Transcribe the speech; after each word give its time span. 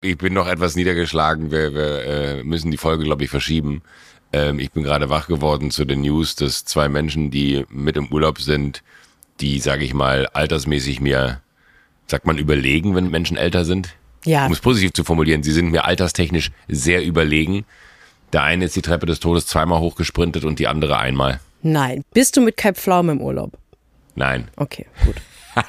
Ich 0.00 0.16
bin 0.16 0.32
noch 0.32 0.46
etwas 0.46 0.76
niedergeschlagen. 0.76 1.50
Wir, 1.50 1.74
wir 1.74 2.04
äh, 2.04 2.42
müssen 2.44 2.70
die 2.70 2.76
Folge, 2.76 3.02
glaube 3.02 3.24
ich, 3.24 3.30
verschieben. 3.30 3.82
Ähm, 4.32 4.60
ich 4.60 4.70
bin 4.70 4.84
gerade 4.84 5.10
wach 5.10 5.26
geworden 5.26 5.72
zu 5.72 5.84
den 5.84 6.02
News, 6.02 6.36
dass 6.36 6.64
zwei 6.64 6.88
Menschen, 6.88 7.32
die 7.32 7.64
mit 7.68 7.96
im 7.96 8.06
Urlaub 8.12 8.40
sind, 8.40 8.84
die, 9.40 9.58
sage 9.58 9.84
ich 9.84 9.94
mal, 9.94 10.26
altersmäßig 10.28 11.00
mir, 11.00 11.40
sagt 12.06 12.26
man, 12.26 12.38
überlegen, 12.38 12.94
wenn 12.94 13.10
Menschen 13.10 13.36
älter 13.36 13.64
sind. 13.64 13.96
Ja. 14.24 14.46
Um 14.46 14.52
es 14.52 14.60
positiv 14.60 14.92
zu 14.92 15.02
formulieren, 15.02 15.42
sie 15.42 15.52
sind 15.52 15.70
mir 15.70 15.84
alterstechnisch 15.84 16.52
sehr 16.68 17.04
überlegen. 17.04 17.64
Der 18.32 18.44
eine 18.44 18.66
ist 18.66 18.76
die 18.76 18.82
Treppe 18.82 19.06
des 19.06 19.18
Todes 19.18 19.46
zweimal 19.46 19.80
hochgesprintet 19.80 20.44
und 20.44 20.60
die 20.60 20.68
andere 20.68 20.98
einmal. 20.98 21.40
Nein. 21.62 22.04
Bist 22.14 22.36
du 22.36 22.40
mit 22.40 22.56
Kai 22.56 22.72
Pflaume 22.72 23.12
im 23.12 23.20
Urlaub? 23.20 23.58
Nein. 24.14 24.46
Okay, 24.56 24.86
gut. 25.04 25.16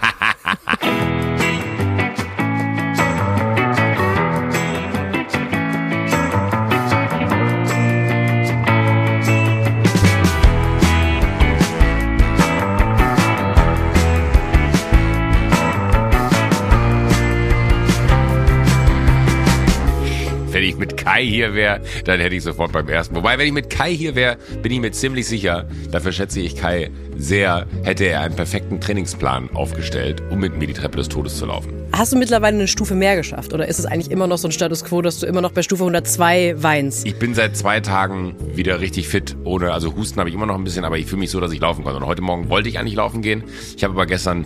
mit 20.79 20.97
Kai 20.97 21.23
hier 21.25 21.53
wäre, 21.53 21.81
dann 22.05 22.19
hätte 22.19 22.35
ich 22.35 22.43
sofort 22.43 22.71
beim 22.71 22.87
ersten. 22.87 23.15
Wobei, 23.15 23.37
wenn 23.37 23.47
ich 23.47 23.53
mit 23.53 23.69
Kai 23.69 23.93
hier 23.93 24.15
wäre, 24.15 24.37
bin 24.61 24.71
ich 24.71 24.79
mir 24.79 24.91
ziemlich 24.91 25.27
sicher, 25.27 25.67
dafür 25.91 26.11
schätze 26.11 26.39
ich 26.39 26.55
Kai 26.55 26.89
sehr, 27.17 27.67
hätte 27.83 28.05
er 28.05 28.21
einen 28.21 28.35
perfekten 28.35 28.79
Trainingsplan 28.79 29.49
aufgestellt, 29.53 30.23
um 30.29 30.39
mit 30.39 30.57
mir 30.57 30.67
die 30.67 30.73
Treppe 30.73 30.97
des 30.97 31.09
Todes 31.09 31.37
zu 31.37 31.45
laufen. 31.45 31.73
Hast 31.91 32.13
du 32.13 32.17
mittlerweile 32.17 32.55
eine 32.55 32.67
Stufe 32.67 32.95
mehr 32.95 33.15
geschafft? 33.15 33.53
Oder 33.53 33.67
ist 33.67 33.77
es 33.77 33.85
eigentlich 33.85 34.09
immer 34.09 34.25
noch 34.25 34.37
so 34.37 34.47
ein 34.47 34.51
Status 34.51 34.85
quo, 34.85 35.01
dass 35.01 35.19
du 35.19 35.25
immer 35.25 35.41
noch 35.41 35.51
bei 35.51 35.61
Stufe 35.61 35.83
102 35.83 36.55
weinst? 36.57 37.05
Ich 37.05 37.17
bin 37.17 37.33
seit 37.33 37.57
zwei 37.57 37.81
Tagen 37.81 38.35
wieder 38.55 38.79
richtig 38.79 39.09
fit, 39.09 39.35
ohne, 39.43 39.73
also 39.73 39.95
Husten 39.95 40.19
habe 40.19 40.29
ich 40.29 40.35
immer 40.35 40.45
noch 40.45 40.55
ein 40.55 40.63
bisschen, 40.63 40.85
aber 40.85 40.97
ich 40.97 41.07
fühle 41.07 41.19
mich 41.19 41.31
so, 41.31 41.39
dass 41.39 41.51
ich 41.51 41.59
laufen 41.59 41.83
konnte. 41.83 41.99
Und 41.99 42.05
heute 42.05 42.21
Morgen 42.21 42.49
wollte 42.49 42.69
ich 42.69 42.79
eigentlich 42.79 42.95
laufen 42.95 43.21
gehen. 43.21 43.43
Ich 43.75 43.83
habe 43.83 43.93
aber 43.93 44.05
gestern, 44.05 44.45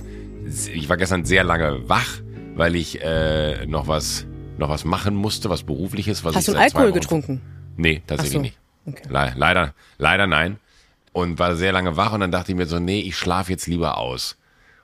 ich 0.74 0.90
war 0.90 0.98
gestern 0.98 1.26
sehr 1.26 1.44
lange 1.44 1.88
wach, 1.88 2.22
weil 2.56 2.76
ich 2.76 3.04
äh, 3.04 3.66
noch 3.68 3.88
was 3.88 4.26
noch 4.64 4.70
was 4.70 4.86
machen 4.86 5.16
musste, 5.16 5.50
was 5.50 5.64
berufliches. 5.64 6.24
Was 6.24 6.36
Hast 6.36 6.48
ich 6.48 6.54
du 6.54 6.60
Alkohol 6.60 6.92
getrunken? 6.92 7.42
Nee, 7.78 8.02
tatsächlich 8.08 8.34
so. 8.34 8.42
nicht. 8.42 8.58
Okay. 8.86 9.04
Le 9.10 9.34
leider, 9.36 9.74
leider 9.98 10.28
nein. 10.28 10.58
Und 11.12 11.38
war 11.38 11.56
sehr 11.56 11.72
lange 11.72 11.96
wach 11.96 12.14
und 12.14 12.22
dann 12.22 12.32
dachte 12.32 12.52
ich 12.52 12.58
mir 12.58 12.66
so, 12.66 12.80
nee, 12.80 13.02
ich 13.02 13.16
schlafe 13.16 13.52
jetzt 13.52 13.68
lieber 13.68 13.98
aus. 13.98 14.38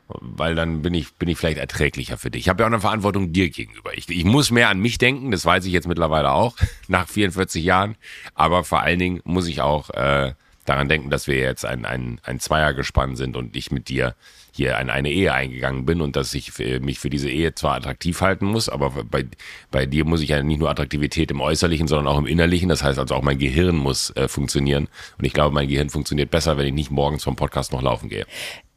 Weil 0.07 0.55
dann 0.55 0.81
bin 0.81 0.93
ich, 0.93 1.13
bin 1.15 1.29
ich 1.29 1.37
vielleicht 1.37 1.59
erträglicher 1.59 2.17
für 2.17 2.31
dich. 2.31 2.41
Ich 2.41 2.49
habe 2.49 2.61
ja 2.61 2.67
auch 2.67 2.71
eine 2.71 2.81
Verantwortung 2.81 3.31
dir 3.31 3.49
gegenüber. 3.49 3.95
Ich, 3.95 4.09
ich 4.09 4.25
muss 4.25 4.51
mehr 4.51 4.69
an 4.69 4.79
mich 4.79 4.97
denken, 4.97 5.31
das 5.31 5.45
weiß 5.45 5.65
ich 5.65 5.71
jetzt 5.71 5.87
mittlerweile 5.87 6.31
auch, 6.31 6.55
nach 6.87 7.07
44 7.07 7.63
Jahren. 7.63 7.95
Aber 8.33 8.63
vor 8.63 8.81
allen 8.81 8.99
Dingen 8.99 9.21
muss 9.23 9.47
ich 9.47 9.61
auch 9.61 9.89
äh, 9.91 10.33
daran 10.65 10.89
denken, 10.89 11.09
dass 11.09 11.27
wir 11.27 11.37
jetzt 11.37 11.65
ein, 11.65 11.85
ein, 11.85 12.19
ein 12.23 12.39
Zweiergespann 12.39 13.15
sind 13.15 13.37
und 13.37 13.55
ich 13.55 13.71
mit 13.71 13.87
dir 13.87 14.15
hier 14.59 14.77
in 14.77 14.89
eine 14.89 15.09
Ehe 15.09 15.33
eingegangen 15.33 15.85
bin 15.85 16.01
und 16.01 16.15
dass 16.15 16.33
ich 16.33 16.51
für, 16.51 16.79
mich 16.79 16.99
für 16.99 17.09
diese 17.09 17.29
Ehe 17.29 17.55
zwar 17.55 17.75
attraktiv 17.75 18.21
halten 18.21 18.45
muss, 18.45 18.69
aber 18.69 18.91
bei, 19.09 19.25
bei 19.71 19.85
dir 19.85 20.05
muss 20.05 20.21
ich 20.21 20.29
ja 20.29 20.43
nicht 20.43 20.59
nur 20.59 20.69
Attraktivität 20.69 21.31
im 21.31 21.41
Äußerlichen, 21.41 21.87
sondern 21.87 22.07
auch 22.07 22.19
im 22.19 22.27
Innerlichen. 22.27 22.69
Das 22.69 22.83
heißt 22.83 22.99
also 22.99 23.15
auch 23.15 23.23
mein 23.23 23.37
Gehirn 23.37 23.75
muss 23.75 24.15
äh, 24.15 24.27
funktionieren. 24.27 24.87
Und 25.17 25.25
ich 25.25 25.33
glaube, 25.33 25.53
mein 25.53 25.67
Gehirn 25.67 25.89
funktioniert 25.89 26.29
besser, 26.29 26.57
wenn 26.57 26.67
ich 26.67 26.73
nicht 26.73 26.91
morgens 26.91 27.23
vom 27.23 27.35
Podcast 27.35 27.71
noch 27.71 27.81
laufen 27.81 28.09
gehe. 28.09 28.25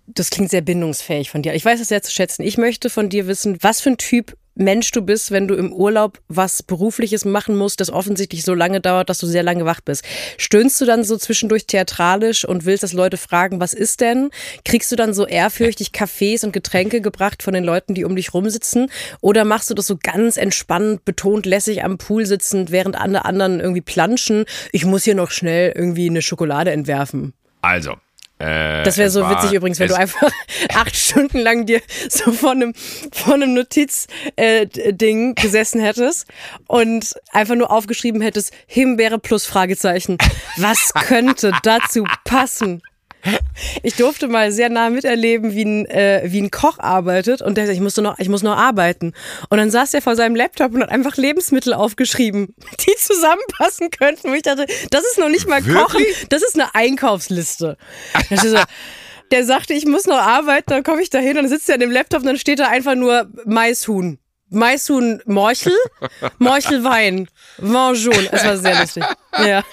Das 0.07 0.31
klingt 0.31 0.51
sehr 0.51 0.63
bindungsfähig 0.63 1.31
von 1.31 1.43
dir. 1.43 1.55
Ich 1.55 1.65
weiß 1.65 1.81
es 1.81 1.89
sehr 1.89 2.03
zu 2.03 2.13
schätzen. 2.13 2.43
Ich 2.43 2.59
möchte 2.59 2.89
von 2.91 3.09
dir 3.09 3.27
wissen, 3.27 3.59
was 3.61 3.81
für 3.81 3.91
ein 3.91 3.99
Typ 3.99 4.37
Mensch 4.55 4.91
du 4.91 5.03
bist, 5.03 5.31
wenn 5.31 5.49
du 5.49 5.55
im 5.55 5.73
Urlaub 5.73 6.21
was 6.29 6.63
Berufliches 6.63 7.25
machen 7.25 7.57
musst, 7.57 7.81
das 7.81 7.91
offensichtlich 7.91 8.43
so 8.43 8.55
lange 8.55 8.81
dauert, 8.81 9.09
dass 9.09 9.19
du 9.19 9.27
sehr 9.27 9.43
lange 9.43 9.65
wach 9.65 9.81
bist. 9.81 10.05
Stöhnst 10.37 10.81
du 10.81 10.85
dann 10.85 11.05
so 11.05 11.17
zwischendurch 11.17 11.67
theatralisch 11.67 12.45
und 12.45 12.65
willst, 12.65 12.83
dass 12.83 12.93
Leute 12.93 13.17
fragen, 13.17 13.61
was 13.61 13.73
ist 13.73 14.01
denn? 14.01 14.31
Kriegst 14.65 14.93
du 14.93 14.97
dann 14.97 15.15
so 15.15 15.27
ehrfürchtig 15.27 15.93
Kaffees 15.93 16.45
und 16.45 16.53
Getränke 16.53 17.01
gebracht 17.01 17.43
von 17.43 17.55
den 17.55 17.65
Leuten, 17.65 17.95
die 17.95 18.05
um 18.05 18.15
dich 18.15 18.35
rumsitzen? 18.35 18.91
Oder 19.21 19.45
machst 19.45 19.71
du 19.71 19.75
das 19.75 19.87
so 19.87 19.97
ganz 20.01 20.37
entspannt, 20.37 21.05
betont 21.05 21.47
lässig 21.47 21.83
am 21.83 21.99
Pool 21.99 22.27
sitzend, 22.27 22.71
während 22.71 23.01
alle 23.01 23.25
anderen 23.25 23.61
irgendwie 23.61 23.81
planschen? 23.81 24.45
Ich 24.73 24.85
muss 24.85 25.05
hier 25.05 25.15
noch 25.15 25.31
schnell 25.31 25.73
irgendwie 25.75 26.11
eine 26.11 26.23
Schokolade 26.23 26.73
entwerfen. 26.73 27.33
Also. 27.63 27.97
Äh, 28.43 28.83
Das 28.83 28.99
wäre 28.99 29.09
so 29.11 29.29
witzig 29.31 29.53
übrigens, 29.53 29.79
wenn 29.79 29.89
du 29.89 29.97
einfach 29.97 30.29
acht 30.75 30.97
Stunden 30.97 31.39
lang 31.39 31.65
dir 31.67 31.81
so 32.09 32.33
vor 32.33 32.51
einem, 32.53 32.75
vor 33.13 33.35
einem 33.35 33.55
Notizding 33.55 35.35
gesessen 35.37 35.81
hättest 35.81 36.27
und 36.67 37.15
einfach 37.33 37.55
nur 37.55 37.71
aufgeschrieben 37.71 38.21
hättest, 38.21 38.53
Himbeere 38.67 39.19
plus 39.19 39.47
Fragezeichen. 39.47 40.19
Was 40.57 40.93
könnte 40.95 41.53
dazu 41.63 42.05
passen? 42.25 42.83
Ich 43.83 43.95
durfte 43.95 44.29
mal 44.29 44.51
sehr 44.53 44.69
nah 44.69 44.91
miterleben, 44.91 45.55
wie 45.55 45.65
ein, 45.65 45.87
äh, 45.87 46.23
wie 46.25 46.41
ein 46.41 46.51
Koch 46.51 46.79
arbeitet 46.79 47.43
und 47.43 47.57
der 47.57 47.67
sagt, 47.67 47.77
ich 47.77 47.83
muss 47.83 47.97
noch, 47.97 48.19
ich 48.19 48.29
muss 48.29 48.43
noch 48.43 48.57
arbeiten. 48.57 49.13
Und 49.49 49.59
dann 49.59 49.71
saß 49.71 49.95
er 49.95 50.03
vor 50.03 50.17
seinem 50.17 50.35
Laptop 50.35 50.75
und 50.75 50.83
hat 50.83 50.91
einfach 50.91 51.17
Lebensmittel 51.17 51.75
aufgeschrieben, 51.75 52.55
die 52.81 52.95
zusammenpassen 52.97 53.91
könnten. 53.91 54.31
Wo 54.31 54.35
ich 54.35 54.43
dachte, 54.43 54.67
das 54.91 55.03
ist 55.05 55.19
noch 55.19 55.29
nicht 55.29 55.49
mal 55.49 55.63
Kochen, 55.63 56.01
Wirklich? 56.01 56.27
das 56.31 56.43
ist 56.43 56.59
eine 56.59 56.75
Einkaufsliste. 56.75 57.77
So, 58.31 58.59
der 59.31 59.45
sagte, 59.45 59.73
ich 59.73 59.87
muss 59.87 60.07
noch 60.07 60.19
arbeiten, 60.19 60.71
dann 60.71 60.83
komme 60.83 61.03
ich 61.03 61.11
da 61.11 61.19
hin, 61.19 61.35
dann 61.37 61.49
sitzt 61.49 61.69
er 61.69 61.77
an 61.77 61.81
dem 61.81 61.91
Laptop 61.91 62.21
und 62.21 62.27
dann 62.27 62.39
steht 62.39 62.59
da 62.59 62.69
einfach 62.69 62.95
nur 62.95 63.29
Maishuhn. 63.45 64.19
Maishuhn 64.53 65.21
Morchel, 65.27 65.73
Morchelwein, 66.39 67.29
jaune. 67.61 68.29
Es 68.33 68.45
war 68.45 68.57
sehr 68.57 68.81
lustig. 68.81 69.05
Ja. 69.45 69.65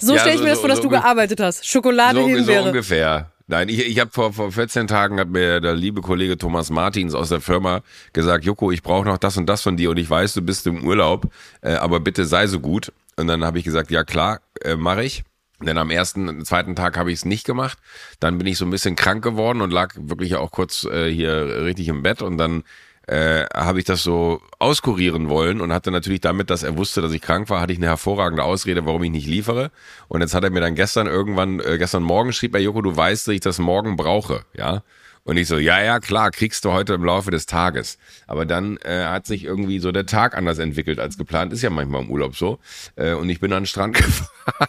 So 0.00 0.14
Ja, 0.14 0.20
stelle 0.20 0.34
ich 0.34 0.38
so- 0.38 0.44
mir 0.44 0.50
das 0.50 0.58
so- 0.58 0.60
vor, 0.62 0.68
dass 0.68 0.78
so 0.78 0.82
du 0.84 0.88
gearbeitet 0.90 1.40
hast. 1.40 1.66
Schokolade, 1.66 2.18
so, 2.20 2.28
so 2.28 2.34
Himbeere. 2.34 2.64
ungefähr. 2.64 3.30
Nein, 3.48 3.68
ich, 3.68 3.78
ich 3.86 4.00
habe 4.00 4.10
vor, 4.12 4.32
vor 4.32 4.50
14 4.50 4.88
Tagen 4.88 5.20
hat 5.20 5.28
mir 5.28 5.60
der 5.60 5.74
liebe 5.74 6.00
Kollege 6.00 6.36
Thomas 6.36 6.68
Martins 6.70 7.14
aus 7.14 7.28
der 7.28 7.40
Firma 7.40 7.82
gesagt, 8.12 8.44
Joko, 8.44 8.72
ich 8.72 8.82
brauche 8.82 9.04
noch 9.06 9.18
das 9.18 9.36
und 9.36 9.46
das 9.46 9.62
von 9.62 9.76
dir 9.76 9.90
und 9.90 9.98
ich 9.98 10.10
weiß, 10.10 10.34
du 10.34 10.42
bist 10.42 10.66
im 10.66 10.84
Urlaub, 10.84 11.28
äh, 11.62 11.74
aber 11.74 12.00
bitte 12.00 12.24
sei 12.26 12.48
so 12.48 12.58
gut. 12.58 12.92
Und 13.16 13.28
dann 13.28 13.44
habe 13.44 13.58
ich 13.60 13.64
gesagt, 13.64 13.92
ja 13.92 14.02
klar, 14.02 14.40
äh, 14.62 14.74
mache 14.74 15.04
ich. 15.04 15.22
Denn 15.60 15.78
am 15.78 15.90
ersten, 15.90 16.44
zweiten 16.44 16.74
Tag 16.74 16.98
habe 16.98 17.10
ich 17.12 17.18
es 17.20 17.24
nicht 17.24 17.46
gemacht. 17.46 17.78
Dann 18.20 18.36
bin 18.36 18.46
ich 18.48 18.58
so 18.58 18.66
ein 18.66 18.70
bisschen 18.70 18.94
krank 18.96 19.22
geworden 19.24 19.62
und 19.62 19.70
lag 19.72 19.94
wirklich 19.96 20.34
auch 20.34 20.50
kurz 20.50 20.84
äh, 20.84 21.08
hier 21.10 21.62
richtig 21.62 21.88
im 21.88 22.02
Bett 22.02 22.20
und 22.22 22.36
dann 22.36 22.64
äh, 23.06 23.44
habe 23.54 23.78
ich 23.78 23.84
das 23.84 24.02
so 24.02 24.40
auskurieren 24.58 25.28
wollen 25.28 25.60
und 25.60 25.72
hatte 25.72 25.90
natürlich 25.90 26.20
damit, 26.20 26.50
dass 26.50 26.62
er 26.62 26.76
wusste, 26.76 27.02
dass 27.02 27.12
ich 27.12 27.22
krank 27.22 27.48
war, 27.50 27.60
hatte 27.60 27.72
ich 27.72 27.78
eine 27.78 27.86
hervorragende 27.86 28.42
Ausrede, 28.42 28.84
warum 28.84 29.02
ich 29.04 29.10
nicht 29.10 29.28
liefere. 29.28 29.70
Und 30.08 30.22
jetzt 30.22 30.34
hat 30.34 30.44
er 30.44 30.50
mir 30.50 30.60
dann 30.60 30.74
gestern 30.74 31.06
irgendwann, 31.06 31.60
äh, 31.60 31.78
gestern 31.78 32.02
Morgen 32.02 32.32
schrieb 32.32 32.54
er, 32.54 32.60
Joko, 32.60 32.82
du 32.82 32.96
weißt, 32.96 33.28
dass 33.28 33.34
ich 33.34 33.40
das 33.40 33.58
morgen 33.58 33.96
brauche, 33.96 34.44
ja. 34.54 34.82
Und 35.26 35.38
ich 35.38 35.48
so, 35.48 35.58
ja, 35.58 35.82
ja, 35.82 35.98
klar, 35.98 36.30
kriegst 36.30 36.64
du 36.64 36.70
heute 36.70 36.94
im 36.94 37.04
Laufe 37.04 37.32
des 37.32 37.46
Tages. 37.46 37.98
Aber 38.28 38.46
dann 38.46 38.76
äh, 38.84 39.06
hat 39.06 39.26
sich 39.26 39.42
irgendwie 39.42 39.80
so 39.80 39.90
der 39.90 40.06
Tag 40.06 40.36
anders 40.36 40.58
entwickelt 40.58 41.00
als 41.00 41.18
geplant. 41.18 41.52
Ist 41.52 41.62
ja 41.62 41.70
manchmal 41.70 42.02
im 42.02 42.10
Urlaub 42.10 42.36
so. 42.36 42.60
Äh, 42.94 43.12
und 43.14 43.28
ich 43.28 43.40
bin 43.40 43.52
an 43.52 43.64
den 43.64 43.66
Strand 43.66 43.96
gefahren. 43.96 44.68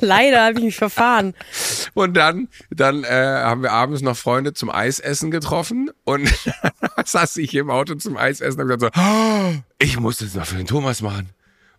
Leider 0.00 0.42
habe 0.42 0.58
ich 0.58 0.64
mich 0.64 0.76
verfahren. 0.76 1.34
Und 1.92 2.16
dann, 2.16 2.48
dann 2.70 3.04
äh, 3.04 3.08
haben 3.10 3.62
wir 3.62 3.72
abends 3.72 4.00
noch 4.00 4.16
Freunde 4.16 4.54
zum 4.54 4.70
Eisessen 4.70 5.30
getroffen 5.30 5.90
und 6.04 6.32
saß 7.04 7.36
ich 7.36 7.54
im 7.54 7.68
Auto 7.68 7.94
zum 7.96 8.16
Eisessen 8.16 8.62
und 8.62 8.70
hab 8.70 8.80
gesagt 8.80 8.96
so, 8.96 9.02
"Oh, 9.02 9.54
ich 9.78 10.00
muss 10.00 10.16
das 10.16 10.34
noch 10.34 10.46
für 10.46 10.56
den 10.56 10.66
Thomas 10.66 11.02
machen. 11.02 11.28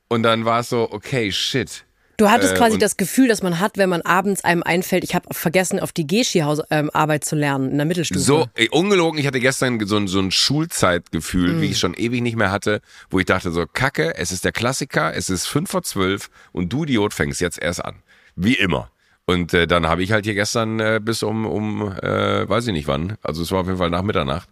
Und 0.09 0.22
dann 0.22 0.45
war 0.45 0.59
es 0.59 0.69
so, 0.69 0.88
okay, 0.91 1.31
shit. 1.31 1.86
Du 2.17 2.29
hattest 2.31 2.53
Äh, 2.53 2.57
quasi 2.57 2.78
das 2.79 2.97
Gefühl, 2.97 3.28
dass 3.28 3.44
man 3.44 3.59
hat, 3.59 3.78
wenn 3.78 3.89
man 3.89 4.01
abends 4.01 4.44
einem 4.44 4.63
einfällt, 4.63 5.03
ich 5.03 5.13
habe 5.13 5.31
vergessen, 5.31 5.79
auf 5.79 5.91
die 5.91 6.07
G-Ski-Arbeit 6.07 7.23
zu 7.23 7.35
lernen 7.35 7.69
in 7.72 7.78
der 7.78 7.85
Mittelstufe. 7.85 8.19
So, 8.19 8.47
ey, 8.55 8.69
ungelogen, 8.69 9.19
ich 9.19 9.28
hatte 9.28 9.39
gestern 9.39 9.79
so 9.85 9.97
ein, 9.97 10.07
so 10.07 10.19
ein 10.19 10.31
Schulzeitgefühl, 10.31 11.53
Mhm. 11.53 11.61
wie 11.61 11.66
ich 11.66 11.72
es 11.73 11.79
schon 11.79 11.94
ewig 11.94 12.22
nicht 12.22 12.35
mehr 12.35 12.51
hatte, 12.51 12.81
wo 13.09 13.19
ich 13.19 13.25
dachte 13.25 13.51
so, 13.51 13.66
Kacke, 13.72 14.16
es 14.17 14.31
ist 14.31 14.45
der 14.45 14.51
Klassiker, 14.51 15.13
es 15.15 15.30
ist 15.30 15.45
fünf 15.45 15.69
vor 15.69 15.83
zwölf 15.83 16.30
und 16.51 16.74
du 16.74 16.83
Idiot 16.83 17.13
fängst 17.13 17.39
jetzt 17.39 17.62
erst 17.62 17.86
an. 17.86 17.97
Wie 18.36 18.53
immer. 18.56 18.89
Und 19.25 19.53
äh, 19.53 19.68
dann 19.68 19.88
habe 19.88 20.03
ich 20.03 20.12
halt 20.12 20.25
hier 20.25 20.36
gestern 20.36 20.80
äh, 20.80 21.00
bis 21.03 21.21
um, 21.21 21.45
um 21.45 21.91
äh, 22.01 22.47
weiß 22.50 22.65
ich 22.68 22.74
nicht 22.74 22.88
wann, 22.88 23.18
also 23.21 23.41
es 23.44 23.51
war 23.51 23.59
auf 23.62 23.68
jeden 23.68 23.77
Fall 23.77 23.89
nach 23.89 24.01
Mitternacht, 24.01 24.47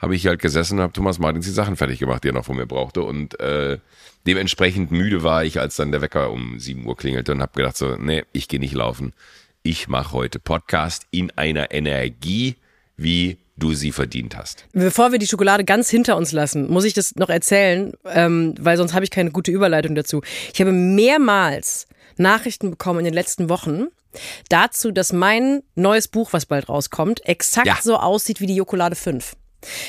habe 0.00 0.14
ich 0.16 0.26
halt 0.26 0.40
gesessen 0.40 0.78
und 0.78 0.82
habe 0.82 0.92
Thomas 0.92 1.18
Martins 1.18 1.46
die 1.46 1.52
Sachen 1.52 1.76
fertig 1.76 1.98
gemacht, 1.98 2.24
die 2.24 2.28
er 2.28 2.34
noch 2.34 2.44
von 2.44 2.56
mir 2.56 2.66
brauchte. 2.66 3.02
Und 3.02 3.38
äh, 3.40 3.78
dementsprechend 4.26 4.90
müde 4.90 5.22
war 5.22 5.44
ich, 5.44 5.60
als 5.60 5.76
dann 5.76 5.92
der 5.92 6.00
Wecker 6.00 6.30
um 6.30 6.58
7 6.58 6.84
Uhr 6.86 6.96
klingelte 6.96 7.32
und 7.32 7.42
habe 7.42 7.52
gedacht 7.54 7.76
so, 7.76 7.96
nee, 7.96 8.24
ich 8.32 8.48
gehe 8.48 8.60
nicht 8.60 8.74
laufen. 8.74 9.12
Ich 9.62 9.88
mache 9.88 10.12
heute 10.12 10.38
Podcast 10.38 11.06
in 11.10 11.30
einer 11.36 11.70
Energie, 11.72 12.56
wie 12.96 13.36
du 13.58 13.74
sie 13.74 13.92
verdient 13.92 14.38
hast. 14.38 14.64
Bevor 14.72 15.12
wir 15.12 15.18
die 15.18 15.26
Schokolade 15.26 15.64
ganz 15.64 15.90
hinter 15.90 16.16
uns 16.16 16.32
lassen, 16.32 16.70
muss 16.70 16.84
ich 16.84 16.94
das 16.94 17.14
noch 17.16 17.28
erzählen, 17.28 17.92
ähm, 18.06 18.54
weil 18.58 18.78
sonst 18.78 18.94
habe 18.94 19.04
ich 19.04 19.10
keine 19.10 19.30
gute 19.30 19.50
Überleitung 19.50 19.94
dazu. 19.94 20.22
Ich 20.54 20.60
habe 20.62 20.72
mehrmals 20.72 21.86
Nachrichten 22.16 22.70
bekommen 22.70 23.00
in 23.00 23.04
den 23.04 23.14
letzten 23.14 23.50
Wochen 23.50 23.88
dazu, 24.48 24.90
dass 24.92 25.12
mein 25.12 25.62
neues 25.74 26.08
Buch, 26.08 26.32
was 26.32 26.46
bald 26.46 26.70
rauskommt, 26.70 27.24
exakt 27.26 27.66
Ja. 27.66 27.78
so 27.82 27.96
aussieht 27.96 28.40
wie 28.40 28.46
die 28.46 28.56
Jokolade 28.56 28.96
5. 28.96 29.34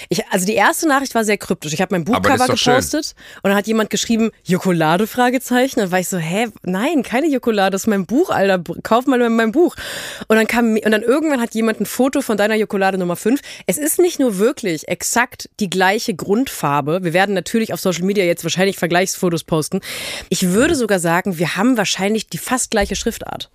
Ich, 0.10 0.26
also 0.28 0.46
die 0.46 0.56
erste 0.56 0.88
Nachricht 0.88 1.16
war 1.16 1.24
sehr 1.24 1.38
kryptisch. 1.38 1.74
Ich 1.74 1.82
habe 1.82 1.96
mein 1.96 2.04
Buchcover 2.04 2.48
gepostet 2.48 3.06
schön. 3.06 3.40
und 3.44 3.50
dann 3.50 3.56
hat 3.56 3.68
jemand 3.68 3.90
geschrieben, 3.90 4.32
Jokolade, 4.44 5.08
Fragezeichen. 5.08 5.80
Und 5.80 5.86
dann 5.86 5.92
war 5.92 6.00
ich 6.00 6.10
so, 6.10 6.18
hä, 6.18 6.48
nein, 6.64 7.04
keine 7.04 7.28
Jokolade, 7.28 7.72
das 7.72 7.84
ist 7.84 7.88
mein 7.88 8.06
Buch, 8.06 8.30
Alter, 8.30 8.62
kauf 8.84 9.06
mal 9.06 9.30
mein 9.30 9.52
Buch. 9.52 9.76
Und 10.28 10.36
dann 10.36 10.48
kam, 10.48 10.74
und 10.74 10.92
dann 10.92 11.02
irgendwann 11.02 11.42
hat 11.42 11.54
jemand 11.54 11.80
ein 11.80 11.86
Foto 11.86 12.22
von 12.22 12.38
deiner 12.38 12.56
Jokolade 12.56 12.98
Nummer 12.98 13.16
5. 13.16 13.40
Es 13.66 13.78
ist 13.78 14.00
nicht 14.00 14.20
nur 14.20 14.38
wirklich 14.38 14.88
exakt 14.88 15.50
die 15.60 15.70
gleiche 15.70 16.14
Grundfarbe. 16.14 17.04
Wir 17.04 17.14
werden 17.14 17.34
natürlich 17.34 17.74
auf 17.74 17.80
Social 17.80 18.04
Media 18.04 18.24
jetzt 18.26 18.44
wahrscheinlich 18.44 18.78
Vergleichsfotos 18.78 19.44
posten. 19.44 19.82
Ich 20.30 20.50
würde 20.50 20.76
sogar 20.76 21.00
sagen, 21.00 21.38
wir 21.38 21.56
haben 21.56 21.78
wahrscheinlich 21.78 22.28
die 22.28 22.38
fast 22.38 22.72
gleiche 22.72 22.96
Schriftart. 22.96 23.50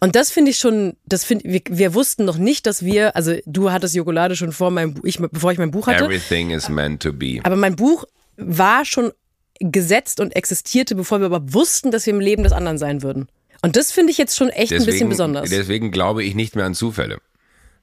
Und 0.00 0.16
das 0.16 0.30
finde 0.30 0.50
ich 0.50 0.58
schon, 0.58 0.96
das 1.06 1.24
finde 1.24 1.48
wir, 1.48 1.60
wir 1.68 1.94
wussten 1.94 2.24
noch 2.24 2.36
nicht, 2.36 2.66
dass 2.66 2.84
wir, 2.84 3.16
also 3.16 3.34
du 3.46 3.70
hattest 3.70 3.94
Jokolade 3.94 4.36
schon 4.36 4.52
vor 4.52 4.70
meinem 4.70 4.94
ich, 5.04 5.18
bevor 5.18 5.52
ich 5.52 5.58
mein 5.58 5.70
Buch 5.70 5.86
hatte. 5.86 6.04
Everything 6.04 6.50
is 6.50 6.68
meant 6.68 7.02
to 7.02 7.12
be. 7.12 7.40
Aber 7.42 7.56
mein 7.56 7.76
Buch 7.76 8.04
war 8.36 8.84
schon 8.84 9.12
gesetzt 9.58 10.20
und 10.20 10.34
existierte, 10.36 10.94
bevor 10.94 11.20
wir 11.20 11.26
aber 11.26 11.52
wussten, 11.52 11.90
dass 11.90 12.06
wir 12.06 12.14
im 12.14 12.20
Leben 12.20 12.42
des 12.42 12.52
anderen 12.52 12.78
sein 12.78 13.02
würden. 13.02 13.28
Und 13.62 13.76
das 13.76 13.92
finde 13.92 14.10
ich 14.10 14.18
jetzt 14.18 14.36
schon 14.36 14.48
echt 14.48 14.70
deswegen, 14.70 14.82
ein 14.82 14.86
bisschen 14.86 15.08
besonders. 15.10 15.50
Deswegen 15.50 15.90
glaube 15.90 16.24
ich 16.24 16.34
nicht 16.34 16.56
mehr 16.56 16.64
an 16.64 16.74
Zufälle. 16.74 17.18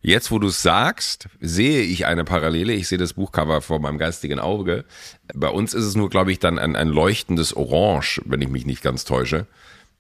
Jetzt, 0.02 0.32
wo 0.32 0.40
du 0.40 0.48
es 0.48 0.62
sagst, 0.62 1.28
sehe 1.40 1.82
ich 1.82 2.06
eine 2.06 2.24
Parallele. 2.24 2.74
Ich 2.74 2.88
sehe 2.88 2.98
das 2.98 3.14
Buchcover 3.14 3.62
vor 3.62 3.80
meinem 3.80 3.98
geistigen 3.98 4.40
Auge. 4.40 4.86
Bei 5.34 5.50
uns 5.50 5.74
ist 5.74 5.84
es 5.84 5.96
nur, 5.96 6.10
glaube 6.10 6.32
ich, 6.32 6.40
dann 6.40 6.60
ein, 6.60 6.76
ein 6.76 6.88
leuchtendes 6.88 7.56
Orange, 7.56 8.22
wenn 8.26 8.42
ich 8.42 8.48
mich 8.48 8.66
nicht 8.66 8.82
ganz 8.82 9.06
täusche. 9.06 9.48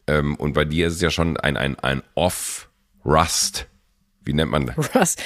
Ähm, 0.07 0.35
und 0.35 0.53
bei 0.53 0.65
dir 0.65 0.87
ist 0.87 0.95
es 0.95 1.01
ja 1.01 1.09
schon 1.09 1.37
ein, 1.37 1.57
ein, 1.57 1.77
ein 1.79 2.01
Off-Rust. 2.15 3.67
Wie 4.23 4.33
nennt 4.33 4.51
man 4.51 4.67
das? 4.67 4.95
Rust. 4.95 5.21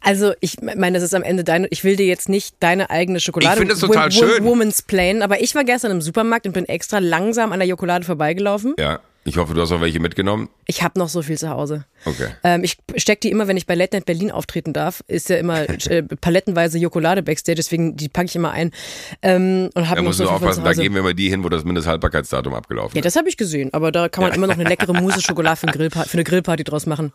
Also 0.00 0.34
ich 0.40 0.60
meine, 0.60 0.98
das 0.98 1.02
ist 1.02 1.14
am 1.14 1.22
Ende 1.22 1.42
deine, 1.42 1.66
ich 1.68 1.82
will 1.82 1.96
dir 1.96 2.06
jetzt 2.06 2.28
nicht 2.28 2.54
deine 2.60 2.90
eigene 2.90 3.18
Schokolade. 3.18 3.54
Ich 3.54 3.58
finde 3.58 3.74
das 3.74 3.80
total 3.80 4.12
schön. 4.12 4.44
Woman's 4.44 4.82
Plane, 4.82 5.24
aber 5.24 5.40
ich 5.40 5.54
war 5.54 5.64
gestern 5.64 5.90
im 5.90 6.00
Supermarkt 6.00 6.46
und 6.46 6.52
bin 6.52 6.66
extra 6.66 6.98
langsam 6.98 7.52
an 7.52 7.60
der 7.60 7.66
Schokolade 7.66 8.04
vorbeigelaufen. 8.04 8.74
Ja. 8.78 9.00
Ich 9.26 9.38
hoffe, 9.38 9.54
du 9.54 9.60
hast 9.60 9.72
auch 9.72 9.80
welche 9.80 9.98
mitgenommen. 9.98 10.48
Ich 10.66 10.84
habe 10.84 10.98
noch 11.00 11.08
so 11.08 11.20
viel 11.20 11.36
zu 11.36 11.50
Hause. 11.50 11.84
Okay. 12.04 12.28
Ähm, 12.44 12.62
ich 12.62 12.78
stecke 12.96 13.20
die 13.20 13.30
immer, 13.32 13.48
wenn 13.48 13.56
ich 13.56 13.66
bei 13.66 13.74
Late 13.74 13.96
Night 13.96 14.06
Berlin 14.06 14.30
auftreten 14.30 14.72
darf, 14.72 15.02
ist 15.08 15.28
ja 15.28 15.36
immer 15.36 15.68
äh, 15.90 16.02
palettenweise 16.02 16.78
Jokolade 16.78 17.24
Backstage, 17.24 17.56
deswegen 17.56 17.96
die 17.96 18.08
packe 18.08 18.26
ich 18.26 18.36
immer 18.36 18.52
ein. 18.52 18.70
Ähm, 19.22 19.70
und 19.74 19.90
da 19.90 20.00
musst 20.02 20.18
so 20.18 20.24
du 20.24 20.30
aufpassen, 20.30 20.62
da 20.62 20.72
geben 20.72 20.94
wir 20.94 21.00
immer 21.00 21.12
die 21.12 21.28
hin, 21.28 21.42
wo 21.42 21.48
das 21.48 21.64
Mindesthaltbarkeitsdatum 21.64 22.54
abgelaufen 22.54 22.90
ist. 22.90 22.96
Ja, 22.96 23.02
das 23.02 23.16
habe 23.16 23.28
ich 23.28 23.36
gesehen, 23.36 23.74
aber 23.74 23.90
da 23.90 24.08
kann 24.08 24.22
man 24.22 24.32
immer 24.32 24.46
noch 24.46 24.54
eine 24.54 24.68
leckere 24.68 24.92
Mousse 25.00 25.20
Schokolade 25.20 25.56
für, 25.56 25.90
für, 25.90 26.12
eine 26.12 26.24
Grillparty 26.24 26.62
draus 26.62 26.86
machen. 26.86 27.12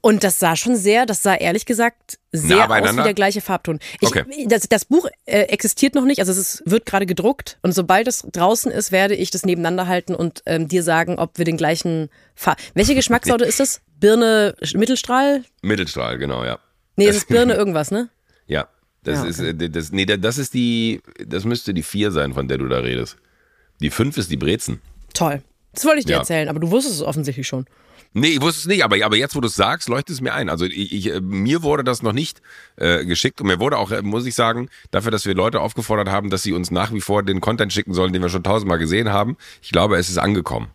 Und 0.00 0.24
das 0.24 0.38
sah 0.38 0.56
schon 0.56 0.76
sehr, 0.76 1.06
das 1.06 1.22
sah 1.22 1.34
ehrlich 1.34 1.66
gesagt 1.66 2.18
sehr 2.32 2.70
aus 2.70 2.96
wie 2.96 3.02
der 3.02 3.14
gleiche 3.14 3.40
Farbton. 3.40 3.80
Ich, 4.00 4.08
okay. 4.08 4.24
das, 4.46 4.68
das, 4.68 4.84
Buch 4.84 5.08
äh, 5.24 5.42
existiert 5.42 5.94
noch 5.94 6.04
nicht, 6.04 6.20
also 6.20 6.32
es 6.32 6.38
ist, 6.38 6.62
wird 6.64 6.86
gerade 6.86 7.06
gedruckt 7.06 7.58
und 7.62 7.72
sobald 7.72 8.06
es 8.06 8.24
draußen 8.30 8.70
ist, 8.70 8.92
werde 8.92 9.14
ich 9.14 9.30
das 9.30 9.44
nebeneinander 9.44 9.86
halten 9.86 10.14
und 10.14 10.42
ähm, 10.46 10.68
dir 10.68 10.82
sagen, 10.82 11.18
ob 11.18 11.38
wir 11.38 11.44
den 11.44 11.56
gleichen 11.56 12.10
Farb. 12.34 12.58
Welche 12.74 12.94
Geschmackssorte 12.94 13.44
ist 13.46 13.60
das? 13.60 13.80
Birne 13.98 14.54
Mittelstrahl? 14.74 15.44
Mittelstrahl, 15.62 16.18
genau, 16.18 16.44
ja. 16.44 16.58
Nee, 16.96 17.06
es 17.08 17.16
ist 17.16 17.28
Birne 17.28 17.54
irgendwas, 17.54 17.90
ne? 17.90 18.08
Ja. 18.46 18.68
Das 19.02 19.18
ja, 19.18 19.20
okay. 19.22 19.30
ist 19.30 19.62
äh, 19.62 19.70
das, 19.70 19.92
nee, 19.92 20.04
das 20.04 20.36
ist 20.36 20.52
die, 20.52 21.00
das 21.24 21.44
müsste 21.44 21.72
die 21.72 21.84
vier 21.84 22.10
sein, 22.10 22.34
von 22.34 22.48
der 22.48 22.58
du 22.58 22.66
da 22.68 22.78
redest. 22.78 23.16
Die 23.80 23.90
fünf 23.90 24.16
ist 24.18 24.30
die 24.30 24.36
Brezen. 24.36 24.80
Toll. 25.14 25.42
Das 25.72 25.84
wollte 25.84 26.00
ich 26.00 26.06
dir 26.06 26.12
ja. 26.12 26.18
erzählen, 26.18 26.48
aber 26.48 26.58
du 26.58 26.70
wusstest 26.70 26.96
es 26.96 27.02
offensichtlich 27.02 27.46
schon. 27.46 27.66
Nee, 28.18 28.28
ich 28.28 28.40
wusste 28.40 28.60
es 28.60 28.66
nicht, 28.66 28.82
aber, 28.82 28.96
aber 29.04 29.16
jetzt, 29.16 29.36
wo 29.36 29.40
du 29.40 29.46
es 29.46 29.56
sagst, 29.56 29.90
leuchtet 29.90 30.14
es 30.14 30.20
mir 30.22 30.32
ein. 30.32 30.48
Also 30.48 30.64
ich, 30.64 30.90
ich, 30.90 31.12
äh, 31.12 31.20
mir 31.20 31.62
wurde 31.62 31.84
das 31.84 32.02
noch 32.02 32.14
nicht 32.14 32.40
äh, 32.76 33.04
geschickt 33.04 33.42
und 33.42 33.46
mir 33.46 33.60
wurde 33.60 33.76
auch, 33.76 33.90
äh, 33.90 34.00
muss 34.00 34.24
ich 34.24 34.34
sagen, 34.34 34.70
dafür, 34.90 35.10
dass 35.10 35.26
wir 35.26 35.34
Leute 35.34 35.60
aufgefordert 35.60 36.08
haben, 36.08 36.30
dass 36.30 36.42
sie 36.42 36.54
uns 36.54 36.70
nach 36.70 36.94
wie 36.94 37.02
vor 37.02 37.22
den 37.22 37.42
Content 37.42 37.74
schicken 37.74 37.92
sollen, 37.92 38.14
den 38.14 38.22
wir 38.22 38.30
schon 38.30 38.42
tausendmal 38.42 38.78
gesehen 38.78 39.10
haben. 39.10 39.36
Ich 39.60 39.70
glaube, 39.70 39.98
es 39.98 40.08
ist 40.08 40.16
angekommen. 40.16 40.68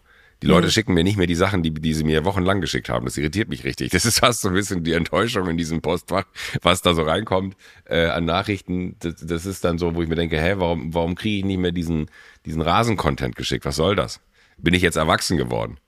Die 0.44 0.48
Leute 0.48 0.68
mhm. 0.68 0.72
schicken 0.72 0.94
mir 0.94 1.04
nicht 1.04 1.18
mehr 1.18 1.26
die 1.26 1.34
Sachen, 1.34 1.64
die, 1.64 1.72
die 1.72 1.96
sie 1.96 2.04
mir 2.04 2.26
wochenlang 2.26 2.62
geschickt 2.62 2.90
haben. 2.90 3.06
Das 3.06 3.18
irritiert 3.18 3.50
mich 3.50 3.64
richtig. 3.64 3.90
Das 3.90 4.06
ist 4.06 4.20
fast 4.20 4.42
so 4.42 4.50
ein 4.50 4.54
bisschen 4.54 4.84
die 4.84 4.94
Enttäuschung 4.94 5.50
in 5.50 5.58
diesem 5.58 5.82
Postfach, 5.82 6.26
was 6.62 6.84
da 6.84 6.94
so 6.94 7.02
reinkommt 7.02 7.56
äh, 7.86 8.06
an 8.06 8.26
Nachrichten. 8.26 8.98
Das, 9.00 9.16
das 9.16 9.48
ist 9.48 9.64
dann 9.64 9.80
so, 9.80 9.96
wo 9.96 10.04
ich 10.04 10.10
mir 10.10 10.16
denke, 10.16 10.40
hä, 10.40 10.54
warum, 10.58 10.94
warum 10.94 11.16
kriege 11.16 11.40
ich 11.40 11.46
nicht 11.46 11.60
mehr 11.60 11.72
diesen, 11.72 12.06
diesen 12.46 12.62
Rasen-Content 12.62 13.36
geschickt? 13.36 13.66
Was 13.66 13.78
soll 13.78 13.96
das? 13.96 14.20
Bin 14.60 14.76
ich 14.76 14.84
jetzt 14.84 14.98
erwachsen 14.98 15.38
geworden? 15.38 15.80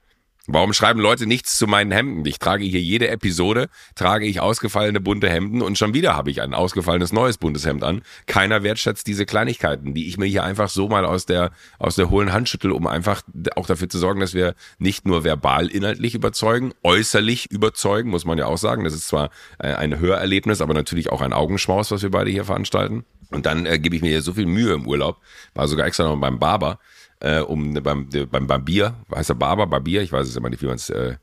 Warum 0.46 0.74
schreiben 0.74 1.00
Leute 1.00 1.26
nichts 1.26 1.58
zu 1.58 1.68
meinen 1.68 1.92
Hemden? 1.92 2.26
Ich 2.26 2.38
trage 2.38 2.66
hier 2.66 2.82
jede 2.82 3.08
Episode, 3.08 3.70
trage 3.96 4.26
ich 4.26 4.42
ausgefallene 4.42 5.00
bunte 5.00 5.30
Hemden 5.30 5.62
und 5.62 5.78
schon 5.78 5.94
wieder 5.94 6.18
habe 6.18 6.32
ich 6.32 6.42
ein 6.42 6.54
ausgefallenes 6.54 7.14
neues 7.14 7.38
buntes 7.38 7.66
Hemd 7.66 7.82
an. 7.82 8.02
Keiner 8.26 8.62
wertschätzt 8.62 9.08
diese 9.08 9.26
Kleinigkeiten, 9.26 9.94
die 9.94 10.10
ich 10.10 10.18
mir 10.18 10.26
hier 10.26 10.44
einfach 10.44 10.68
so 10.68 10.90
mal 10.90 11.06
aus 11.06 11.26
der, 11.26 11.52
aus 11.80 11.96
der 11.96 12.10
hohlen 12.10 12.34
Hand 12.34 12.50
schüttel, 12.50 12.74
um 12.74 12.88
einfach 12.88 13.22
auch 13.56 13.68
dafür 13.68 13.88
zu 13.88 13.98
sorgen, 13.98 14.20
dass 14.20 14.34
wir 14.34 14.54
nicht 14.80 15.08
nur 15.08 15.24
verbal 15.24 15.68
inhaltlich 15.68 16.14
überzeugen, 16.14 16.74
äußerlich 16.84 17.50
überzeugen, 17.50 18.10
muss 18.10 18.26
man 18.26 18.38
ja 18.38 18.48
auch 18.48 18.58
sagen. 18.58 18.84
Das 18.84 18.94
ist 18.94 19.08
zwar 19.08 19.30
äh, 19.60 19.74
ein 19.74 19.98
Hörerlebnis, 19.98 20.60
aber 20.60 20.74
natürlich 20.74 21.10
auch 21.10 21.22
ein 21.22 21.32
Augenschmaus, 21.32 21.90
was 21.90 22.04
wir 22.04 22.12
beide 22.12 22.32
hier 22.32 22.44
veranstalten. 22.44 23.06
Und 23.32 23.46
dann 23.46 23.66
äh, 23.66 23.80
gebe 23.80 23.96
ich 23.96 24.02
mir 24.02 24.10
hier 24.10 24.22
so 24.22 24.34
viel 24.34 24.46
Mühe 24.46 24.74
im 24.74 24.88
Urlaub, 24.88 25.22
war 25.54 25.70
sogar 25.70 25.88
extra 25.88 26.04
noch 26.04 26.20
beim 26.20 26.38
Barber, 26.38 26.80
äh, 27.24 27.40
um 27.40 27.74
beim, 27.74 28.10
beim 28.30 28.48
Barbier, 28.48 28.96
heißt 29.14 29.32
er 29.32 29.36
Barber, 29.36 29.66
Barbier, 29.66 30.02
ich 30.02 30.12
weiß 30.12 30.28
es 30.28 30.36
immer 30.36 30.50
nicht, 30.50 30.62
wie 30.62 30.68
man 30.68 30.76
es. 30.76 30.90
Äh, 30.90 31.16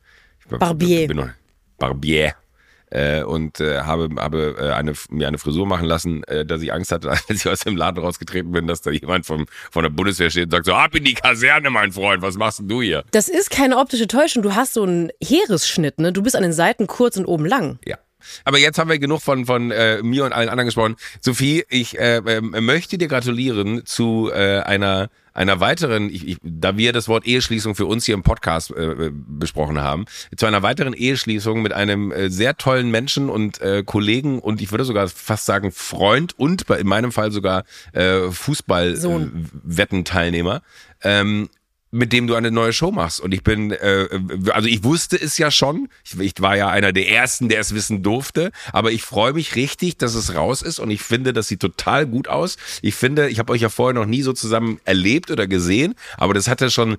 Barbier. 0.49 1.07
Bin 1.07 1.17
noch, 1.17 1.29
Barbier. 1.77 2.33
Äh, 2.89 3.23
und 3.23 3.61
äh, 3.61 3.79
habe, 3.81 4.09
habe 4.17 4.55
äh, 4.59 4.71
eine, 4.71 4.93
mir 5.09 5.27
eine 5.27 5.37
Frisur 5.37 5.65
machen 5.65 5.85
lassen, 5.85 6.25
äh, 6.25 6.45
dass 6.45 6.61
ich 6.61 6.73
Angst 6.73 6.91
hatte, 6.91 7.09
als 7.11 7.29
ich 7.29 7.47
aus 7.47 7.59
dem 7.59 7.77
Laden 7.77 8.03
rausgetreten 8.03 8.51
bin, 8.51 8.67
dass 8.67 8.81
da 8.81 8.91
jemand 8.91 9.25
vom, 9.25 9.45
von 9.69 9.83
der 9.83 9.91
Bundeswehr 9.91 10.29
steht 10.29 10.45
und 10.45 10.51
sagt 10.51 10.65
so, 10.65 10.73
ab 10.73 10.93
in 10.95 11.05
die 11.05 11.13
Kaserne, 11.13 11.69
mein 11.69 11.93
Freund, 11.93 12.21
was 12.21 12.35
machst 12.35 12.59
denn 12.59 12.67
du 12.67 12.81
hier? 12.81 13.05
Das 13.11 13.29
ist 13.29 13.49
keine 13.49 13.77
optische 13.77 14.07
Täuschung, 14.07 14.43
du 14.43 14.55
hast 14.55 14.73
so 14.73 14.83
einen 14.83 15.09
Heeresschnitt, 15.23 15.99
ne? 15.99 16.11
Du 16.11 16.21
bist 16.21 16.35
an 16.35 16.43
den 16.43 16.51
Seiten 16.51 16.87
kurz 16.87 17.15
und 17.15 17.25
oben 17.25 17.45
lang. 17.45 17.79
Ja. 17.85 17.97
Aber 18.43 18.57
jetzt 18.57 18.79
haben 18.79 18.89
wir 18.89 18.99
genug 18.99 19.21
von, 19.21 19.45
von 19.45 19.71
äh, 19.71 20.01
mir 20.03 20.25
und 20.25 20.33
allen 20.33 20.49
anderen 20.49 20.67
gesprochen. 20.67 20.95
Sophie, 21.21 21.63
ich 21.69 21.99
äh, 21.99 22.17
äh, 22.17 22.41
möchte 22.41 22.97
dir 22.97 23.07
gratulieren 23.07 23.85
zu 23.85 24.31
äh, 24.33 24.59
einer 24.59 25.09
einer 25.33 25.59
weiteren, 25.59 26.09
ich, 26.09 26.25
ich, 26.27 26.37
da 26.43 26.77
wir 26.77 26.93
das 26.93 27.07
Wort 27.07 27.25
Eheschließung 27.25 27.73
für 27.75 27.85
uns 27.85 28.05
hier 28.05 28.13
im 28.15 28.23
Podcast 28.23 28.71
äh, 28.71 28.83
äh, 28.83 29.11
besprochen 29.13 29.79
haben, 29.79 30.05
zu 30.35 30.45
einer 30.45 30.61
weiteren 30.61 30.91
Eheschließung 30.93 31.61
mit 31.61 31.71
einem 31.73 32.11
äh, 32.11 32.29
sehr 32.29 32.57
tollen 32.57 32.91
Menschen 32.91 33.29
und 33.29 33.61
äh, 33.61 33.83
Kollegen 33.85 34.39
und 34.39 34.61
ich 34.61 34.71
würde 34.71 34.83
sogar 34.83 35.07
fast 35.07 35.45
sagen 35.45 35.71
Freund 35.71 36.37
und 36.37 36.69
in 36.69 36.87
meinem 36.87 37.13
Fall 37.13 37.31
sogar 37.31 37.63
äh, 37.93 38.29
Fußball-Wettenteilnehmer. 38.29 40.61
Ähm, 41.03 41.49
mit 41.91 42.13
dem 42.13 42.25
du 42.25 42.35
eine 42.35 42.51
neue 42.51 42.73
Show 42.73 42.91
machst. 42.91 43.19
Und 43.19 43.33
ich 43.33 43.43
bin, 43.43 43.71
äh, 43.71 44.07
also 44.51 44.67
ich 44.67 44.83
wusste 44.83 45.21
es 45.21 45.37
ja 45.37 45.51
schon. 45.51 45.89
Ich, 46.05 46.17
ich 46.19 46.33
war 46.39 46.55
ja 46.55 46.69
einer 46.69 46.93
der 46.93 47.09
ersten, 47.09 47.49
der 47.49 47.59
es 47.59 47.75
wissen 47.75 48.01
durfte. 48.01 48.51
Aber 48.71 48.91
ich 48.91 49.03
freue 49.03 49.33
mich 49.33 49.55
richtig, 49.55 49.97
dass 49.97 50.15
es 50.15 50.33
raus 50.33 50.61
ist. 50.61 50.79
Und 50.79 50.89
ich 50.89 51.01
finde, 51.01 51.33
das 51.33 51.49
sieht 51.49 51.59
total 51.59 52.07
gut 52.07 52.29
aus. 52.29 52.57
Ich 52.81 52.95
finde, 52.95 53.29
ich 53.29 53.39
habe 53.39 53.51
euch 53.51 53.61
ja 53.61 53.69
vorher 53.69 53.93
noch 53.93 54.05
nie 54.05 54.21
so 54.21 54.31
zusammen 54.33 54.79
erlebt 54.85 55.31
oder 55.31 55.47
gesehen. 55.47 55.95
Aber 56.17 56.33
das 56.33 56.47
hatte 56.47 56.71
schon 56.71 56.97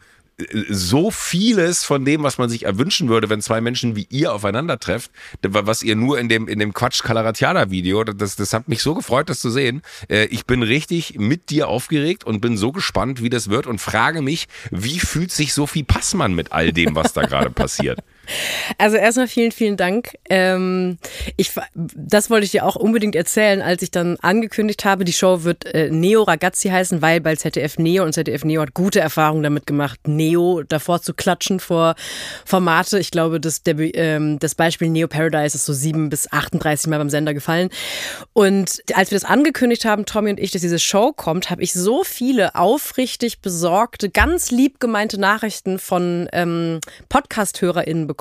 so 0.69 1.11
vieles 1.11 1.85
von 1.85 2.05
dem, 2.05 2.23
was 2.23 2.39
man 2.39 2.49
sich 2.49 2.65
erwünschen 2.65 3.09
würde, 3.09 3.29
wenn 3.29 3.41
zwei 3.41 3.61
Menschen 3.61 3.97
wie 3.97 4.07
ihr 4.11 4.33
aufeinander 4.33 4.79
trefft, 4.79 5.11
was 5.43 5.83
ihr 5.83 5.97
nur 5.97 6.19
in 6.19 6.29
dem, 6.29 6.49
in 6.49 6.59
dem 6.59 6.73
Quatsch 6.73 7.03
Calaratiana 7.03 7.71
Video, 7.71 8.05
das, 8.05 8.37
das 8.37 8.53
hat 8.53 8.69
mich 8.69 8.83
so 8.83 8.95
gefreut, 8.95 9.29
das 9.29 9.41
zu 9.41 9.51
sehen. 9.51 9.83
Äh, 10.09 10.27
ich 10.27 10.47
bin 10.47 10.62
richtig 10.62 11.19
mit 11.19 11.51
dir 11.51 11.69
aufgeregt 11.69 12.25
und 12.25 12.41
bin 12.41 12.57
so 12.57 12.73
gespannt, 12.73 13.23
wie 13.23 13.31
das 13.31 13.51
wird 13.51 13.67
und 13.67 13.81
frage 13.81 14.23
mich, 14.23 14.49
wie 14.71 14.99
fühlt 14.99 15.33
sich 15.33 15.53
Sophie 15.53 15.85
Passmann 15.85 16.35
mit 16.35 16.53
all 16.53 16.73
dem, 16.73 16.95
was 16.95 17.12
da 17.12 17.23
gerade 17.23 17.51
passiert? 17.51 18.01
Also 18.79 18.97
erstmal 18.97 19.29
vielen, 19.29 19.52
vielen 19.52 19.76
Dank. 19.76 20.17
Ähm, 20.31 20.99
ich, 21.37 21.52
das 21.75 22.31
wollte 22.31 22.45
ich 22.45 22.52
dir 22.52 22.64
auch 22.64 22.76
unbedingt 22.76 23.17
erzählen, 23.17 23.61
als 23.61 23.83
ich 23.83 23.91
dann 23.91 24.17
angekündigt 24.21 24.85
habe, 24.85 25.05
die 25.05 25.12
Show 25.12 25.45
wird 25.45 25.64
äh, 25.67 25.91
Neo 25.91 26.23
Ragazzi 26.23 26.69
heißen, 26.69 27.02
weil 27.02 27.21
bei 27.21 27.37
ZDF 27.37 27.79
Neo 27.79 28.05
und 28.05 28.12
ZDF 28.12 28.45
Neo 28.45 28.62
hat 28.62 28.75
gute 28.75 29.00
Erfahrungen 29.00 29.43
damit 29.43 29.67
gemacht, 29.67 30.00
Neo 30.07 30.62
davor 30.62 31.02
zu 31.02 31.14
klatschen 31.14 31.61
vor 31.61 31.95
Formate. 32.45 32.99
Ich 32.99 33.11
glaube, 33.11 33.41
das, 33.41 33.62
der, 33.62 33.79
ähm, 33.97 34.38
das 34.38 34.55
Beispiel 34.55 34.88
Neo 34.88 35.09
Paradise 35.09 35.57
ist 35.57 35.67
so 35.67 35.73
sieben 35.73 36.09
bis 36.09 36.31
38 36.31 36.88
Mal 36.88 36.99
beim 36.99 37.11
Sender 37.11 37.35
gefallen. 37.35 37.71
Und 38.33 38.83
als 38.95 39.11
wir 39.11 39.17
das 39.17 39.29
angekündigt 39.29 39.85
haben, 39.85 40.07
Tommy 40.07 40.31
und 40.31 40.41
ich, 40.41 40.50
dass 40.52 40.62
diese 40.62 40.79
Show 40.79 41.12
kommt, 41.12 41.50
habe 41.50 41.62
ich 41.62 41.73
so 41.73 42.05
viele 42.05 42.55
aufrichtig 42.55 43.41
besorgte, 43.41 44.11
ganz 44.11 44.50
lieb 44.50 44.81
gemeinte 44.81 45.19
Nachrichten 45.19 45.79
von 45.79 46.29
ähm, 46.33 46.81
Podcast-HörerInnen 47.09 48.07
bekommen, 48.07 48.12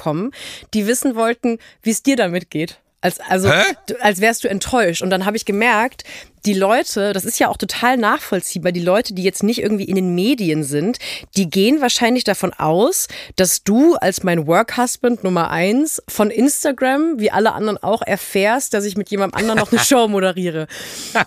die 0.73 0.87
wissen 0.87 1.15
wollten, 1.15 1.59
wie 1.83 1.91
es 1.91 2.03
dir 2.03 2.15
damit 2.15 2.49
geht. 2.49 2.79
Als, 3.01 3.19
also, 3.19 3.49
du, 3.87 3.99
als 4.01 4.21
wärst 4.21 4.43
du 4.43 4.47
enttäuscht. 4.47 5.01
Und 5.01 5.09
dann 5.09 5.25
habe 5.25 5.35
ich 5.35 5.45
gemerkt, 5.45 6.03
die 6.45 6.53
Leute, 6.53 7.13
das 7.13 7.25
ist 7.25 7.39
ja 7.39 7.49
auch 7.49 7.57
total 7.57 7.97
nachvollziehbar, 7.97 8.71
die 8.71 8.81
Leute, 8.81 9.13
die 9.13 9.23
jetzt 9.23 9.43
nicht 9.43 9.61
irgendwie 9.61 9.85
in 9.85 9.95
den 9.95 10.15
Medien 10.15 10.63
sind, 10.63 10.97
die 11.35 11.49
gehen 11.49 11.81
wahrscheinlich 11.81 12.23
davon 12.23 12.53
aus, 12.53 13.07
dass 13.35 13.63
du 13.63 13.95
als 13.95 14.23
mein 14.23 14.47
Work-Husband 14.47 15.23
Nummer 15.23 15.51
eins 15.51 16.01
von 16.07 16.31
Instagram, 16.31 17.19
wie 17.19 17.31
alle 17.31 17.53
anderen 17.53 17.77
auch, 17.77 18.01
erfährst, 18.01 18.73
dass 18.73 18.85
ich 18.85 18.97
mit 18.97 19.09
jemandem 19.09 19.39
anderen 19.39 19.59
noch 19.59 19.71
eine 19.71 19.79
Show 19.85 20.07
moderiere. 20.07 20.67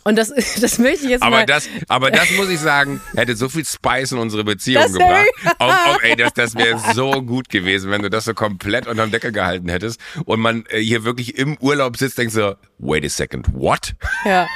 Und 0.04 0.16
das, 0.16 0.32
das 0.60 0.78
möchte 0.78 1.04
ich 1.04 1.10
jetzt 1.10 1.22
aber 1.22 1.38
mal. 1.38 1.46
Das, 1.46 1.68
aber 1.88 2.10
das 2.10 2.30
muss 2.32 2.48
ich 2.48 2.58
sagen, 2.58 3.00
hätte 3.14 3.36
so 3.36 3.48
viel 3.48 3.64
Spice 3.64 4.12
in 4.12 4.18
unsere 4.18 4.44
Beziehung 4.44 4.82
das 4.82 4.92
gebracht. 4.92 5.26
Auch, 5.58 5.68
auch, 5.86 6.02
ey, 6.02 6.16
das, 6.16 6.32
das 6.34 6.54
wäre 6.54 6.78
so 6.94 7.22
gut 7.22 7.48
gewesen, 7.48 7.90
wenn 7.90 8.02
du 8.02 8.10
das 8.10 8.24
so 8.24 8.34
komplett 8.34 8.86
unterm 8.86 9.10
Deckel 9.10 9.32
gehalten 9.32 9.68
hättest 9.68 10.00
und 10.24 10.40
man 10.40 10.64
äh, 10.68 10.80
hier 10.80 11.04
wirklich 11.04 11.38
im 11.38 11.56
Urlaub 11.58 11.96
sitzt, 11.96 12.18
denkst 12.18 12.34
so, 12.34 12.54
wait 12.78 13.04
a 13.04 13.08
second, 13.08 13.46
what? 13.52 13.94
Ja. 14.24 14.48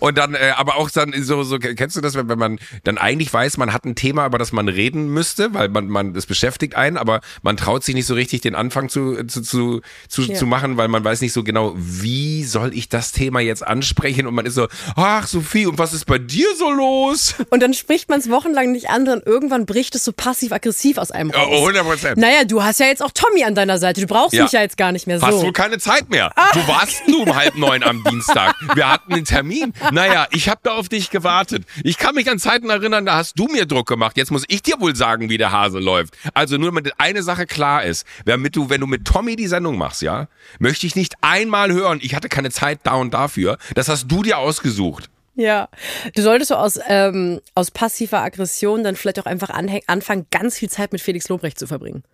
Und 0.00 0.18
dann, 0.18 0.34
äh, 0.34 0.52
aber 0.56 0.76
auch 0.76 0.90
dann 0.90 1.12
so, 1.22 1.42
so, 1.42 1.58
kennst 1.58 1.96
du 1.96 2.00
das, 2.00 2.14
wenn, 2.14 2.28
wenn 2.28 2.38
man 2.38 2.58
dann 2.84 2.98
eigentlich 2.98 3.32
weiß, 3.32 3.56
man 3.56 3.72
hat 3.72 3.84
ein 3.84 3.94
Thema, 3.94 4.26
über 4.26 4.38
das 4.38 4.52
man 4.52 4.68
reden 4.68 5.08
müsste, 5.08 5.54
weil 5.54 5.68
man, 5.68 5.88
man, 5.88 6.14
das 6.14 6.26
beschäftigt 6.26 6.74
einen, 6.76 6.96
aber 6.96 7.20
man 7.42 7.56
traut 7.56 7.84
sich 7.84 7.94
nicht 7.94 8.06
so 8.06 8.14
richtig, 8.14 8.40
den 8.42 8.54
Anfang 8.54 8.88
zu, 8.88 9.24
zu, 9.24 9.42
zu, 9.42 9.80
zu, 10.08 10.22
ja. 10.22 10.34
zu 10.34 10.46
machen, 10.46 10.76
weil 10.76 10.88
man 10.88 11.04
weiß 11.04 11.20
nicht 11.20 11.32
so 11.32 11.42
genau, 11.42 11.74
wie 11.76 12.44
soll 12.44 12.74
ich 12.74 12.88
das 12.88 13.12
Thema 13.12 13.40
jetzt 13.40 13.66
ansprechen 13.66 14.26
und 14.26 14.34
man 14.34 14.46
ist 14.46 14.54
so, 14.54 14.68
ach 14.96 15.26
Sophie, 15.26 15.66
und 15.66 15.78
was 15.78 15.92
ist 15.92 16.06
bei 16.06 16.18
dir 16.18 16.48
so 16.56 16.70
los? 16.70 17.34
Und 17.50 17.62
dann 17.62 17.74
spricht 17.74 18.08
man 18.08 18.20
es 18.20 18.30
wochenlang 18.30 18.72
nicht 18.72 18.90
an 18.90 19.08
und 19.08 19.26
irgendwann 19.26 19.66
bricht 19.66 19.94
es 19.94 20.04
so 20.04 20.12
passiv-aggressiv 20.12 20.98
aus 20.98 21.10
einem 21.10 21.30
raus. 21.30 21.48
Ja, 21.50 21.58
100 21.58 21.84
Prozent. 21.84 22.16
Naja, 22.18 22.44
du 22.44 22.62
hast 22.62 22.80
ja 22.80 22.86
jetzt 22.86 23.02
auch 23.02 23.10
Tommy 23.12 23.44
an 23.44 23.54
deiner 23.54 23.78
Seite, 23.78 24.00
du 24.00 24.06
brauchst 24.06 24.34
ja. 24.34 24.44
mich 24.44 24.52
ja 24.52 24.60
jetzt 24.60 24.76
gar 24.76 24.92
nicht 24.92 25.06
mehr 25.06 25.18
so. 25.18 25.26
Hast 25.26 25.42
du 25.42 25.52
keine 25.52 25.78
Zeit 25.78 26.10
mehr. 26.10 26.32
Ah. 26.36 26.50
Du 26.52 26.66
warst 26.66 27.06
nur 27.08 27.20
um 27.20 27.36
halb 27.36 27.56
neun 27.56 27.82
am 27.82 28.02
Dienstag. 28.04 28.54
Wir 28.74 28.88
hatten 28.88 29.12
einen 29.12 29.24
Termin. 29.24 29.72
Naja, 29.90 30.26
ich 30.30 30.48
habe 30.48 30.60
da 30.62 30.72
auf 30.72 30.88
dich 30.88 31.10
gewartet. 31.10 31.64
Ich 31.82 31.98
kann 31.98 32.14
mich 32.14 32.30
an 32.30 32.38
Zeiten 32.38 32.70
erinnern, 32.70 33.06
da 33.06 33.16
hast 33.16 33.38
du 33.38 33.46
mir 33.46 33.66
Druck 33.66 33.88
gemacht. 33.88 34.16
Jetzt 34.16 34.30
muss 34.30 34.44
ich 34.48 34.62
dir 34.62 34.80
wohl 34.80 34.94
sagen, 34.94 35.28
wie 35.28 35.38
der 35.38 35.52
Hase 35.52 35.78
läuft. 35.78 36.14
Also 36.34 36.56
nur 36.56 36.70
damit 36.70 36.92
eine 36.98 37.22
Sache 37.22 37.46
klar 37.46 37.84
ist, 37.84 38.06
damit 38.24 38.56
du, 38.56 38.70
wenn 38.70 38.80
du 38.80 38.86
mit 38.86 39.04
Tommy 39.04 39.36
die 39.36 39.46
Sendung 39.46 39.78
machst, 39.78 40.02
ja, 40.02 40.28
möchte 40.58 40.86
ich 40.86 40.96
nicht 40.96 41.14
einmal 41.20 41.72
hören, 41.72 41.98
ich 42.02 42.14
hatte 42.14 42.28
keine 42.28 42.50
Zeit 42.50 42.80
da 42.84 42.94
und 42.94 43.12
dafür. 43.12 43.58
Das 43.74 43.88
hast 43.88 44.08
du 44.08 44.22
dir 44.22 44.38
ausgesucht. 44.38 45.10
Ja, 45.34 45.68
du 46.14 46.22
solltest 46.22 46.48
so 46.48 46.56
aus, 46.56 46.78
ähm, 46.88 47.40
aus 47.54 47.70
passiver 47.70 48.20
Aggression 48.20 48.84
dann 48.84 48.96
vielleicht 48.96 49.18
auch 49.18 49.26
einfach 49.26 49.50
anfangen, 49.86 50.26
ganz 50.30 50.58
viel 50.58 50.68
Zeit 50.68 50.92
mit 50.92 51.00
Felix 51.00 51.28
Lobrecht 51.28 51.58
zu 51.58 51.66
verbringen. 51.66 52.04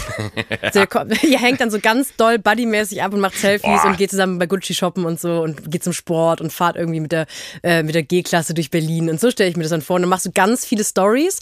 Der 0.74 0.86
kommt, 0.86 1.22
ihr 1.22 1.38
hängt 1.38 1.60
dann 1.60 1.70
so 1.70 1.78
ganz 1.80 2.14
doll 2.16 2.38
buddymäßig 2.38 3.02
ab 3.02 3.12
und 3.12 3.20
macht 3.20 3.36
Selfies 3.36 3.82
Boah. 3.82 3.86
und 3.86 3.98
geht 3.98 4.10
zusammen 4.10 4.38
bei 4.38 4.46
Gucci 4.46 4.74
shoppen 4.74 5.04
und 5.04 5.20
so 5.20 5.42
und 5.42 5.70
geht 5.70 5.84
zum 5.84 5.92
Sport 5.92 6.40
und 6.40 6.52
fahrt 6.52 6.76
irgendwie 6.76 7.00
mit 7.00 7.12
der, 7.12 7.26
äh, 7.62 7.82
mit 7.82 7.94
der 7.94 8.02
G-Klasse 8.02 8.54
durch 8.54 8.70
Berlin. 8.70 9.08
Und 9.10 9.20
so 9.20 9.30
stelle 9.30 9.50
ich 9.50 9.56
mir 9.56 9.62
das 9.62 9.70
dann 9.70 9.82
vor. 9.82 9.96
Und 9.96 10.02
dann 10.02 10.08
machst 10.08 10.26
du 10.26 10.32
ganz 10.32 10.64
viele 10.64 10.84
Stories 10.84 11.40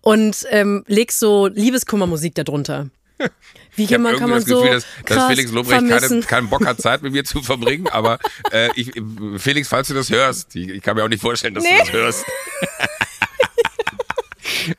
und 0.00 0.46
ähm, 0.50 0.84
legst 0.86 1.18
so 1.18 1.46
Liebeskummermusik 1.46 2.34
darunter. 2.34 2.88
Wie 3.76 3.84
jemand 3.84 4.18
kann 4.18 4.28
man 4.28 4.40
das 4.40 4.48
so 4.48 4.60
Gefühl, 4.60 4.74
dass, 4.74 4.86
dass 5.06 5.26
Felix 5.28 5.50
Lobrecht 5.50 5.88
keine, 5.88 6.20
keinen 6.26 6.50
Bock 6.50 6.66
hat, 6.66 6.80
Zeit 6.80 7.02
mit 7.02 7.12
mir 7.12 7.24
zu 7.24 7.40
verbringen. 7.40 7.88
Aber 7.88 8.18
äh, 8.50 8.68
ich, 8.74 8.92
Felix, 9.38 9.68
falls 9.68 9.88
du 9.88 9.94
das 9.94 10.10
hörst, 10.10 10.54
ich, 10.54 10.68
ich 10.68 10.82
kann 10.82 10.96
mir 10.96 11.04
auch 11.04 11.08
nicht 11.08 11.22
vorstellen, 11.22 11.54
dass 11.54 11.64
nee. 11.64 11.70
du 11.70 11.78
das 11.78 11.92
hörst. 11.92 12.24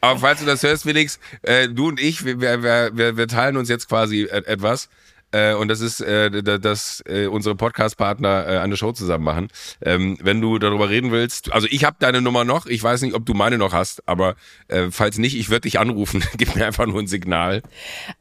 Aber 0.02 0.20
falls 0.20 0.40
du 0.40 0.46
das 0.46 0.64
hörst, 0.64 0.84
Felix, 0.84 1.20
äh, 1.42 1.70
du 1.70 1.88
und 1.88 2.00
ich, 2.00 2.26
wir, 2.26 2.40
wir, 2.40 2.62
wir, 2.96 3.18
wir 3.18 3.28
teilen 3.28 3.58
uns 3.58 3.70
jetzt 3.70 3.90
quasi 3.90 4.24
etwas. 4.24 4.90
Äh, 5.34 5.56
und 5.56 5.68
das 5.68 5.82
ist, 5.82 6.00
äh, 6.00 6.44
dass 6.44 7.04
äh, 7.08 7.26
unsere 7.26 7.56
Podcast-Partner 7.56 8.48
äh, 8.48 8.58
eine 8.60 8.78
Show 8.78 8.92
zusammen 8.92 9.24
machen. 9.24 9.48
Ähm, 9.82 10.18
wenn 10.22 10.40
du 10.40 10.60
darüber 10.60 10.90
reden 10.90 11.12
willst, 11.12 11.52
also 11.52 11.68
ich 11.70 11.84
habe 11.84 11.98
deine 12.00 12.22
Nummer 12.22 12.46
noch, 12.46 12.68
ich 12.68 12.82
weiß 12.82 13.02
nicht, 13.02 13.16
ob 13.16 13.26
du 13.26 13.34
meine 13.34 13.58
noch 13.58 13.74
hast, 13.74 14.08
aber 14.08 14.36
äh, 14.68 14.90
falls 14.92 15.18
nicht, 15.18 15.36
ich 15.36 15.50
würde 15.50 15.62
dich 15.62 15.80
anrufen. 15.80 16.24
Gib 16.38 16.56
mir 16.56 16.66
einfach 16.66 16.86
nur 16.86 17.00
ein 17.00 17.08
Signal. 17.08 17.64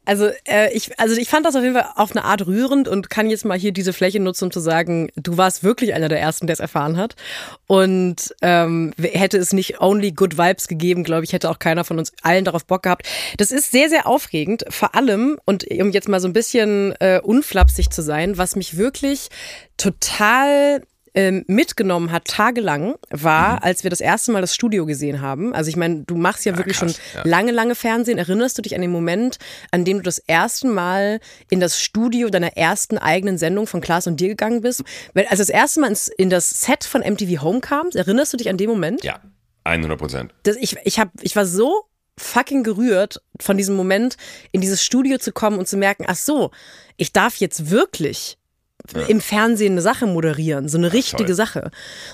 Also 0.05 0.29
äh, 0.45 0.73
ich, 0.73 0.99
also 0.99 1.15
ich 1.15 1.29
fand 1.29 1.45
das 1.45 1.55
auf 1.55 1.61
jeden 1.61 1.75
Fall 1.75 1.91
auf 1.95 2.11
eine 2.11 2.25
Art 2.25 2.47
rührend 2.47 2.87
und 2.87 3.09
kann 3.09 3.29
jetzt 3.29 3.45
mal 3.45 3.57
hier 3.57 3.71
diese 3.71 3.93
Fläche 3.93 4.19
nutzen, 4.19 4.45
um 4.45 4.51
zu 4.51 4.59
sagen, 4.59 5.09
du 5.15 5.37
warst 5.37 5.63
wirklich 5.63 5.93
einer 5.93 6.09
der 6.09 6.19
ersten, 6.19 6.47
der 6.47 6.55
es 6.55 6.59
erfahren 6.59 6.97
hat. 6.97 7.15
Und 7.67 8.33
ähm, 8.41 8.93
hätte 8.97 9.37
es 9.37 9.53
nicht 9.53 9.79
only 9.81 10.11
good 10.11 10.37
vibes 10.37 10.67
gegeben, 10.67 11.03
glaube 11.03 11.25
ich, 11.25 11.33
hätte 11.33 11.49
auch 11.49 11.59
keiner 11.59 11.83
von 11.83 11.99
uns 11.99 12.11
allen 12.23 12.45
darauf 12.45 12.65
Bock 12.65 12.83
gehabt. 12.83 13.07
Das 13.37 13.51
ist 13.51 13.71
sehr, 13.71 13.89
sehr 13.89 14.07
aufregend, 14.07 14.65
vor 14.69 14.95
allem, 14.95 15.37
und 15.45 15.65
um 15.69 15.91
jetzt 15.91 16.09
mal 16.09 16.19
so 16.19 16.27
ein 16.27 16.33
bisschen 16.33 16.95
äh, 17.03 17.19
unflapsig 17.19 17.89
zu 17.89 18.01
sein, 18.01 18.37
was 18.37 18.55
mich 18.55 18.77
wirklich 18.77 19.27
total 19.75 20.81
ähm, 21.15 21.43
mitgenommen 21.47 22.11
hat, 22.13 22.25
tagelang, 22.25 22.95
war, 23.09 23.57
mhm. 23.57 23.59
als 23.61 23.83
wir 23.83 23.89
das 23.89 23.99
erste 23.99 24.31
Mal 24.31 24.39
das 24.39 24.55
Studio 24.55 24.85
gesehen 24.85 25.19
haben. 25.19 25.53
Also 25.53 25.67
ich 25.67 25.75
meine, 25.75 26.03
du 26.05 26.15
machst 26.15 26.45
ja, 26.45 26.53
ja 26.53 26.57
wirklich 26.57 26.77
krass, 26.77 26.95
schon 26.95 27.23
ja. 27.25 27.29
lange, 27.29 27.51
lange 27.51 27.75
Fernsehen. 27.75 28.17
Erinnerst 28.17 28.57
du 28.57 28.61
dich 28.61 28.73
an 28.73 28.81
den 28.81 28.91
Moment, 28.91 29.37
an 29.71 29.83
dem 29.83 29.97
du 29.97 30.03
das 30.03 30.17
erste 30.17 30.65
Mal 30.67 31.19
in 31.49 31.59
das 31.59 31.79
Studio 31.79 32.29
deiner 32.29 32.55
ersten 32.55 32.97
eigenen 32.97 33.37
Sendung 33.37 33.67
von 33.67 33.81
Klaas 33.81 34.07
und 34.07 34.21
dir 34.21 34.29
gegangen 34.29 34.61
bist? 34.61 34.81
Als 35.13 35.39
das 35.39 35.49
erste 35.49 35.81
Mal 35.81 35.87
ins, 35.87 36.07
in 36.07 36.29
das 36.29 36.61
Set 36.61 36.85
von 36.85 37.01
MTV 37.01 37.41
Home 37.41 37.59
kamst, 37.59 37.97
erinnerst 37.97 38.31
du 38.31 38.37
dich 38.37 38.47
an 38.47 38.55
den 38.55 38.69
Moment? 38.69 39.03
Ja, 39.03 39.19
100 39.65 39.99
Prozent. 39.99 40.33
Ich, 40.61 40.77
ich, 40.85 40.99
hab, 40.99 41.09
ich 41.21 41.35
war 41.35 41.45
so 41.45 41.85
fucking 42.17 42.63
gerührt 42.63 43.21
von 43.39 43.57
diesem 43.57 43.75
Moment, 43.75 44.17
in 44.51 44.61
dieses 44.61 44.83
Studio 44.83 45.17
zu 45.17 45.31
kommen 45.31 45.57
und 45.57 45.67
zu 45.67 45.77
merken, 45.77 46.05
ach 46.07 46.15
so, 46.15 46.51
ich 46.97 47.11
darf 47.11 47.37
jetzt 47.37 47.69
wirklich 47.69 48.37
ja. 48.93 49.01
im 49.03 49.21
Fernsehen 49.21 49.73
eine 49.73 49.81
Sache 49.81 50.05
moderieren, 50.05 50.69
so 50.69 50.77
eine 50.77 50.87
ja, 50.87 50.93
richtige 50.93 51.25
toll. 51.25 51.35
Sache. 51.35 51.71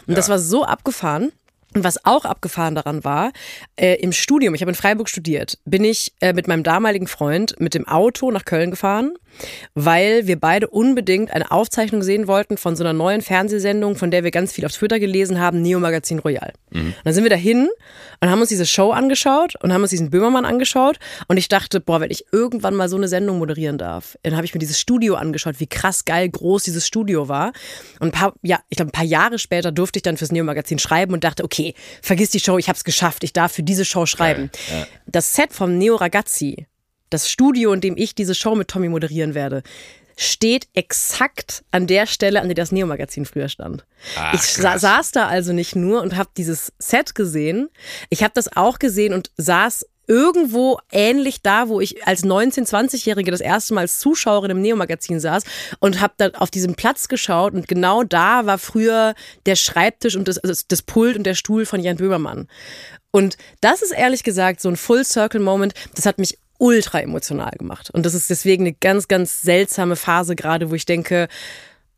Und 0.07 0.09
ja. 0.09 0.15
das 0.15 0.29
war 0.29 0.39
so 0.39 0.63
abgefahren. 0.63 1.31
Und 1.75 1.83
was 1.83 2.03
auch 2.03 2.25
abgefahren 2.25 2.73
daran 2.73 3.03
war, 3.03 3.31
äh, 3.75 3.93
im 4.01 4.11
Studium, 4.11 4.55
ich 4.55 4.61
habe 4.61 4.71
in 4.71 4.75
Freiburg 4.75 5.07
studiert, 5.07 5.59
bin 5.65 5.83
ich 5.83 6.13
äh, 6.19 6.33
mit 6.33 6.47
meinem 6.47 6.63
damaligen 6.63 7.05
Freund 7.05 7.59
mit 7.59 7.75
dem 7.75 7.87
Auto 7.87 8.31
nach 8.31 8.45
Köln 8.45 8.71
gefahren 8.71 9.13
weil 9.73 10.27
wir 10.27 10.39
beide 10.39 10.67
unbedingt 10.67 11.31
eine 11.31 11.51
Aufzeichnung 11.51 12.03
sehen 12.03 12.27
wollten 12.27 12.57
von 12.57 12.75
so 12.75 12.83
einer 12.83 12.93
neuen 12.93 13.21
Fernsehsendung, 13.21 13.95
von 13.95 14.11
der 14.11 14.23
wir 14.23 14.31
ganz 14.31 14.51
viel 14.53 14.65
auf 14.65 14.71
Twitter 14.71 14.99
gelesen 14.99 15.39
haben, 15.39 15.61
Neo 15.61 15.79
Magazin 15.79 16.19
Royal. 16.19 16.53
Mhm. 16.71 16.93
Dann 17.03 17.13
sind 17.13 17.23
wir 17.23 17.29
dahin 17.29 17.69
und 18.21 18.29
haben 18.29 18.39
uns 18.39 18.49
diese 18.49 18.65
Show 18.65 18.91
angeschaut 18.91 19.55
und 19.61 19.73
haben 19.73 19.81
uns 19.81 19.91
diesen 19.91 20.09
Böhmermann 20.09 20.45
angeschaut 20.45 20.99
und 21.27 21.37
ich 21.37 21.47
dachte, 21.47 21.79
boah, 21.79 22.01
wenn 22.01 22.11
ich 22.11 22.25
irgendwann 22.31 22.75
mal 22.75 22.89
so 22.89 22.97
eine 22.97 23.07
Sendung 23.07 23.39
moderieren 23.39 23.77
darf, 23.77 24.17
dann 24.23 24.35
habe 24.35 24.45
ich 24.45 24.53
mir 24.53 24.59
dieses 24.59 24.79
Studio 24.79 25.15
angeschaut, 25.15 25.59
wie 25.59 25.67
krass 25.67 26.05
geil 26.05 26.29
groß 26.29 26.63
dieses 26.63 26.85
Studio 26.85 27.27
war. 27.27 27.53
Und 27.99 28.09
ein 28.09 28.11
paar, 28.11 28.33
ja, 28.41 28.59
ich 28.69 28.77
glaube, 28.77 28.89
ein 28.89 28.93
paar 28.93 29.05
Jahre 29.05 29.39
später 29.39 29.71
durfte 29.71 29.99
ich 29.99 30.03
dann 30.03 30.17
fürs 30.17 30.31
Neo 30.31 30.43
Magazin 30.43 30.79
schreiben 30.79 31.13
und 31.13 31.23
dachte, 31.23 31.43
okay, 31.43 31.73
vergiss 32.01 32.29
die 32.31 32.39
Show, 32.39 32.57
ich 32.57 32.67
habe 32.67 32.77
es 32.77 32.83
geschafft, 32.83 33.23
ich 33.23 33.33
darf 33.33 33.51
für 33.51 33.63
diese 33.63 33.85
Show 33.85 34.05
schreiben. 34.05 34.49
Ja, 34.69 34.79
ja. 34.79 34.87
Das 35.07 35.33
Set 35.33 35.53
vom 35.53 35.77
Neo 35.77 35.95
Ragazzi 35.95 36.67
das 37.09 37.29
Studio, 37.29 37.73
in 37.73 37.81
dem 37.81 37.97
ich 37.97 38.15
diese 38.15 38.35
Show 38.35 38.55
mit 38.55 38.67
Tommy 38.67 38.89
moderieren 38.89 39.33
werde, 39.33 39.63
steht 40.17 40.67
exakt 40.73 41.63
an 41.71 41.87
der 41.87 42.05
Stelle, 42.05 42.41
an 42.41 42.49
der 42.49 42.55
das 42.55 42.73
Neo-Magazin 42.73 43.25
früher 43.25 43.47
stand. 43.47 43.85
Ach, 44.17 44.33
ich 44.33 44.41
sa 44.41 44.77
saß 44.77 45.13
da 45.13 45.27
also 45.27 45.53
nicht 45.53 45.77
nur 45.77 46.01
und 46.01 46.17
habe 46.17 46.29
dieses 46.35 46.73
Set 46.77 47.15
gesehen, 47.15 47.69
ich 48.09 48.21
habe 48.21 48.33
das 48.35 48.55
auch 48.55 48.79
gesehen 48.79 49.13
und 49.13 49.31
saß 49.37 49.85
irgendwo 50.07 50.79
ähnlich 50.91 51.41
da, 51.41 51.69
wo 51.69 51.79
ich 51.79 52.05
als 52.05 52.23
19-, 52.25 52.67
20-Jährige 52.67 53.31
das 53.31 53.41
erste 53.41 53.75
Mal 53.75 53.81
als 53.81 53.99
Zuschauerin 53.99 54.51
im 54.51 54.61
Neo-Magazin 54.61 55.19
saß 55.19 55.43
und 55.79 56.01
habe 56.01 56.15
da 56.17 56.29
auf 56.31 56.49
diesen 56.49 56.75
Platz 56.75 57.07
geschaut 57.07 57.53
und 57.53 57.67
genau 57.67 58.03
da 58.03 58.45
war 58.45 58.57
früher 58.57 59.13
der 59.45 59.55
Schreibtisch 59.55 60.15
und 60.15 60.27
das, 60.27 60.39
also 60.39 60.63
das 60.67 60.81
Pult 60.81 61.15
und 61.15 61.23
der 61.23 61.35
Stuhl 61.35 61.65
von 61.65 61.79
Jan 61.79 61.97
Böhmermann. 61.97 62.47
Und 63.11 63.37
das 63.61 63.83
ist 63.83 63.91
ehrlich 63.91 64.23
gesagt 64.23 64.61
so 64.61 64.69
ein 64.69 64.75
Full-Circle-Moment, 64.75 65.73
das 65.95 66.07
hat 66.07 66.17
mich 66.17 66.39
ultra 66.59 66.99
emotional 67.01 67.51
gemacht. 67.57 67.89
Und 67.89 68.05
das 68.05 68.13
ist 68.13 68.29
deswegen 68.29 68.63
eine 68.63 68.73
ganz, 68.73 69.07
ganz 69.07 69.41
seltsame 69.41 69.95
Phase 69.95 70.35
gerade, 70.35 70.69
wo 70.69 70.75
ich 70.75 70.85
denke, 70.85 71.27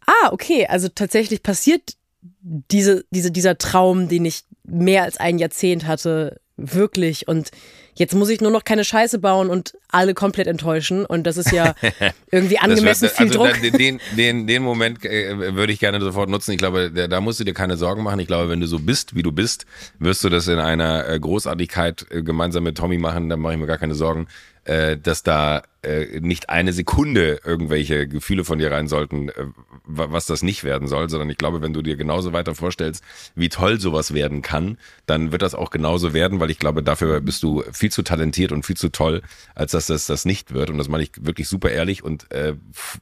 ah, 0.05 0.29
okay, 0.31 0.67
also 0.67 0.87
tatsächlich 0.87 1.43
passiert 1.43 1.95
diese, 2.41 3.03
diese, 3.09 3.31
dieser 3.31 3.57
Traum, 3.57 4.07
den 4.07 4.25
ich 4.25 4.43
mehr 4.63 5.03
als 5.03 5.17
ein 5.17 5.39
Jahrzehnt 5.39 5.87
hatte, 5.87 6.39
wirklich. 6.55 7.27
Und 7.27 7.49
jetzt 7.95 8.13
muss 8.13 8.29
ich 8.29 8.41
nur 8.41 8.51
noch 8.51 8.63
keine 8.63 8.83
Scheiße 8.83 9.17
bauen 9.19 9.49
und 9.49 9.73
alle 9.89 10.13
komplett 10.13 10.47
enttäuschen. 10.47 11.05
Und 11.05 11.25
das 11.25 11.37
ist 11.37 11.51
ja 11.51 11.73
irgendwie 12.31 12.59
angemessen 12.59 13.03
wär, 13.03 13.09
viel 13.09 13.27
also 13.27 13.39
Druck. 13.39 13.59
Den, 13.61 13.99
den, 14.15 14.47
den 14.47 14.63
Moment 14.63 15.03
äh, 15.03 15.55
würde 15.55 15.73
ich 15.73 15.79
gerne 15.79 15.99
sofort 15.99 16.29
nutzen. 16.29 16.51
Ich 16.51 16.57
glaube, 16.57 16.91
da, 16.91 17.07
da 17.07 17.21
musst 17.21 17.39
du 17.39 17.43
dir 17.43 17.53
keine 17.53 17.77
Sorgen 17.77 18.03
machen. 18.03 18.19
Ich 18.19 18.27
glaube, 18.27 18.49
wenn 18.49 18.59
du 18.59 18.67
so 18.67 18.77
bist, 18.77 19.15
wie 19.15 19.23
du 19.23 19.31
bist, 19.31 19.65
wirst 19.97 20.23
du 20.23 20.29
das 20.29 20.47
in 20.47 20.59
einer 20.59 21.07
äh, 21.07 21.19
Großartigkeit 21.19 22.05
äh, 22.11 22.21
gemeinsam 22.21 22.63
mit 22.63 22.77
Tommy 22.77 22.97
machen. 22.97 23.29
Da 23.29 23.37
mache 23.37 23.53
ich 23.53 23.59
mir 23.59 23.67
gar 23.67 23.79
keine 23.79 23.95
Sorgen 23.95 24.27
äh, 24.65 24.97
dass 24.97 25.23
da 25.23 25.63
äh, 25.83 26.19
nicht 26.19 26.49
eine 26.49 26.73
Sekunde 26.73 27.39
irgendwelche 27.43 28.07
Gefühle 28.07 28.45
von 28.45 28.59
dir 28.59 28.71
rein 28.71 28.87
sollten, 28.87 29.29
äh, 29.29 29.45
was 29.83 30.27
das 30.27 30.43
nicht 30.43 30.63
werden 30.63 30.87
soll, 30.87 31.09
sondern 31.09 31.29
ich 31.29 31.37
glaube, 31.37 31.61
wenn 31.61 31.73
du 31.73 31.81
dir 31.81 31.95
genauso 31.95 32.33
weiter 32.33 32.53
vorstellst, 32.53 33.03
wie 33.35 33.49
toll 33.49 33.79
sowas 33.79 34.13
werden 34.13 34.41
kann, 34.43 34.77
dann 35.07 35.31
wird 35.31 35.41
das 35.41 35.55
auch 35.55 35.71
genauso 35.71 36.13
werden, 36.13 36.39
weil 36.39 36.51
ich 36.51 36.59
glaube, 36.59 36.83
dafür 36.83 37.19
bist 37.21 37.41
du 37.41 37.63
viel 37.71 37.91
zu 37.91 38.03
talentiert 38.03 38.51
und 38.51 38.65
viel 38.65 38.77
zu 38.77 38.89
toll, 38.89 39.23
als 39.55 39.71
dass 39.71 39.87
das 39.87 40.05
das 40.05 40.23
nicht 40.25 40.53
wird. 40.53 40.69
Und 40.69 40.77
das 40.77 40.87
meine 40.87 41.03
ich 41.03 41.11
wirklich 41.19 41.47
super 41.47 41.71
ehrlich 41.71 42.03
und 42.03 42.31
äh, 42.31 42.53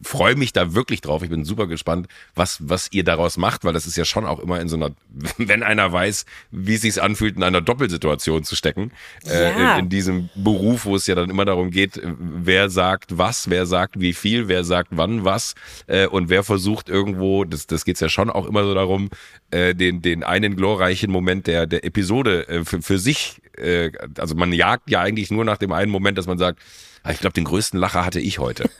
freue 0.02 0.36
mich 0.36 0.54
da 0.54 0.74
wirklich 0.74 1.02
drauf. 1.02 1.22
Ich 1.22 1.30
bin 1.30 1.44
super 1.44 1.68
gespannt, 1.68 2.08
was, 2.34 2.60
was 2.70 2.90
ihr 2.92 3.04
daraus 3.04 3.36
macht, 3.36 3.66
weil 3.66 3.74
das 3.74 3.88
ist 3.88 3.98
ja 3.98 4.06
schon 4.06 4.26
auch 4.26 4.40
immer 4.40 4.60
in 4.62 4.70
so 4.70 4.78
einer, 4.78 4.92
wenn 5.38 5.64
einer 5.64 5.92
weiß, 5.92 6.26
wie 6.52 6.76
es 6.76 6.82
sich 6.82 7.02
anfühlt, 7.02 7.36
in 7.36 7.44
einer 7.44 7.62
Doppelsituation 7.62 8.46
zu 8.46 8.56
stecken, 8.56 8.92
äh, 9.26 9.52
ja. 9.52 9.74
in, 9.74 9.86
in 9.86 9.90
diesem 9.90 10.30
Beruf, 10.36 10.86
wo 10.86 10.96
es 10.96 11.08
ja 11.08 11.16
dann 11.16 11.30
immer 11.30 11.44
darum 11.44 11.72
geht, 11.72 12.00
wer 12.04 12.69
sagt 12.70 13.18
was, 13.18 13.50
wer 13.50 13.66
sagt 13.66 14.00
wie 14.00 14.14
viel, 14.14 14.48
wer 14.48 14.64
sagt 14.64 14.90
wann 14.92 15.26
was 15.26 15.56
äh, 15.88 16.08
und 16.08 16.30
wer 16.30 16.44
versucht 16.44 16.90
irgendwo, 16.90 17.44
das, 17.44 17.68
das 17.68 17.86
geht 17.86 18.00
ja 18.00 18.10
schon 18.10 18.30
auch 18.30 18.46
immer 18.46 18.64
so 18.64 18.74
darum, 18.74 19.10
äh, 19.52 19.76
den, 19.76 20.02
den 20.02 20.24
einen 20.24 20.56
glorreichen 20.56 21.12
Moment 21.12 21.48
der, 21.48 21.68
der 21.68 21.84
Episode 21.84 22.48
äh, 22.48 22.66
für, 22.66 22.82
für 22.82 23.00
sich, 23.00 23.42
äh, 23.58 23.92
also 24.18 24.36
man 24.36 24.54
jagt 24.54 24.90
ja 24.90 25.02
eigentlich 25.02 25.32
nur 25.32 25.46
nach 25.46 25.58
dem 25.58 25.72
einen 25.72 25.92
Moment, 25.92 26.18
dass 26.18 26.28
man 26.28 26.38
sagt, 26.38 26.60
Ah, 27.04 27.12
ich 27.12 27.20
glaube, 27.20 27.34
den 27.34 27.46
größten 27.46 27.80
Lacher 27.80 28.06
hatte 28.06 28.20
ich 28.20 28.40
heute. 28.40 28.70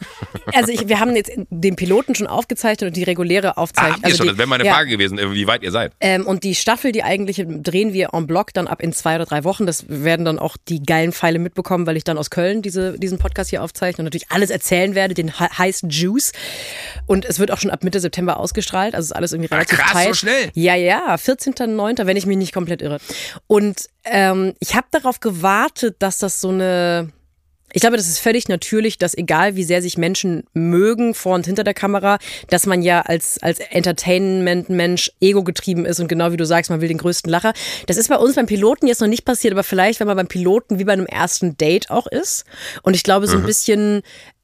Also 0.52 0.72
ich, 0.72 0.88
wir 0.88 1.00
haben 1.00 1.16
jetzt 1.16 1.32
den 1.52 1.76
Piloten 1.76 2.16
schon 2.16 2.26
aufgezeichnet 2.26 2.88
und 2.88 2.96
die 2.96 3.04
reguläre 3.04 3.58
Aufzeichnung. 3.58 3.92
Ah, 3.92 3.96
habt 3.98 4.04
ihr 4.04 4.06
also 4.08 4.18
schon? 4.18 4.26
Die, 4.26 4.32
das 4.32 4.38
wäre 4.40 4.48
meine 4.48 4.66
ja. 4.66 4.74
Frage 4.74 4.90
gewesen, 4.90 5.20
äh, 5.20 5.32
wie 5.32 5.46
weit 5.46 5.62
ihr 5.62 5.72
seid. 5.72 5.92
Ähm, 6.00 6.26
und 6.26 6.44
die 6.44 6.56
Staffel, 6.56 6.92
die 6.92 7.04
eigentliche, 7.04 7.46
drehen 7.46 7.94
wir 7.94 8.10
en 8.14 8.26
bloc 8.26 8.52
dann 8.54 8.68
ab 8.68 8.82
in 8.82 8.92
zwei 8.92 9.16
oder 9.16 9.26
drei 9.26 9.44
Wochen. 9.44 9.68
Das 9.68 9.86
werden 9.90 10.26
dann 10.26 10.40
auch 10.40 10.58
die 10.58 10.82
geilen 10.82 11.12
Pfeile 11.12 11.38
mitbekommen, 11.38 11.86
weil 11.86 11.98
ich 11.98 12.04
dann 12.04 12.18
aus 12.18 12.32
Köln 12.32 12.64
diese, 12.64 12.98
diesen 12.98 13.20
Podcast 13.20 13.52
hier 13.52 13.62
aufzeichne 13.62 14.02
und 14.02 14.06
natürlich 14.06 14.32
alles 14.32 14.50
erzählen 14.50 14.96
werde, 14.96 15.14
den 15.14 15.40
heißen 15.40 15.90
Juice. 15.90 16.32
Und 17.06 17.26
es 17.26 17.38
wird 17.38 17.52
auch 17.52 17.60
schon 17.60 17.72
ab 17.72 17.84
Mitte 17.84 18.00
September 18.00 18.38
ausgestrahlt. 18.38 18.96
Also 18.96 19.06
ist 19.06 19.16
alles 19.16 19.34
irgendwie 19.34 19.54
relativ 19.54 19.80
Ach, 19.80 19.92
krass, 19.92 20.04
tight. 20.04 20.08
so 20.08 20.14
schnell. 20.16 20.50
Ja, 20.56 20.76
ja, 20.76 21.14
14.09., 21.14 22.08
wenn 22.08 22.18
ich 22.18 22.26
mich 22.26 22.38
nicht 22.38 22.54
komplett 22.54 22.82
irre. 22.82 22.98
Und 23.46 23.88
ähm, 24.04 24.54
ich 24.60 24.76
habe 24.76 24.88
darauf 24.92 25.20
gewartet, 25.20 25.98
dass 26.00 26.18
das 26.18 26.42
so 26.42 26.50
eine 26.50 27.12
ich 27.74 27.82
glaube, 27.82 27.98
das 27.98 28.08
ist 28.08 28.20
völlig 28.20 28.48
natürlich, 28.48 28.98
dass 28.98 29.18
egal 29.18 29.56
wie 29.56 29.64
sehr 29.64 29.82
sich 29.82 29.98
Menschen 29.98 30.44
mögen 30.54 31.14
vor 31.14 31.36
und 31.36 31.46
hinter 31.46 31.64
der 31.64 31.74
Kamera, 31.74 32.18
dass 32.50 32.66
man 32.66 32.82
ja 32.82 33.02
als, 33.02 33.42
als 33.42 33.60
Entertainment-Mensch 33.60 35.12
ego-getrieben 35.22 35.86
ist 35.86 36.00
und 36.00 36.08
genau 36.08 36.32
wie 36.32 36.38
du 36.38 36.46
sagst, 36.46 36.70
man 36.70 36.82
will 36.82 36.88
den 36.88 36.98
größten 36.98 37.30
Lacher. 37.30 37.54
Das 37.88 37.98
ist 37.98 38.10
bei 38.10 38.18
uns 38.18 38.36
beim 38.36 38.48
Piloten 38.48 38.88
jetzt 38.88 39.02
noch 39.02 39.08
nicht 39.08 39.26
passiert, 39.26 39.54
aber 39.54 39.64
vielleicht, 39.64 40.00
wenn 40.00 40.08
man 40.08 40.18
beim 40.18 40.28
Piloten 40.28 40.80
wie 40.80 40.84
bei 40.84 40.94
einem 40.94 41.06
ersten 41.06 41.58
Date 41.58 41.90
auch 41.90 42.08
ist 42.08 42.46
und 42.84 42.96
ich 42.96 43.04
glaube, 43.04 43.28
so 43.28 43.38
ein 43.38 43.44
mhm. 43.44 43.48
bisschen 43.48 44.02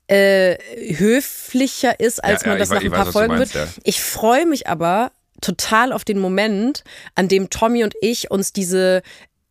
äh, 0.08 0.58
höflicher 0.96 2.00
ist, 2.00 2.24
als 2.24 2.44
ja, 2.44 2.50
man 2.50 2.58
ja, 2.58 2.60
das 2.60 2.70
nach 2.70 2.84
ein 2.84 2.92
paar 2.92 3.08
weiß, 3.08 3.14
Folgen 3.14 3.38
meinst, 3.38 3.56
wird. 3.56 3.66
Ja. 3.66 3.74
Ich 3.84 4.02
freue 4.02 4.46
mich 4.46 4.68
aber 4.68 5.12
total 5.42 5.92
auf 5.92 6.04
den 6.04 6.20
Moment, 6.20 6.84
an 7.16 7.28
dem 7.28 7.50
Tommy 7.50 7.84
und 7.84 7.94
ich 8.02 8.32
uns 8.32 8.54
diese 8.54 9.02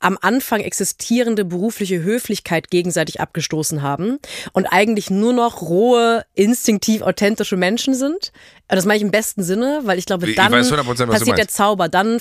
am 0.05 0.19
Anfang 0.21 0.61
existierende 0.61 1.45
berufliche 1.45 2.03
Höflichkeit 2.03 2.71
gegenseitig 2.71 3.21
abgestoßen 3.21 3.83
haben 3.83 4.19
und 4.53 4.67
eigentlich 4.67 5.11
nur 5.11 5.33
noch 5.33 5.63
rohe, 5.63 6.25
instinktiv 6.35 7.03
authentische 7.03 7.57
Menschen 7.57 7.95
sind. 7.95 8.33
Das 8.69 8.85
meine 8.85 8.99
ich 8.99 9.03
im 9.03 9.11
besten 9.11 9.43
Sinne, 9.43 9.81
weil 9.85 9.99
ich 9.99 10.07
glaube, 10.07 10.33
dann 10.35 10.53
ich 10.53 11.07
passiert 11.07 11.39
der 11.39 11.49
Zauber. 11.49 11.89
Dann 11.89 12.21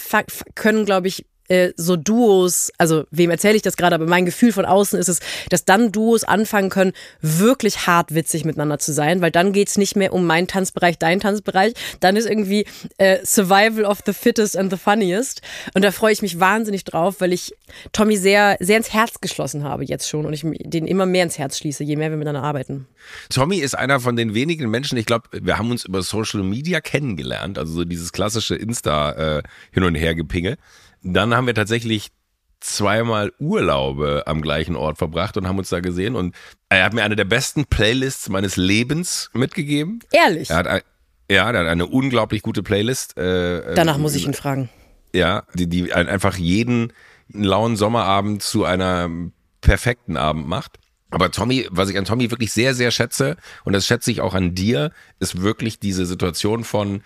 können, 0.56 0.86
glaube 0.86 1.08
ich, 1.08 1.26
äh, 1.48 1.72
so 1.76 1.96
Duos, 1.96 2.72
also 2.78 3.06
wem 3.12 3.30
erzähle 3.30 3.56
ich 3.56 3.62
das 3.62 3.78
gerade, 3.78 3.96
aber 3.96 4.08
mein 4.08 4.26
Gefühl 4.26 4.52
von 4.52 4.66
außen 4.66 5.00
ist 5.00 5.10
es, 5.10 5.20
dass 5.50 5.66
dann 5.66 5.92
Duos 5.92 6.24
anfangen 6.24 6.70
können, 6.70 6.94
wirklich 7.22 7.88
hart 7.88 8.14
witzig 8.16 8.46
miteinander 8.46 8.80
zu 8.80 8.94
sein, 8.94 9.22
weil 9.22 9.32
dann 9.32 9.54
geht's 9.54 9.78
nicht 9.78 9.96
mehr 9.96 10.14
um 10.14 10.26
meinen 10.26 10.48
Tanzbereich, 10.48 10.98
deinen 10.98 11.20
Tanzbereich, 11.20 11.74
dann 12.00 12.16
ist 12.16 12.28
irgendwie 12.28 12.66
äh, 12.98 13.20
Survival 13.26 13.86
of 13.86 14.00
the 14.06 14.14
Fittest 14.14 14.58
and 14.58 14.72
the 14.72 14.78
Funniest 14.78 15.42
und 15.74 15.84
da 15.84 15.92
freue 15.92 16.14
ich 16.14 16.22
mich 16.22 16.40
wahnsinnig 16.40 16.84
drauf, 16.84 17.20
weil 17.20 17.34
ich 17.34 17.54
Tommy 17.92 18.18
sehr, 18.18 18.58
sehr 18.60 18.78
ins 18.78 18.94
Herz 18.94 19.20
geschlossen 19.22 19.64
habe 19.64 19.84
jetzt 19.84 20.08
schon 20.08 20.26
und 20.26 20.34
ich 20.34 20.44
den 20.44 20.88
immer 20.88 21.06
mehr 21.06 21.24
ins 21.24 21.38
Herz 21.38 21.58
schließe, 21.58 21.84
je 21.84 21.96
mehr 21.96 22.10
wir 22.10 22.18
miteinander 22.18 22.48
arbeiten. 22.48 22.88
Tommy 23.30 23.58
ist 23.58 23.76
einer 23.76 24.00
von 24.00 24.16
den 24.16 24.34
wenigen 24.34 24.70
Menschen, 24.70 24.98
ich 24.98 25.06
glaube, 25.06 25.28
wir 25.32 25.58
haben 25.58 25.72
uns 25.72 25.86
über 25.86 26.02
Social 26.02 26.44
Media 26.44 26.82
kennengelernt, 26.82 27.58
also 27.58 27.74
so 27.74 27.86
dieses 27.86 28.12
klassische 28.12 28.56
Insta 28.56 29.38
äh, 29.38 29.44
hin 29.72 29.84
und 29.84 29.96
her 29.96 30.16
gepinge. 30.16 30.58
Dann 31.04 31.36
haben 31.36 31.48
wir 31.48 31.54
tatsächlich 31.54 32.12
zweimal 32.60 33.34
Urlaube 33.40 34.24
am 34.26 34.42
gleichen 34.42 34.76
Ort 34.76 34.98
verbracht 34.98 35.36
und 35.38 35.48
haben 35.48 35.58
uns 35.58 35.70
da 35.70 35.82
gesehen. 35.82 36.16
Und 36.16 36.34
er 36.70 36.86
hat 36.86 36.94
mir 36.94 37.04
eine 37.04 37.16
der 37.16 37.26
besten 37.26 37.66
Playlists 37.66 38.30
meines 38.30 38.56
Lebens 38.56 39.30
mitgegeben. 39.34 40.00
Ehrlich? 40.12 40.50
Er 40.50 40.56
hat, 40.58 40.66
ja, 40.66 40.82
er 41.30 41.46
hat 41.46 41.56
eine 41.56 41.86
unglaublich 41.86 42.42
gute 42.42 42.64
Playlist. 42.64 43.18
Äh, 43.18 43.76
Danach 43.76 43.98
muss 43.98 44.16
ich 44.16 44.26
ihn 44.26 44.34
fragen. 44.34 44.70
Ja, 45.14 45.44
die, 45.54 45.68
die 45.68 45.94
einfach 45.94 46.38
jeden 46.38 46.94
lauen 47.30 47.76
Sommerabend 47.76 48.42
zu 48.42 48.64
einer 48.64 49.10
perfekten 49.62 50.18
Abend 50.18 50.48
macht. 50.48 50.80
Aber 51.10 51.30
Tommy, 51.30 51.68
was 51.70 51.90
ich 51.90 51.98
an 51.98 52.06
Tommy 52.06 52.32
wirklich 52.32 52.52
sehr, 52.52 52.74
sehr 52.74 52.90
schätze, 52.90 53.38
und 53.66 53.74
das 53.74 53.86
schätze 53.86 54.10
ich 54.10 54.22
auch 54.22 54.34
an 54.34 54.56
dir, 54.56 54.92
ist 55.20 55.42
wirklich 55.42 55.80
diese 55.80 56.08
Situation 56.08 56.64
von, 56.64 57.04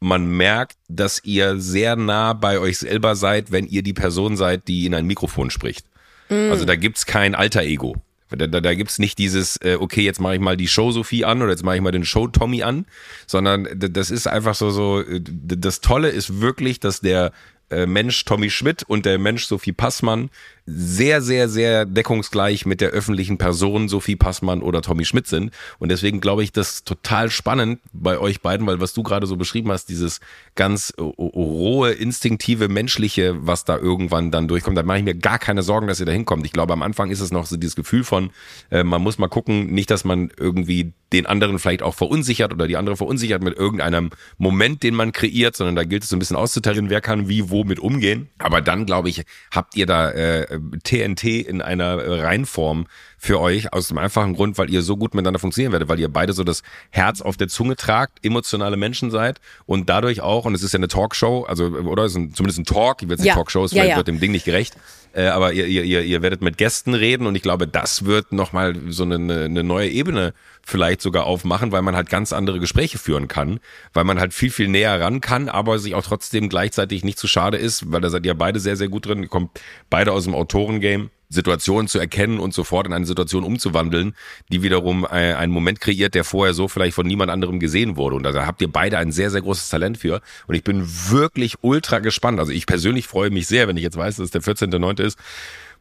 man 0.00 0.26
merkt, 0.26 0.76
dass 0.88 1.22
ihr 1.24 1.58
sehr 1.58 1.96
nah 1.96 2.32
bei 2.32 2.58
euch 2.58 2.78
selber 2.78 3.16
seid, 3.16 3.52
wenn 3.52 3.66
ihr 3.66 3.82
die 3.82 3.94
Person 3.94 4.36
seid, 4.36 4.68
die 4.68 4.86
in 4.86 4.94
ein 4.94 5.06
Mikrofon 5.06 5.50
spricht. 5.50 5.86
Mm. 6.28 6.50
Also 6.50 6.64
da 6.64 6.76
gibt's 6.76 7.06
kein 7.06 7.34
alter 7.34 7.62
Ego. 7.62 7.96
Da, 8.30 8.46
da, 8.46 8.60
da 8.60 8.74
gibt's 8.74 8.98
nicht 8.98 9.18
dieses, 9.18 9.56
äh, 9.62 9.76
okay, 9.78 10.02
jetzt 10.02 10.20
mache 10.20 10.34
ich 10.34 10.40
mal 10.40 10.56
die 10.56 10.68
Show 10.68 10.90
Sophie 10.90 11.24
an 11.24 11.42
oder 11.42 11.50
jetzt 11.50 11.62
mache 11.62 11.76
ich 11.76 11.82
mal 11.82 11.92
den 11.92 12.04
Show 12.04 12.26
Tommy 12.26 12.62
an, 12.62 12.86
sondern 13.26 13.68
das 13.74 14.10
ist 14.10 14.26
einfach 14.26 14.54
so, 14.54 14.70
so, 14.70 15.00
äh, 15.00 15.20
das 15.22 15.80
Tolle 15.80 16.08
ist 16.08 16.40
wirklich, 16.40 16.80
dass 16.80 17.00
der 17.00 17.32
äh, 17.70 17.86
Mensch 17.86 18.24
Tommy 18.24 18.50
Schmidt 18.50 18.82
und 18.82 19.06
der 19.06 19.18
Mensch 19.18 19.46
Sophie 19.46 19.72
Passmann 19.72 20.30
sehr, 20.66 21.20
sehr, 21.20 21.48
sehr 21.48 21.84
deckungsgleich 21.84 22.64
mit 22.64 22.80
der 22.80 22.90
öffentlichen 22.90 23.36
Person 23.36 23.88
Sophie 23.88 24.16
Passmann 24.16 24.62
oder 24.62 24.80
Tommy 24.80 25.04
Schmidt 25.04 25.26
sind. 25.26 25.52
Und 25.78 25.90
deswegen 25.90 26.20
glaube 26.20 26.42
ich, 26.42 26.52
das 26.52 26.84
total 26.84 27.30
spannend 27.30 27.80
bei 27.92 28.18
euch 28.18 28.40
beiden, 28.40 28.66
weil 28.66 28.80
was 28.80 28.94
du 28.94 29.02
gerade 29.02 29.26
so 29.26 29.36
beschrieben 29.36 29.70
hast, 29.70 29.90
dieses 29.90 30.20
ganz 30.54 30.94
rohe, 30.98 31.92
instinktive, 31.92 32.68
menschliche, 32.68 33.46
was 33.46 33.64
da 33.64 33.76
irgendwann 33.76 34.30
dann 34.30 34.48
durchkommt, 34.48 34.78
da 34.78 34.82
mache 34.82 34.98
ich 34.98 35.04
mir 35.04 35.14
gar 35.14 35.38
keine 35.38 35.62
Sorgen, 35.62 35.86
dass 35.86 36.00
ihr 36.00 36.06
da 36.06 36.12
hinkommt. 36.12 36.46
Ich 36.46 36.52
glaube, 36.52 36.72
am 36.72 36.82
Anfang 36.82 37.10
ist 37.10 37.20
es 37.20 37.30
noch 37.30 37.46
so 37.46 37.56
dieses 37.56 37.76
Gefühl 37.76 38.04
von, 38.04 38.30
äh, 38.70 38.84
man 38.84 39.02
muss 39.02 39.18
mal 39.18 39.28
gucken, 39.28 39.66
nicht, 39.66 39.90
dass 39.90 40.04
man 40.04 40.30
irgendwie 40.38 40.92
den 41.12 41.26
anderen 41.26 41.58
vielleicht 41.58 41.82
auch 41.82 41.94
verunsichert 41.94 42.52
oder 42.52 42.66
die 42.66 42.76
andere 42.76 42.96
verunsichert 42.96 43.42
mit 43.42 43.56
irgendeinem 43.56 44.10
Moment, 44.38 44.82
den 44.82 44.94
man 44.94 45.12
kreiert, 45.12 45.56
sondern 45.56 45.76
da 45.76 45.84
gilt 45.84 46.02
es 46.02 46.08
so 46.08 46.16
ein 46.16 46.18
bisschen 46.18 46.36
auszutarieren, 46.36 46.90
wer 46.90 47.00
kann 47.00 47.28
wie 47.28 47.50
wo 47.50 47.64
mit 47.64 47.78
umgehen. 47.78 48.28
Aber 48.38 48.60
dann, 48.60 48.86
glaube 48.86 49.08
ich, 49.08 49.24
habt 49.52 49.76
ihr 49.76 49.86
da 49.86 50.10
äh, 50.10 50.53
TNT 50.82 51.24
in 51.46 51.60
einer 51.60 51.98
Reinform 51.98 52.86
für 53.24 53.40
euch 53.40 53.72
aus 53.72 53.88
dem 53.88 53.96
einfachen 53.96 54.34
Grund, 54.34 54.58
weil 54.58 54.68
ihr 54.68 54.82
so 54.82 54.98
gut 54.98 55.14
miteinander 55.14 55.40
funktionieren 55.40 55.72
werdet, 55.72 55.88
weil 55.88 55.98
ihr 55.98 56.10
beide 56.10 56.34
so 56.34 56.44
das 56.44 56.62
Herz 56.90 57.22
auf 57.22 57.38
der 57.38 57.48
Zunge 57.48 57.74
tragt, 57.74 58.22
emotionale 58.22 58.76
Menschen 58.76 59.10
seid 59.10 59.40
und 59.64 59.88
dadurch 59.88 60.20
auch, 60.20 60.44
und 60.44 60.54
es 60.54 60.62
ist 60.62 60.72
ja 60.72 60.78
eine 60.78 60.88
Talkshow, 60.88 61.44
also 61.44 61.68
oder 61.68 62.04
ist 62.04 62.16
ein, 62.16 62.34
zumindest 62.34 62.58
ein 62.58 62.64
Talk, 62.66 63.02
ich 63.02 63.08
will 63.08 63.16
jetzt 63.16 63.24
ja. 63.24 63.32
Talkshow, 63.32 63.64
es 63.64 63.72
ja, 63.72 63.84
ja. 63.84 63.96
wird 63.96 64.08
dem 64.08 64.20
Ding 64.20 64.30
nicht 64.30 64.44
gerecht, 64.44 64.76
äh, 65.14 65.28
aber 65.28 65.54
ihr, 65.54 65.66
ihr, 65.66 66.02
ihr 66.02 66.20
werdet 66.20 66.42
mit 66.42 66.58
Gästen 66.58 66.92
reden 66.92 67.26
und 67.26 67.34
ich 67.34 67.40
glaube, 67.40 67.66
das 67.66 68.04
wird 68.04 68.32
nochmal 68.32 68.74
so 68.88 69.04
eine, 69.04 69.14
eine 69.14 69.64
neue 69.64 69.88
Ebene 69.88 70.34
vielleicht 70.62 71.00
sogar 71.00 71.24
aufmachen, 71.24 71.72
weil 71.72 71.80
man 71.80 71.96
halt 71.96 72.10
ganz 72.10 72.34
andere 72.34 72.60
Gespräche 72.60 72.98
führen 72.98 73.26
kann, 73.26 73.58
weil 73.94 74.04
man 74.04 74.20
halt 74.20 74.34
viel, 74.34 74.50
viel 74.50 74.68
näher 74.68 75.00
ran 75.00 75.22
kann, 75.22 75.48
aber 75.48 75.78
sich 75.78 75.94
auch 75.94 76.04
trotzdem 76.04 76.50
gleichzeitig 76.50 77.04
nicht 77.04 77.18
zu 77.18 77.26
schade 77.26 77.56
ist, 77.56 77.90
weil 77.90 78.02
da 78.02 78.10
seid 78.10 78.26
ihr 78.26 78.34
beide 78.34 78.60
sehr, 78.60 78.76
sehr 78.76 78.88
gut 78.88 79.06
drin, 79.06 79.22
ihr 79.22 79.28
kommt 79.28 79.58
beide 79.88 80.12
aus 80.12 80.24
dem 80.24 80.34
Autorengame. 80.34 81.08
Situationen 81.34 81.88
zu 81.88 81.98
erkennen 81.98 82.38
und 82.38 82.54
sofort 82.54 82.86
in 82.86 82.92
eine 82.92 83.06
Situation 83.06 83.44
umzuwandeln, 83.44 84.14
die 84.50 84.62
wiederum 84.62 85.04
äh, 85.04 85.34
einen 85.34 85.52
Moment 85.52 85.80
kreiert, 85.80 86.14
der 86.14 86.24
vorher 86.24 86.54
so 86.54 86.68
vielleicht 86.68 86.94
von 86.94 87.06
niemand 87.06 87.30
anderem 87.30 87.60
gesehen 87.60 87.96
wurde. 87.96 88.16
Und 88.16 88.22
da 88.22 88.46
habt 88.46 88.62
ihr 88.62 88.70
beide 88.70 88.98
ein 88.98 89.12
sehr, 89.12 89.30
sehr 89.30 89.42
großes 89.42 89.68
Talent 89.68 89.98
für. 89.98 90.20
Und 90.46 90.54
ich 90.54 90.64
bin 90.64 90.86
wirklich 91.10 91.56
ultra 91.60 91.98
gespannt. 91.98 92.38
Also 92.38 92.52
ich 92.52 92.66
persönlich 92.66 93.06
freue 93.06 93.30
mich 93.30 93.46
sehr, 93.46 93.68
wenn 93.68 93.76
ich 93.76 93.82
jetzt 93.82 93.96
weiß, 93.96 94.16
dass 94.16 94.24
es 94.26 94.30
der 94.30 94.42
14.9. 94.42 95.02
ist, 95.02 95.18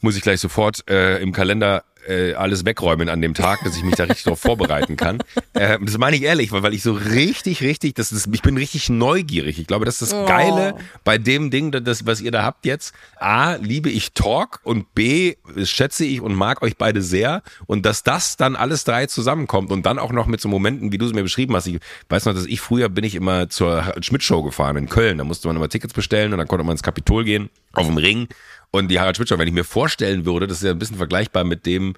muss 0.01 0.17
ich 0.17 0.21
gleich 0.21 0.39
sofort 0.39 0.89
äh, 0.89 1.21
im 1.21 1.31
Kalender 1.31 1.83
äh, 2.07 2.33
alles 2.33 2.65
wegräumen 2.65 3.09
an 3.09 3.21
dem 3.21 3.33
Tag, 3.33 3.63
dass 3.63 3.75
ich 3.75 3.83
mich 3.83 3.95
da 3.95 4.03
richtig 4.03 4.23
darauf 4.23 4.39
vorbereiten 4.39 4.97
kann. 4.97 5.19
Äh, 5.55 5.77
das 5.79 5.99
meine 5.99 6.15
ich 6.15 6.23
ehrlich, 6.23 6.51
weil, 6.51 6.63
weil 6.63 6.73
ich 6.73 6.81
so 6.81 6.93
richtig, 6.93 7.61
richtig, 7.61 7.93
das 7.93 8.11
ist, 8.11 8.27
ich 8.33 8.41
bin 8.41 8.57
richtig 8.57 8.89
neugierig. 8.89 9.59
Ich 9.59 9.67
glaube, 9.67 9.85
das 9.85 10.01
ist 10.01 10.11
das 10.11 10.19
oh. 10.19 10.25
Geile 10.25 10.73
bei 11.03 11.19
dem 11.19 11.51
Ding, 11.51 11.71
das, 11.71 12.07
was 12.07 12.21
ihr 12.21 12.31
da 12.31 12.41
habt 12.41 12.65
jetzt. 12.65 12.95
A, 13.17 13.53
liebe 13.57 13.91
ich 13.91 14.13
Talk 14.13 14.61
und 14.63 14.95
B, 14.95 15.35
schätze 15.63 16.05
ich 16.05 16.21
und 16.21 16.33
mag 16.33 16.63
euch 16.63 16.75
beide 16.75 17.03
sehr. 17.03 17.43
Und 17.67 17.85
dass 17.85 18.01
das 18.01 18.35
dann 18.35 18.55
alles 18.55 18.83
drei 18.83 19.05
zusammenkommt 19.05 19.71
und 19.71 19.85
dann 19.85 19.99
auch 19.99 20.11
noch 20.11 20.25
mit 20.25 20.41
so 20.41 20.49
Momenten, 20.49 20.91
wie 20.91 20.97
du 20.97 21.05
es 21.05 21.13
mir 21.13 21.21
beschrieben 21.21 21.55
hast. 21.55 21.67
Ich 21.67 21.79
weiß 22.09 22.25
noch, 22.25 22.33
dass 22.33 22.47
ich 22.47 22.59
früher 22.59 22.89
bin 22.89 23.03
ich 23.03 23.13
immer 23.13 23.47
zur 23.49 23.93
Schmidt-Show 24.01 24.41
gefahren 24.41 24.75
in 24.77 24.89
Köln. 24.89 25.19
Da 25.19 25.23
musste 25.23 25.47
man 25.47 25.57
immer 25.57 25.69
Tickets 25.69 25.93
bestellen 25.93 26.31
und 26.31 26.39
dann 26.39 26.47
konnte 26.47 26.63
man 26.63 26.73
ins 26.73 26.83
Kapitol 26.83 27.25
gehen, 27.25 27.51
auf 27.73 27.85
dem 27.85 27.97
Ring. 27.97 28.27
Und 28.75 28.87
die 28.87 28.99
Harald 28.99 29.15
Schmidt 29.15 29.29
Show, 29.29 29.37
wenn 29.37 29.47
ich 29.47 29.53
mir 29.53 29.65
vorstellen 29.65 30.25
würde, 30.25 30.47
das 30.47 30.57
ist 30.57 30.63
ja 30.63 30.71
ein 30.71 30.79
bisschen 30.79 30.97
vergleichbar 30.97 31.43
mit 31.43 31.67
dem, 31.67 31.92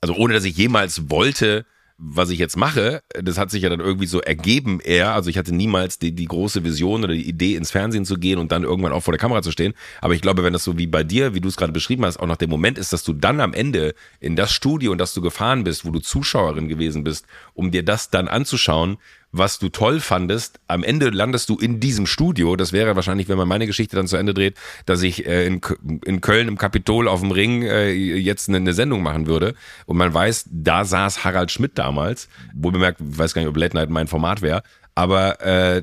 Also 0.00 0.14
ohne, 0.14 0.34
dass 0.34 0.44
ich 0.44 0.56
jemals 0.56 1.10
wollte, 1.10 1.64
was 1.98 2.28
ich 2.28 2.38
jetzt 2.38 2.56
mache, 2.56 3.02
das 3.14 3.38
hat 3.38 3.50
sich 3.50 3.62
ja 3.62 3.70
dann 3.70 3.80
irgendwie 3.80 4.06
so 4.06 4.20
ergeben 4.20 4.80
eher. 4.80 5.14
Also 5.14 5.30
ich 5.30 5.38
hatte 5.38 5.54
niemals 5.54 5.98
die, 5.98 6.12
die 6.12 6.26
große 6.26 6.62
Vision 6.62 7.04
oder 7.04 7.14
die 7.14 7.26
Idee, 7.26 7.54
ins 7.54 7.70
Fernsehen 7.70 8.04
zu 8.04 8.16
gehen 8.18 8.38
und 8.38 8.52
dann 8.52 8.64
irgendwann 8.64 8.92
auch 8.92 9.02
vor 9.02 9.12
der 9.12 9.18
Kamera 9.18 9.40
zu 9.40 9.50
stehen. 9.50 9.72
Aber 10.02 10.12
ich 10.12 10.20
glaube, 10.20 10.44
wenn 10.44 10.52
das 10.52 10.64
so 10.64 10.76
wie 10.76 10.86
bei 10.86 11.04
dir, 11.04 11.34
wie 11.34 11.40
du 11.40 11.48
es 11.48 11.56
gerade 11.56 11.72
beschrieben 11.72 12.04
hast, 12.04 12.18
auch 12.18 12.26
nach 12.26 12.36
dem 12.36 12.50
Moment 12.50 12.76
ist, 12.76 12.92
dass 12.92 13.02
du 13.02 13.14
dann 13.14 13.40
am 13.40 13.54
Ende 13.54 13.94
in 14.20 14.36
das 14.36 14.52
Studio 14.52 14.92
und 14.92 14.98
dass 14.98 15.14
du 15.14 15.22
gefahren 15.22 15.64
bist, 15.64 15.86
wo 15.86 15.90
du 15.90 16.00
Zuschauerin 16.00 16.68
gewesen 16.68 17.02
bist, 17.02 17.26
um 17.54 17.70
dir 17.70 17.82
das 17.82 18.10
dann 18.10 18.28
anzuschauen, 18.28 18.98
was 19.38 19.58
du 19.58 19.68
toll 19.68 20.00
fandest. 20.00 20.60
Am 20.68 20.82
Ende 20.82 21.10
landest 21.10 21.48
du 21.48 21.58
in 21.58 21.80
diesem 21.80 22.06
Studio. 22.06 22.56
Das 22.56 22.72
wäre 22.72 22.96
wahrscheinlich, 22.96 23.28
wenn 23.28 23.38
man 23.38 23.48
meine 23.48 23.66
Geschichte 23.66 23.96
dann 23.96 24.06
zu 24.06 24.16
Ende 24.16 24.34
dreht, 24.34 24.56
dass 24.86 25.02
ich 25.02 25.26
äh, 25.26 25.46
in, 25.46 25.60
in 26.04 26.20
Köln 26.20 26.48
im 26.48 26.58
Kapitol 26.58 27.08
auf 27.08 27.20
dem 27.20 27.30
Ring 27.30 27.62
äh, 27.62 27.90
jetzt 27.92 28.48
eine, 28.48 28.58
eine 28.58 28.74
Sendung 28.74 29.02
machen 29.02 29.26
würde. 29.26 29.54
Und 29.86 29.96
man 29.96 30.12
weiß, 30.12 30.48
da 30.50 30.84
saß 30.84 31.24
Harald 31.24 31.50
Schmidt 31.50 31.78
damals. 31.78 32.28
Wohl 32.54 32.72
bemerkt, 32.72 32.98
weiß 33.00 33.34
gar 33.34 33.42
nicht, 33.42 33.48
ob 33.48 33.56
Late 33.56 33.76
Night 33.76 33.90
mein 33.90 34.06
Format 34.06 34.42
wäre. 34.42 34.62
Aber 34.94 35.40
äh, 35.42 35.82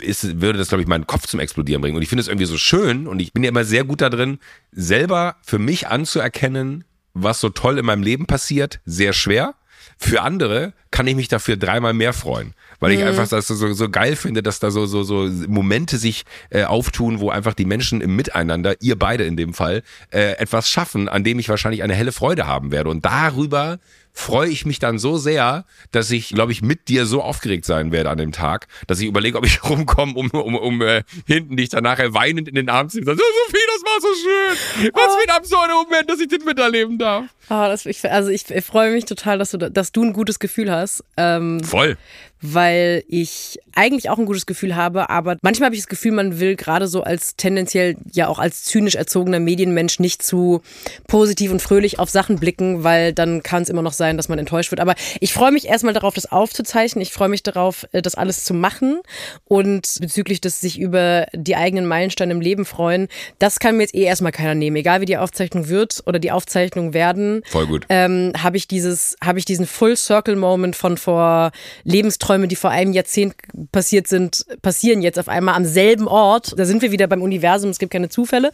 ist, 0.00 0.40
würde 0.40 0.58
das, 0.58 0.68
glaube 0.68 0.82
ich, 0.82 0.88
meinen 0.88 1.06
Kopf 1.06 1.26
zum 1.26 1.40
Explodieren 1.40 1.80
bringen. 1.80 1.96
Und 1.96 2.02
ich 2.02 2.08
finde 2.08 2.22
es 2.22 2.28
irgendwie 2.28 2.46
so 2.46 2.58
schön 2.58 3.06
und 3.06 3.20
ich 3.20 3.32
bin 3.32 3.44
ja 3.44 3.50
immer 3.50 3.64
sehr 3.64 3.84
gut 3.84 4.00
da 4.00 4.10
drin, 4.10 4.38
selber 4.72 5.36
für 5.42 5.58
mich 5.58 5.88
anzuerkennen, 5.88 6.84
was 7.12 7.40
so 7.40 7.48
toll 7.48 7.78
in 7.78 7.86
meinem 7.86 8.02
Leben 8.02 8.26
passiert. 8.26 8.80
Sehr 8.84 9.12
schwer. 9.12 9.54
Für 9.98 10.22
andere 10.22 10.72
kann 10.94 11.08
ich 11.08 11.16
mich 11.16 11.26
dafür 11.26 11.56
dreimal 11.56 11.92
mehr 11.92 12.12
freuen, 12.12 12.54
weil 12.78 12.92
ich 12.92 13.00
mhm. 13.00 13.08
einfach 13.08 13.26
das 13.26 13.48
so, 13.48 13.72
so 13.72 13.88
geil 13.88 14.14
finde, 14.14 14.44
dass 14.44 14.60
da 14.60 14.70
so, 14.70 14.86
so, 14.86 15.02
so 15.02 15.28
Momente 15.48 15.98
sich 15.98 16.22
äh, 16.50 16.62
auftun, 16.62 17.18
wo 17.18 17.30
einfach 17.30 17.54
die 17.54 17.64
Menschen 17.64 18.00
im 18.00 18.14
Miteinander, 18.14 18.76
ihr 18.80 18.96
beide 18.96 19.24
in 19.24 19.36
dem 19.36 19.54
Fall, 19.54 19.82
äh, 20.12 20.36
etwas 20.36 20.68
schaffen, 20.68 21.08
an 21.08 21.24
dem 21.24 21.40
ich 21.40 21.48
wahrscheinlich 21.48 21.82
eine 21.82 21.94
helle 21.94 22.12
Freude 22.12 22.46
haben 22.46 22.70
werde. 22.70 22.90
Und 22.90 23.04
darüber 23.04 23.80
freue 24.14 24.48
ich 24.48 24.64
mich 24.64 24.78
dann 24.78 24.98
so 24.98 25.18
sehr, 25.18 25.64
dass 25.90 26.10
ich, 26.12 26.30
glaube 26.30 26.52
ich, 26.52 26.62
mit 26.62 26.88
dir 26.88 27.04
so 27.04 27.20
aufgeregt 27.20 27.64
sein 27.64 27.90
werde 27.90 28.10
an 28.10 28.16
dem 28.16 28.30
Tag, 28.30 28.68
dass 28.86 29.00
ich 29.00 29.06
überlege, 29.06 29.36
ob 29.36 29.44
ich 29.44 29.62
rumkomme, 29.68 30.14
um, 30.14 30.30
um, 30.30 30.54
um 30.54 30.82
äh, 30.82 31.02
hinten 31.26 31.56
dich 31.56 31.68
dann 31.68 31.82
nachher 31.82 32.14
weinend 32.14 32.48
in 32.48 32.54
den 32.54 32.70
Arm 32.70 32.88
zu 32.88 32.98
nehmen. 32.98 33.06
So, 33.08 33.24
Sophie, 33.46 33.58
das 33.74 33.82
war 33.82 34.00
so 34.00 34.08
schön. 34.14 34.92
Was 34.94 35.08
oh. 35.08 35.18
für 35.18 35.28
ein 35.28 35.36
absurder 35.36 35.74
Moment, 35.74 36.08
dass 36.08 36.20
ich 36.20 36.28
den 36.28 36.44
miterleben 36.44 36.96
darf. 36.96 37.24
Oh, 37.50 37.66
das, 37.66 37.84
ich, 37.86 38.08
also 38.10 38.30
ich, 38.30 38.48
ich 38.48 38.64
freue 38.64 38.92
mich 38.92 39.04
total, 39.04 39.38
dass 39.38 39.50
du, 39.50 39.58
dass 39.58 39.92
du 39.92 40.02
ein 40.04 40.12
gutes 40.12 40.38
Gefühl 40.38 40.70
hast. 40.70 41.04
Ähm, 41.16 41.62
Voll 41.62 41.98
weil 42.46 43.04
ich 43.08 43.58
eigentlich 43.74 44.10
auch 44.10 44.18
ein 44.18 44.26
gutes 44.26 44.44
Gefühl 44.44 44.76
habe, 44.76 45.08
aber 45.08 45.36
manchmal 45.40 45.68
habe 45.68 45.76
ich 45.76 45.80
das 45.82 45.88
Gefühl, 45.88 46.12
man 46.12 46.40
will 46.40 46.56
gerade 46.56 46.86
so 46.86 47.02
als 47.02 47.36
tendenziell 47.36 47.96
ja 48.12 48.28
auch 48.28 48.38
als 48.38 48.64
zynisch 48.64 48.94
erzogener 48.96 49.40
Medienmensch 49.40 49.98
nicht 49.98 50.22
zu 50.22 50.60
positiv 51.08 51.50
und 51.50 51.62
fröhlich 51.62 51.98
auf 51.98 52.10
Sachen 52.10 52.38
blicken, 52.38 52.84
weil 52.84 53.14
dann 53.14 53.42
kann 53.42 53.62
es 53.62 53.70
immer 53.70 53.82
noch 53.82 53.94
sein, 53.94 54.18
dass 54.18 54.28
man 54.28 54.38
enttäuscht 54.38 54.70
wird. 54.70 54.80
Aber 54.80 54.94
ich 55.20 55.32
freue 55.32 55.52
mich 55.52 55.66
erstmal 55.66 55.94
darauf, 55.94 56.14
das 56.14 56.30
aufzuzeichnen. 56.30 57.00
Ich 57.00 57.12
freue 57.12 57.28
mich 57.28 57.42
darauf, 57.42 57.86
äh, 57.92 58.02
das 58.02 58.14
alles 58.14 58.44
zu 58.44 58.52
machen 58.52 59.00
und 59.46 59.96
bezüglich 60.00 60.42
des 60.42 60.60
sich 60.60 60.78
über 60.78 61.26
die 61.32 61.56
eigenen 61.56 61.86
Meilensteine 61.86 62.32
im 62.32 62.40
Leben 62.42 62.66
freuen, 62.66 63.08
das 63.38 63.58
kann 63.58 63.76
mir 63.76 63.84
jetzt 63.84 63.94
eh 63.94 64.02
erstmal 64.02 64.32
keiner 64.32 64.54
nehmen. 64.54 64.76
Egal 64.76 65.00
wie 65.00 65.06
die 65.06 65.16
Aufzeichnung 65.16 65.68
wird 65.68 66.02
oder 66.06 66.18
die 66.18 66.30
Aufzeichnungen 66.30 66.92
werden. 66.92 67.42
Voll 67.46 67.66
gut. 67.66 67.86
Ähm, 67.88 68.32
habe 68.36 68.58
ich 68.58 68.68
dieses, 68.68 69.16
habe 69.24 69.38
ich 69.38 69.46
diesen 69.46 69.66
Full 69.66 69.96
Circle 69.96 70.36
Moment 70.36 70.76
von 70.76 70.98
vor 70.98 71.50
Lebensträumen 71.84 72.33
Träume, 72.34 72.48
die 72.48 72.56
vor 72.56 72.70
einem 72.70 72.92
Jahrzehnt 72.92 73.36
passiert 73.70 74.08
sind, 74.08 74.44
passieren 74.60 75.02
jetzt 75.02 75.20
auf 75.20 75.28
einmal 75.28 75.54
am 75.54 75.64
selben 75.64 76.08
Ort. 76.08 76.54
Da 76.58 76.64
sind 76.64 76.82
wir 76.82 76.90
wieder 76.90 77.06
beim 77.06 77.22
Universum, 77.22 77.70
es 77.70 77.78
gibt 77.78 77.92
keine 77.92 78.08
Zufälle. 78.08 78.50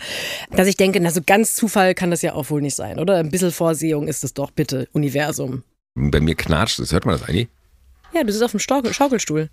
Dass 0.50 0.68
ich 0.68 0.76
denke, 0.76 1.00
na 1.00 1.10
so 1.10 1.22
ganz 1.24 1.54
Zufall 1.54 1.94
kann 1.94 2.10
das 2.10 2.20
ja 2.20 2.34
auch 2.34 2.50
wohl 2.50 2.60
nicht 2.60 2.76
sein, 2.76 2.98
oder? 2.98 3.16
Ein 3.16 3.30
bisschen 3.30 3.52
Vorsehung 3.52 4.06
ist 4.06 4.22
es 4.22 4.34
doch, 4.34 4.50
bitte, 4.50 4.86
Universum. 4.92 5.62
Bei 5.94 6.20
mir 6.20 6.34
knatscht 6.34 6.78
es, 6.78 6.92
hört 6.92 7.06
man 7.06 7.18
das 7.18 7.26
eigentlich? 7.26 7.48
Ja, 8.12 8.22
du 8.22 8.32
sitzt 8.32 8.44
auf 8.44 8.50
dem 8.50 8.60
Schaukel 8.60 8.92
Schaukelstuhl. 8.92 9.48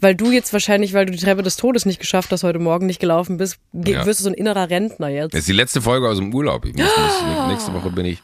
Weil 0.00 0.14
du 0.14 0.30
jetzt 0.30 0.52
wahrscheinlich, 0.52 0.92
weil 0.92 1.06
du 1.06 1.12
die 1.12 1.18
Treppe 1.18 1.42
des 1.42 1.56
Todes 1.56 1.86
nicht 1.86 1.98
geschafft 1.98 2.30
hast, 2.30 2.44
heute 2.44 2.60
Morgen 2.60 2.86
nicht 2.86 3.00
gelaufen 3.00 3.36
bist, 3.36 3.58
ja. 3.72 4.06
wirst 4.06 4.20
du 4.20 4.24
so 4.24 4.30
ein 4.30 4.34
innerer 4.34 4.70
Rentner 4.70 5.08
jetzt. 5.08 5.34
Das 5.34 5.40
ist 5.40 5.48
die 5.48 5.52
letzte 5.52 5.82
Folge 5.82 6.08
aus 6.08 6.18
dem 6.18 6.32
Urlaub. 6.32 6.66
Ich 6.66 6.74
muss, 6.74 6.86
oh. 6.96 7.48
nächste 7.48 7.72
Woche 7.72 7.90
bin 7.90 8.06
ich. 8.06 8.22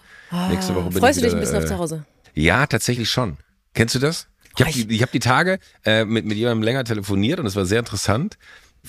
Nächste 0.51 0.75
Woche 0.75 0.91
bin 0.91 1.01
Freust 1.01 1.19
ich 1.19 1.23
du 1.23 1.29
dich 1.29 1.35
ein 1.35 1.41
bisschen 1.41 1.57
auf 1.57 1.67
zu 1.67 1.79
Hause? 1.79 2.05
Ja, 2.35 2.67
tatsächlich 2.67 3.09
schon. 3.11 3.39
Kennst 3.75 3.95
du 3.95 3.99
das? 3.99 4.29
Ich 4.59 4.65
habe 4.65 4.87
die, 4.87 5.03
hab 5.03 5.13
die 5.13 5.19
Tage 5.19 5.59
äh, 5.85 6.05
mit, 6.05 6.25
mit 6.25 6.37
jemandem 6.37 6.63
länger 6.63 6.85
telefoniert 6.85 7.41
und 7.41 7.47
es 7.47 7.57
war 7.57 7.67
sehr 7.67 7.79
interessant. 7.79 8.39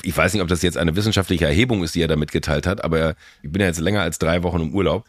Ich 0.03 0.15
weiß 0.15 0.33
nicht, 0.33 0.41
ob 0.41 0.47
das 0.47 0.61
jetzt 0.61 0.77
eine 0.77 0.95
wissenschaftliche 0.95 1.45
Erhebung 1.45 1.83
ist, 1.83 1.95
die 1.95 2.01
er 2.01 2.07
da 2.07 2.15
mitgeteilt 2.15 2.67
hat, 2.67 2.83
aber 2.83 3.15
ich 3.41 3.51
bin 3.51 3.61
ja 3.61 3.67
jetzt 3.67 3.79
länger 3.79 4.01
als 4.01 4.19
drei 4.19 4.43
Wochen 4.43 4.61
im 4.61 4.73
Urlaub. 4.73 5.05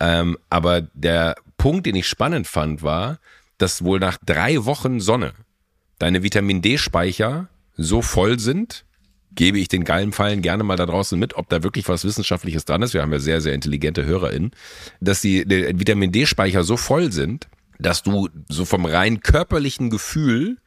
Ähm, 0.00 0.38
aber 0.48 0.80
der 0.94 1.36
Punkt, 1.58 1.86
den 1.86 1.94
ich 1.94 2.06
spannend 2.08 2.46
fand, 2.46 2.82
war, 2.82 3.18
dass 3.58 3.84
wohl 3.84 4.00
nach 4.00 4.16
drei 4.24 4.64
Wochen 4.64 5.00
Sonne 5.00 5.34
deine 5.98 6.22
Vitamin 6.22 6.62
D-Speicher 6.62 7.48
so 7.76 8.00
voll 8.00 8.38
sind, 8.38 8.86
gebe 9.34 9.58
ich 9.58 9.68
den 9.68 9.84
geilen 9.84 10.12
Fallen 10.12 10.42
gerne 10.42 10.64
mal 10.64 10.76
da 10.76 10.86
draußen 10.86 11.18
mit, 11.18 11.34
ob 11.34 11.48
da 11.50 11.62
wirklich 11.62 11.88
was 11.88 12.04
Wissenschaftliches 12.04 12.64
dran 12.64 12.82
ist. 12.82 12.94
Wir 12.94 13.02
haben 13.02 13.12
ja 13.12 13.18
sehr, 13.18 13.40
sehr 13.40 13.52
intelligente 13.52 14.04
HörerInnen, 14.04 14.52
dass 15.00 15.20
die, 15.20 15.44
die 15.46 15.78
Vitamin 15.78 16.10
D-Speicher 16.10 16.64
so 16.64 16.76
voll 16.76 17.12
sind, 17.12 17.48
dass 17.80 18.02
du 18.02 18.28
so 18.48 18.64
vom 18.64 18.84
rein 18.84 19.20
körperlichen 19.20 19.90
Gefühl 19.90 20.58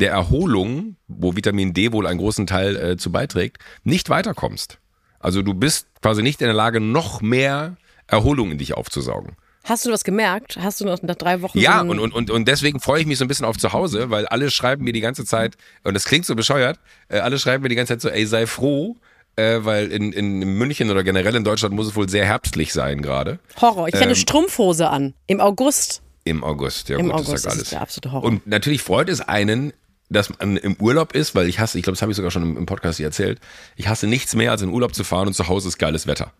der 0.00 0.10
Erholung, 0.10 0.96
wo 1.08 1.34
Vitamin 1.36 1.74
D 1.74 1.92
wohl 1.92 2.06
einen 2.06 2.18
großen 2.18 2.46
Teil 2.46 2.76
äh, 2.76 2.96
zu 2.96 3.10
beiträgt, 3.10 3.58
nicht 3.84 4.10
weiterkommst. 4.10 4.78
Also 5.18 5.42
du 5.42 5.54
bist 5.54 5.88
quasi 6.00 6.22
nicht 6.22 6.40
in 6.40 6.46
der 6.46 6.54
Lage, 6.54 6.80
noch 6.80 7.20
mehr 7.20 7.76
Erholung 8.06 8.52
in 8.52 8.58
dich 8.58 8.74
aufzusaugen. 8.74 9.36
Hast 9.64 9.84
du 9.84 9.90
was 9.90 10.04
gemerkt? 10.04 10.56
Hast 10.58 10.80
du 10.80 10.86
noch 10.86 11.02
nach 11.02 11.16
drei 11.16 11.42
Wochen? 11.42 11.58
Ja, 11.58 11.82
und, 11.82 11.98
und, 11.98 12.30
und 12.30 12.48
deswegen 12.48 12.80
freue 12.80 13.00
ich 13.00 13.06
mich 13.06 13.18
so 13.18 13.24
ein 13.24 13.28
bisschen 13.28 13.44
auf 13.44 13.58
zu 13.58 13.72
Hause, 13.72 14.08
weil 14.08 14.26
alle 14.26 14.50
schreiben 14.50 14.84
mir 14.84 14.92
die 14.92 15.00
ganze 15.00 15.24
Zeit, 15.24 15.56
und 15.84 15.94
das 15.94 16.04
klingt 16.04 16.24
so 16.24 16.34
bescheuert, 16.34 16.78
äh, 17.08 17.18
alle 17.18 17.38
schreiben 17.38 17.64
mir 17.64 17.68
die 17.68 17.74
ganze 17.74 17.94
Zeit 17.94 18.00
so, 18.00 18.08
ey, 18.08 18.24
sei 18.24 18.46
froh, 18.46 18.96
äh, 19.36 19.58
weil 19.64 19.92
in, 19.92 20.12
in 20.12 20.38
München 20.40 20.90
oder 20.90 21.04
generell 21.04 21.34
in 21.34 21.44
Deutschland 21.44 21.74
muss 21.74 21.86
es 21.86 21.96
wohl 21.96 22.08
sehr 22.08 22.24
herbstlich 22.24 22.72
sein 22.72 23.02
gerade. 23.02 23.40
Horror. 23.60 23.88
Ich 23.88 23.94
ähm, 23.94 24.02
eine 24.02 24.16
Strumpfhose 24.16 24.88
an. 24.88 25.14
Im 25.26 25.40
August. 25.40 26.02
Im 26.24 26.44
August, 26.44 26.88
ja 26.88 26.98
Im 26.98 27.06
gut, 27.06 27.14
August 27.14 27.30
das 27.30 27.38
ist 27.40 27.44
ja 27.46 27.50
alles. 27.52 27.70
der 27.70 27.80
absolute 27.80 28.12
Horror. 28.12 28.24
Und 28.24 28.46
natürlich 28.46 28.82
freut 28.82 29.08
es 29.08 29.20
einen, 29.20 29.72
dass 30.10 30.30
man 30.38 30.56
im 30.56 30.76
Urlaub 30.76 31.14
ist, 31.14 31.34
weil 31.34 31.48
ich 31.48 31.58
hasse, 31.58 31.78
ich 31.78 31.84
glaube, 31.84 31.94
das 31.94 32.02
habe 32.02 32.12
ich 32.12 32.16
sogar 32.16 32.30
schon 32.30 32.56
im 32.56 32.66
Podcast 32.66 32.96
hier 32.98 33.06
erzählt, 33.06 33.40
ich 33.76 33.88
hasse 33.88 34.06
nichts 34.06 34.34
mehr, 34.34 34.50
als 34.50 34.62
in 34.62 34.68
Urlaub 34.70 34.94
zu 34.94 35.04
fahren 35.04 35.28
und 35.28 35.34
zu 35.34 35.48
Hause 35.48 35.68
ist 35.68 35.78
geiles 35.78 36.06
Wetter 36.06 36.32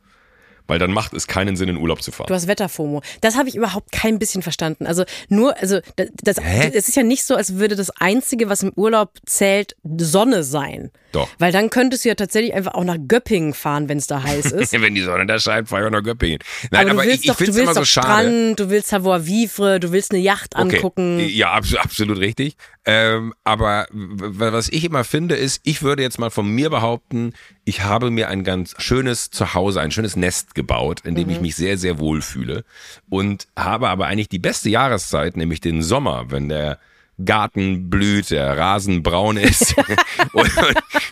weil 0.68 0.78
dann 0.78 0.92
macht 0.92 1.12
es 1.14 1.26
keinen 1.26 1.56
Sinn, 1.56 1.68
in 1.68 1.76
Urlaub 1.76 2.02
zu 2.02 2.12
fahren. 2.12 2.28
Du 2.28 2.34
hast 2.34 2.46
Wetterfomo. 2.46 3.02
Das 3.20 3.36
habe 3.36 3.48
ich 3.48 3.56
überhaupt 3.56 3.90
kein 3.90 4.18
bisschen 4.20 4.42
verstanden. 4.42 4.86
Also 4.86 5.04
nur, 5.28 5.58
also 5.58 5.80
das, 5.96 6.08
das, 6.22 6.36
es 6.38 6.88
ist 6.88 6.94
ja 6.96 7.02
nicht 7.02 7.24
so, 7.24 7.34
als 7.34 7.56
würde 7.56 7.74
das 7.74 7.90
Einzige, 7.90 8.48
was 8.48 8.62
im 8.62 8.72
Urlaub 8.76 9.12
zählt, 9.26 9.74
Sonne 9.98 10.44
sein. 10.44 10.92
Doch. 11.12 11.28
Weil 11.38 11.52
dann 11.52 11.70
könntest 11.70 12.04
du 12.04 12.10
ja 12.10 12.14
tatsächlich 12.14 12.52
einfach 12.54 12.74
auch 12.74 12.84
nach 12.84 12.98
Göppingen 13.08 13.54
fahren, 13.54 13.88
wenn 13.88 13.96
es 13.98 14.06
da 14.06 14.22
heiß 14.22 14.52
ist. 14.52 14.72
wenn 14.80 14.94
die 14.94 15.00
Sonne 15.02 15.24
da 15.26 15.38
scheint, 15.38 15.70
fahr 15.70 15.84
ich 15.84 15.90
nach 15.90 16.02
Göppingen. 16.02 16.38
Nein, 16.70 16.82
aber, 16.82 16.90
aber 16.90 17.02
du 17.02 17.08
willst 17.08 17.24
ich, 17.24 17.30
doch, 17.30 17.40
ich 17.40 17.46
du 17.46 17.54
willst 17.54 17.62
immer 17.62 17.74
so 17.74 17.84
schade. 17.84 18.06
Strand, 18.28 18.60
du 18.60 18.70
willst 18.70 18.88
Savoir 18.90 19.26
Vivre, 19.26 19.80
du 19.80 19.90
willst 19.90 20.12
eine 20.12 20.20
Yacht 20.20 20.54
Okay. 20.54 20.76
angucken. 20.76 21.18
Ja, 21.30 21.52
abs 21.52 21.74
absolut 21.74 22.18
richtig. 22.18 22.56
Ähm, 22.84 23.34
aber 23.44 23.86
was 23.92 24.68
ich 24.68 24.84
immer 24.84 25.04
finde, 25.04 25.34
ist, 25.36 25.60
ich 25.64 25.82
würde 25.82 26.02
jetzt 26.02 26.18
mal 26.18 26.30
von 26.30 26.46
mir 26.48 26.70
behaupten, 26.70 27.32
ich 27.68 27.82
habe 27.82 28.10
mir 28.10 28.28
ein 28.28 28.44
ganz 28.44 28.74
schönes 28.78 29.30
Zuhause, 29.30 29.82
ein 29.82 29.90
schönes 29.90 30.16
Nest 30.16 30.54
gebaut, 30.54 31.02
in 31.04 31.14
dem 31.14 31.28
ich 31.28 31.42
mich 31.42 31.54
sehr, 31.54 31.76
sehr 31.76 31.98
wohl 31.98 32.22
fühle. 32.22 32.64
Und 33.10 33.46
habe 33.58 33.90
aber 33.90 34.06
eigentlich 34.06 34.30
die 34.30 34.38
beste 34.38 34.70
Jahreszeit, 34.70 35.36
nämlich 35.36 35.60
den 35.60 35.82
Sommer, 35.82 36.30
wenn 36.30 36.48
der 36.48 36.78
Garten 37.24 37.90
blüht, 37.90 38.30
der 38.30 38.56
Rasen 38.56 39.02
braun 39.02 39.36
ist 39.36 39.74
und, 40.32 40.50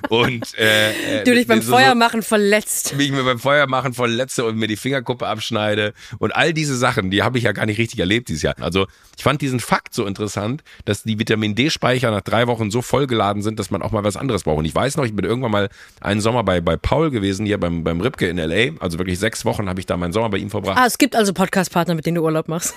und 0.09 0.59
äh, 0.59 1.25
du 1.25 1.35
dich 1.35 1.47
beim 1.47 1.61
so- 1.63 1.73
Feuer 1.73 1.95
machen 1.95 2.23
verletzt. 2.23 2.97
wie 2.99 3.07
ich 3.07 3.13
mir 3.13 3.25
beim 3.25 3.39
Feuer 3.39 3.67
machen 3.67 3.93
verletze 3.93 4.45
und 4.45 4.57
mir 4.57 4.69
die 4.69 4.77
Fingerkuppe 4.77 5.27
abschneide 5.27 5.95
und 6.19 6.35
all 6.35 6.53
diese 6.53 6.77
Sachen, 6.77 7.11
die 7.11 7.23
habe 7.23 7.39
ich 7.39 7.45
ja 7.45 7.53
gar 7.53 7.67
nicht 7.67 7.79
richtig 7.79 7.99
erlebt 7.99 8.29
dieses 8.29 8.43
Jahr. 8.43 8.55
Also 8.61 8.87
ich 9.17 9.25
fand 9.25 9.41
diesen 9.43 9.61
Fakt 9.61 9.95
so 9.95 10.07
interessant, 10.07 10.63
dass 10.85 11.03
die 11.03 11.19
Vitamin 11.19 11.55
D-Speicher 11.55 12.11
nach 12.11 12.21
drei 12.21 12.47
Wochen 12.47 12.71
so 12.71 12.83
vollgeladen 12.83 13.43
sind, 13.43 13.59
dass 13.59 13.71
man 13.71 13.83
auch 13.83 13.91
mal 13.93 14.05
was 14.05 14.17
anderes 14.17 14.45
braucht. 14.45 14.59
Und 14.59 14.65
ich 14.65 14.75
weiß 14.75 14.97
noch, 14.99 15.05
ich 15.05 15.15
bin 15.17 15.25
irgendwann 15.25 15.51
mal 15.51 15.69
einen 16.01 16.21
Sommer 16.21 16.45
bei, 16.45 16.61
bei 16.61 16.77
Paul 16.77 17.11
gewesen, 17.11 17.47
hier 17.47 17.59
beim, 17.59 17.83
beim 17.83 18.01
Ripke 18.01 18.29
in 18.29 18.39
L.A., 18.39 18.75
also 18.81 18.99
wirklich 18.99 19.19
sechs 19.19 19.45
Wochen 19.45 19.69
habe 19.69 19.81
ich 19.81 19.87
da 19.87 19.97
meinen 19.97 20.13
Sommer 20.13 20.29
bei 20.31 20.39
ihm 20.39 20.51
verbracht. 20.51 20.79
Ah, 20.79 20.87
es 20.87 20.99
gibt 20.99 21.17
also 21.17 21.33
Podcast-Partner, 21.33 21.95
mit 21.95 22.07
denen 22.07 22.17
du 22.17 22.23
Urlaub 22.23 22.47
machst. 22.49 22.75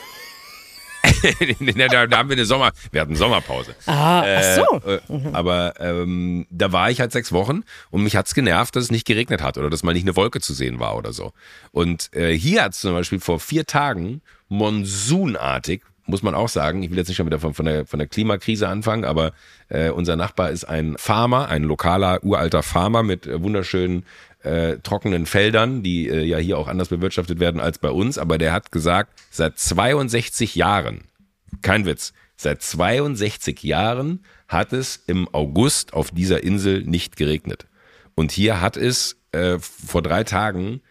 da, 1.89 2.07
da 2.07 2.17
haben 2.17 2.29
wir 2.29 2.35
eine 2.35 2.45
Sommer, 2.45 2.71
wir 2.91 3.01
hatten 3.01 3.15
Sommerpause. 3.15 3.75
Ah, 3.85 4.23
ach 4.23 4.55
so. 4.55 4.89
Äh, 4.89 4.99
aber 5.33 5.73
ähm, 5.79 6.47
da 6.49 6.71
war 6.71 6.89
ich 6.89 6.99
halt 6.99 7.11
sechs 7.11 7.31
Wochen 7.31 7.63
und 7.91 8.03
mich 8.03 8.15
hat's 8.15 8.33
genervt, 8.33 8.75
dass 8.75 8.85
es 8.85 8.91
nicht 8.91 9.05
geregnet 9.05 9.41
hat 9.41 9.57
oder 9.57 9.69
dass 9.69 9.83
mal 9.83 9.93
nicht 9.93 10.03
eine 10.03 10.15
Wolke 10.15 10.39
zu 10.39 10.53
sehen 10.53 10.79
war 10.79 10.95
oder 10.97 11.13
so. 11.13 11.33
Und 11.71 12.13
äh, 12.13 12.33
hier 12.33 12.63
hat's 12.63 12.79
zum 12.79 12.93
Beispiel 12.93 13.19
vor 13.19 13.39
vier 13.39 13.65
Tagen 13.65 14.21
monsunartig, 14.49 15.81
muss 16.05 16.23
man 16.23 16.35
auch 16.35 16.49
sagen. 16.49 16.83
Ich 16.83 16.89
will 16.89 16.97
jetzt 16.97 17.07
nicht 17.07 17.17
schon 17.17 17.25
wieder 17.25 17.39
von, 17.39 17.53
von, 17.53 17.65
der, 17.65 17.85
von 17.85 17.99
der 17.99 18.07
Klimakrise 18.07 18.67
anfangen, 18.67 19.05
aber 19.05 19.31
äh, 19.69 19.89
unser 19.89 20.15
Nachbar 20.15 20.49
ist 20.49 20.65
ein 20.65 20.95
Farmer, 20.97 21.47
ein 21.49 21.63
lokaler, 21.63 22.23
uralter 22.23 22.63
Farmer 22.63 23.03
mit 23.03 23.27
äh, 23.27 23.41
wunderschönen 23.41 24.05
äh, 24.43 24.77
trockenen 24.77 25.25
Feldern, 25.25 25.83
die 25.83 26.07
äh, 26.07 26.23
ja 26.23 26.37
hier 26.37 26.57
auch 26.57 26.67
anders 26.67 26.89
bewirtschaftet 26.89 27.39
werden 27.39 27.59
als 27.61 27.77
bei 27.77 27.89
uns. 27.89 28.17
Aber 28.17 28.37
der 28.37 28.53
hat 28.53 28.71
gesagt, 28.71 29.11
seit 29.29 29.59
62 29.59 30.55
Jahren, 30.55 31.01
kein 31.61 31.85
Witz, 31.85 32.13
seit 32.35 32.61
62 32.61 33.63
Jahren 33.63 34.23
hat 34.47 34.73
es 34.73 35.03
im 35.07 35.27
August 35.33 35.93
auf 35.93 36.11
dieser 36.11 36.43
Insel 36.43 36.83
nicht 36.83 37.15
geregnet. 37.15 37.67
Und 38.15 38.31
hier 38.31 38.61
hat 38.61 38.77
es 38.77 39.17
äh, 39.31 39.59
vor 39.59 40.01
drei 40.01 40.23
Tagen 40.23 40.81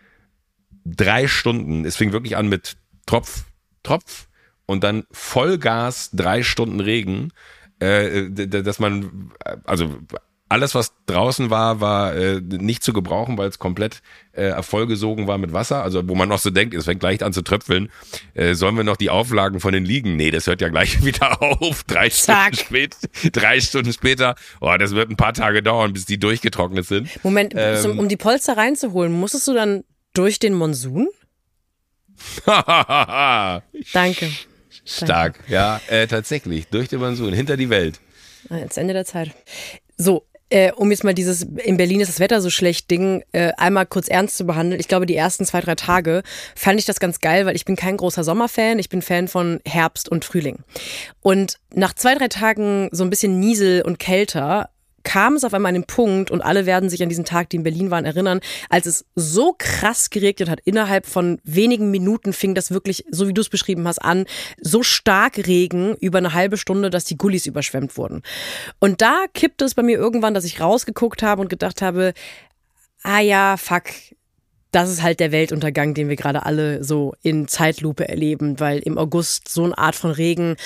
drei 0.96 1.28
Stunden, 1.28 1.84
es 1.84 1.96
fing 1.96 2.12
wirklich 2.12 2.36
an 2.36 2.48
mit 2.48 2.76
Tropf, 3.06 3.44
Tropf 3.82 4.28
und 4.66 4.84
dann 4.84 5.04
Vollgas 5.10 6.10
drei 6.12 6.42
Stunden 6.42 6.80
Regen, 6.80 7.32
äh, 7.78 8.30
dass 8.30 8.78
man, 8.78 9.32
also 9.64 9.98
alles, 10.48 10.74
was 10.74 10.92
draußen 11.06 11.50
war, 11.50 11.80
war 11.80 12.14
äh, 12.14 12.40
nicht 12.40 12.82
zu 12.82 12.92
gebrauchen, 12.92 13.36
weil 13.36 13.48
es 13.48 13.58
komplett 13.58 14.00
äh, 14.32 14.62
vollgesogen 14.62 15.26
war 15.26 15.36
mit 15.38 15.52
Wasser. 15.52 15.82
Also 15.82 16.08
wo 16.08 16.14
man 16.14 16.28
noch 16.28 16.38
so 16.38 16.50
denkt, 16.50 16.74
es 16.74 16.86
fängt 16.86 17.00
gleich 17.00 17.22
an 17.22 17.32
zu 17.32 17.42
tröpfeln. 17.42 17.90
Äh, 18.34 18.54
sollen 18.54 18.76
wir 18.76 18.84
noch 18.84 18.96
die 18.96 19.10
Auflagen 19.10 19.60
von 19.60 19.72
den 19.72 19.84
Liegen? 19.84 20.16
Nee, 20.16 20.30
das 20.30 20.46
hört 20.46 20.60
ja 20.60 20.68
gleich 20.68 21.04
wieder 21.04 21.42
auf. 21.42 21.84
Drei 21.84 22.08
Stunden, 22.10 22.54
spät, 22.54 22.96
drei 23.32 23.60
Stunden 23.60 23.92
später. 23.92 24.36
Oh, 24.60 24.74
das 24.78 24.92
wird 24.92 25.10
ein 25.10 25.16
paar 25.16 25.34
Tage 25.34 25.62
dauern, 25.62 25.92
bis 25.92 26.06
die 26.06 26.18
durchgetrocknet 26.18 26.86
sind. 26.86 27.22
Moment, 27.24 27.52
ähm, 27.56 27.98
um 27.98 28.08
die 28.08 28.16
Polster 28.16 28.56
reinzuholen, 28.56 29.12
musstest 29.12 29.46
du 29.48 29.54
dann 29.54 29.84
durch 30.14 30.38
den 30.38 30.54
Monsun? 30.54 31.08
Danke. 33.92 34.30
Stark, 34.84 35.34
Danke. 35.34 35.52
ja, 35.52 35.80
äh, 35.88 36.06
tatsächlich. 36.06 36.66
Durch 36.68 36.88
den 36.88 37.00
Monsun, 37.00 37.32
hinter 37.32 37.56
die 37.56 37.68
Welt. 37.68 38.00
Jetzt 38.50 38.78
Ende 38.78 38.94
der 38.94 39.04
Zeit. 39.04 39.32
So, 39.96 40.27
äh, 40.50 40.72
um 40.72 40.90
jetzt 40.90 41.04
mal 41.04 41.14
dieses 41.14 41.42
in 41.42 41.76
Berlin 41.76 42.00
ist 42.00 42.08
das 42.08 42.20
Wetter 42.20 42.40
so 42.40 42.50
schlecht 42.50 42.90
Ding 42.90 43.22
äh, 43.32 43.52
einmal 43.56 43.86
kurz 43.86 44.08
ernst 44.08 44.36
zu 44.36 44.46
behandeln. 44.46 44.80
Ich 44.80 44.88
glaube, 44.88 45.06
die 45.06 45.16
ersten 45.16 45.44
zwei, 45.44 45.60
drei 45.60 45.74
Tage 45.74 46.22
fand 46.54 46.78
ich 46.78 46.86
das 46.86 47.00
ganz 47.00 47.20
geil, 47.20 47.46
weil 47.46 47.56
ich 47.56 47.64
bin 47.64 47.76
kein 47.76 47.96
großer 47.96 48.24
Sommerfan. 48.24 48.78
Ich 48.78 48.88
bin 48.88 49.02
Fan 49.02 49.28
von 49.28 49.60
Herbst 49.66 50.08
und 50.08 50.24
Frühling. 50.24 50.58
Und 51.20 51.58
nach 51.74 51.92
zwei, 51.94 52.14
drei 52.14 52.28
Tagen 52.28 52.88
so 52.92 53.04
ein 53.04 53.10
bisschen 53.10 53.38
Niesel 53.38 53.82
und 53.82 53.98
kälter 53.98 54.70
kam 55.08 55.36
es 55.36 55.44
auf 55.44 55.54
einmal 55.54 55.70
an 55.70 55.74
den 55.74 55.86
Punkt, 55.86 56.30
und 56.30 56.42
alle 56.42 56.66
werden 56.66 56.90
sich 56.90 57.02
an 57.02 57.08
diesen 57.08 57.24
Tag, 57.24 57.48
die 57.48 57.56
in 57.56 57.62
Berlin 57.62 57.90
waren, 57.90 58.04
erinnern, 58.04 58.40
als 58.68 58.84
es 58.84 59.06
so 59.14 59.54
krass 59.56 60.10
geregnet 60.10 60.50
hat, 60.50 60.60
innerhalb 60.64 61.06
von 61.06 61.40
wenigen 61.44 61.90
Minuten 61.90 62.34
fing 62.34 62.54
das 62.54 62.70
wirklich, 62.70 63.06
so 63.10 63.26
wie 63.26 63.32
du 63.32 63.40
es 63.40 63.48
beschrieben 63.48 63.88
hast, 63.88 64.00
an, 64.00 64.26
so 64.60 64.82
stark 64.82 65.38
Regen 65.38 65.94
über 65.94 66.18
eine 66.18 66.34
halbe 66.34 66.58
Stunde, 66.58 66.90
dass 66.90 67.06
die 67.06 67.16
Gullis 67.16 67.46
überschwemmt 67.46 67.96
wurden. 67.96 68.22
Und 68.80 69.00
da 69.00 69.24
kippte 69.32 69.64
es 69.64 69.74
bei 69.74 69.82
mir 69.82 69.96
irgendwann, 69.96 70.34
dass 70.34 70.44
ich 70.44 70.60
rausgeguckt 70.60 71.22
habe 71.22 71.40
und 71.40 71.48
gedacht 71.48 71.80
habe, 71.80 72.12
ah 73.02 73.20
ja, 73.20 73.56
fuck, 73.56 73.84
das 74.70 74.90
ist 74.90 75.02
halt 75.02 75.20
der 75.20 75.32
Weltuntergang, 75.32 75.94
den 75.94 76.08
wir 76.08 76.16
gerade 76.16 76.44
alle 76.44 76.84
so 76.84 77.14
in 77.22 77.48
Zeitlupe 77.48 78.08
erleben, 78.08 78.60
weil 78.60 78.78
im 78.80 78.98
August 78.98 79.48
so 79.48 79.64
eine 79.64 79.78
Art 79.78 79.94
von 79.94 80.10
Regen, 80.10 80.56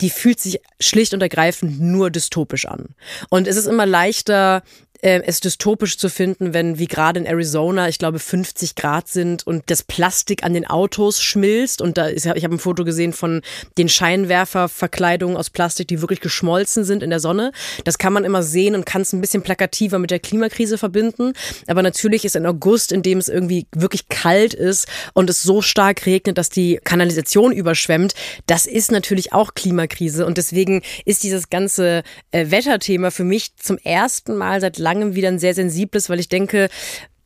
die 0.00 0.10
fühlt 0.10 0.40
sich 0.40 0.60
schlicht 0.80 1.14
und 1.14 1.22
ergreifend 1.22 1.80
nur 1.80 2.10
dystopisch 2.10 2.66
an. 2.66 2.94
Und 3.30 3.46
es 3.46 3.56
ist 3.56 3.66
immer 3.66 3.86
leichter, 3.86 4.62
äh, 5.02 5.20
es 5.24 5.40
dystopisch 5.40 5.98
zu 5.98 6.08
finden, 6.08 6.54
wenn 6.54 6.78
wie 6.78 6.86
gerade 6.86 7.20
in 7.20 7.26
Arizona, 7.26 7.88
ich 7.88 7.98
glaube 7.98 8.18
50 8.18 8.76
Grad 8.76 9.08
sind 9.08 9.46
und 9.46 9.64
das 9.66 9.82
Plastik 9.82 10.44
an 10.44 10.54
den 10.54 10.66
Autos 10.66 11.20
schmilzt 11.20 11.82
und 11.82 11.98
da 11.98 12.06
ist, 12.06 12.24
ich 12.24 12.44
habe 12.44 12.54
ein 12.54 12.58
Foto 12.58 12.84
gesehen 12.84 13.12
von 13.12 13.42
den 13.76 13.88
Scheinwerferverkleidungen 13.88 15.36
aus 15.36 15.50
Plastik, 15.50 15.88
die 15.88 16.00
wirklich 16.00 16.20
geschmolzen 16.20 16.84
sind 16.84 17.02
in 17.02 17.10
der 17.10 17.20
Sonne. 17.20 17.52
Das 17.84 17.98
kann 17.98 18.12
man 18.12 18.24
immer 18.24 18.42
sehen 18.42 18.74
und 18.74 18.86
kann 18.86 19.02
es 19.02 19.12
ein 19.12 19.20
bisschen 19.20 19.42
plakativer 19.42 19.98
mit 19.98 20.10
der 20.10 20.20
Klimakrise 20.20 20.78
verbinden. 20.78 21.32
Aber 21.66 21.82
natürlich 21.82 22.24
ist 22.24 22.36
in 22.36 22.46
August, 22.46 22.92
in 22.92 23.02
dem 23.02 23.18
es 23.18 23.28
irgendwie 23.28 23.66
wirklich 23.72 24.08
kalt 24.08 24.54
ist 24.54 24.86
und 25.14 25.28
es 25.28 25.42
so 25.42 25.62
stark 25.62 26.06
regnet, 26.06 26.38
dass 26.38 26.48
die 26.48 26.80
Kanalisation 26.82 27.52
überschwemmt, 27.52 28.14
das 28.46 28.66
ist 28.66 28.92
natürlich 28.92 29.32
auch 29.32 29.54
Klimakrise 29.54 30.24
und 30.26 30.38
deswegen 30.38 30.82
ist 31.04 31.24
dieses 31.24 31.50
ganze 31.50 32.04
äh, 32.30 32.50
Wetterthema 32.50 33.10
für 33.10 33.24
mich 33.24 33.56
zum 33.56 33.78
ersten 33.78 34.36
Mal 34.36 34.60
seit 34.60 34.78
langem 34.78 34.91
langem 34.92 35.14
wieder 35.14 35.28
ein 35.28 35.38
sehr 35.38 35.54
sensibles, 35.54 36.10
weil 36.10 36.20
ich 36.20 36.28
denke, 36.28 36.68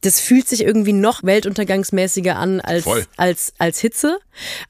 das 0.02 0.20
fühlt 0.20 0.48
sich 0.48 0.62
irgendwie 0.62 0.92
noch 0.92 1.24
weltuntergangsmäßiger 1.24 2.36
an 2.36 2.60
als, 2.60 2.86
als, 3.16 3.54
als 3.58 3.80
Hitze. 3.80 4.18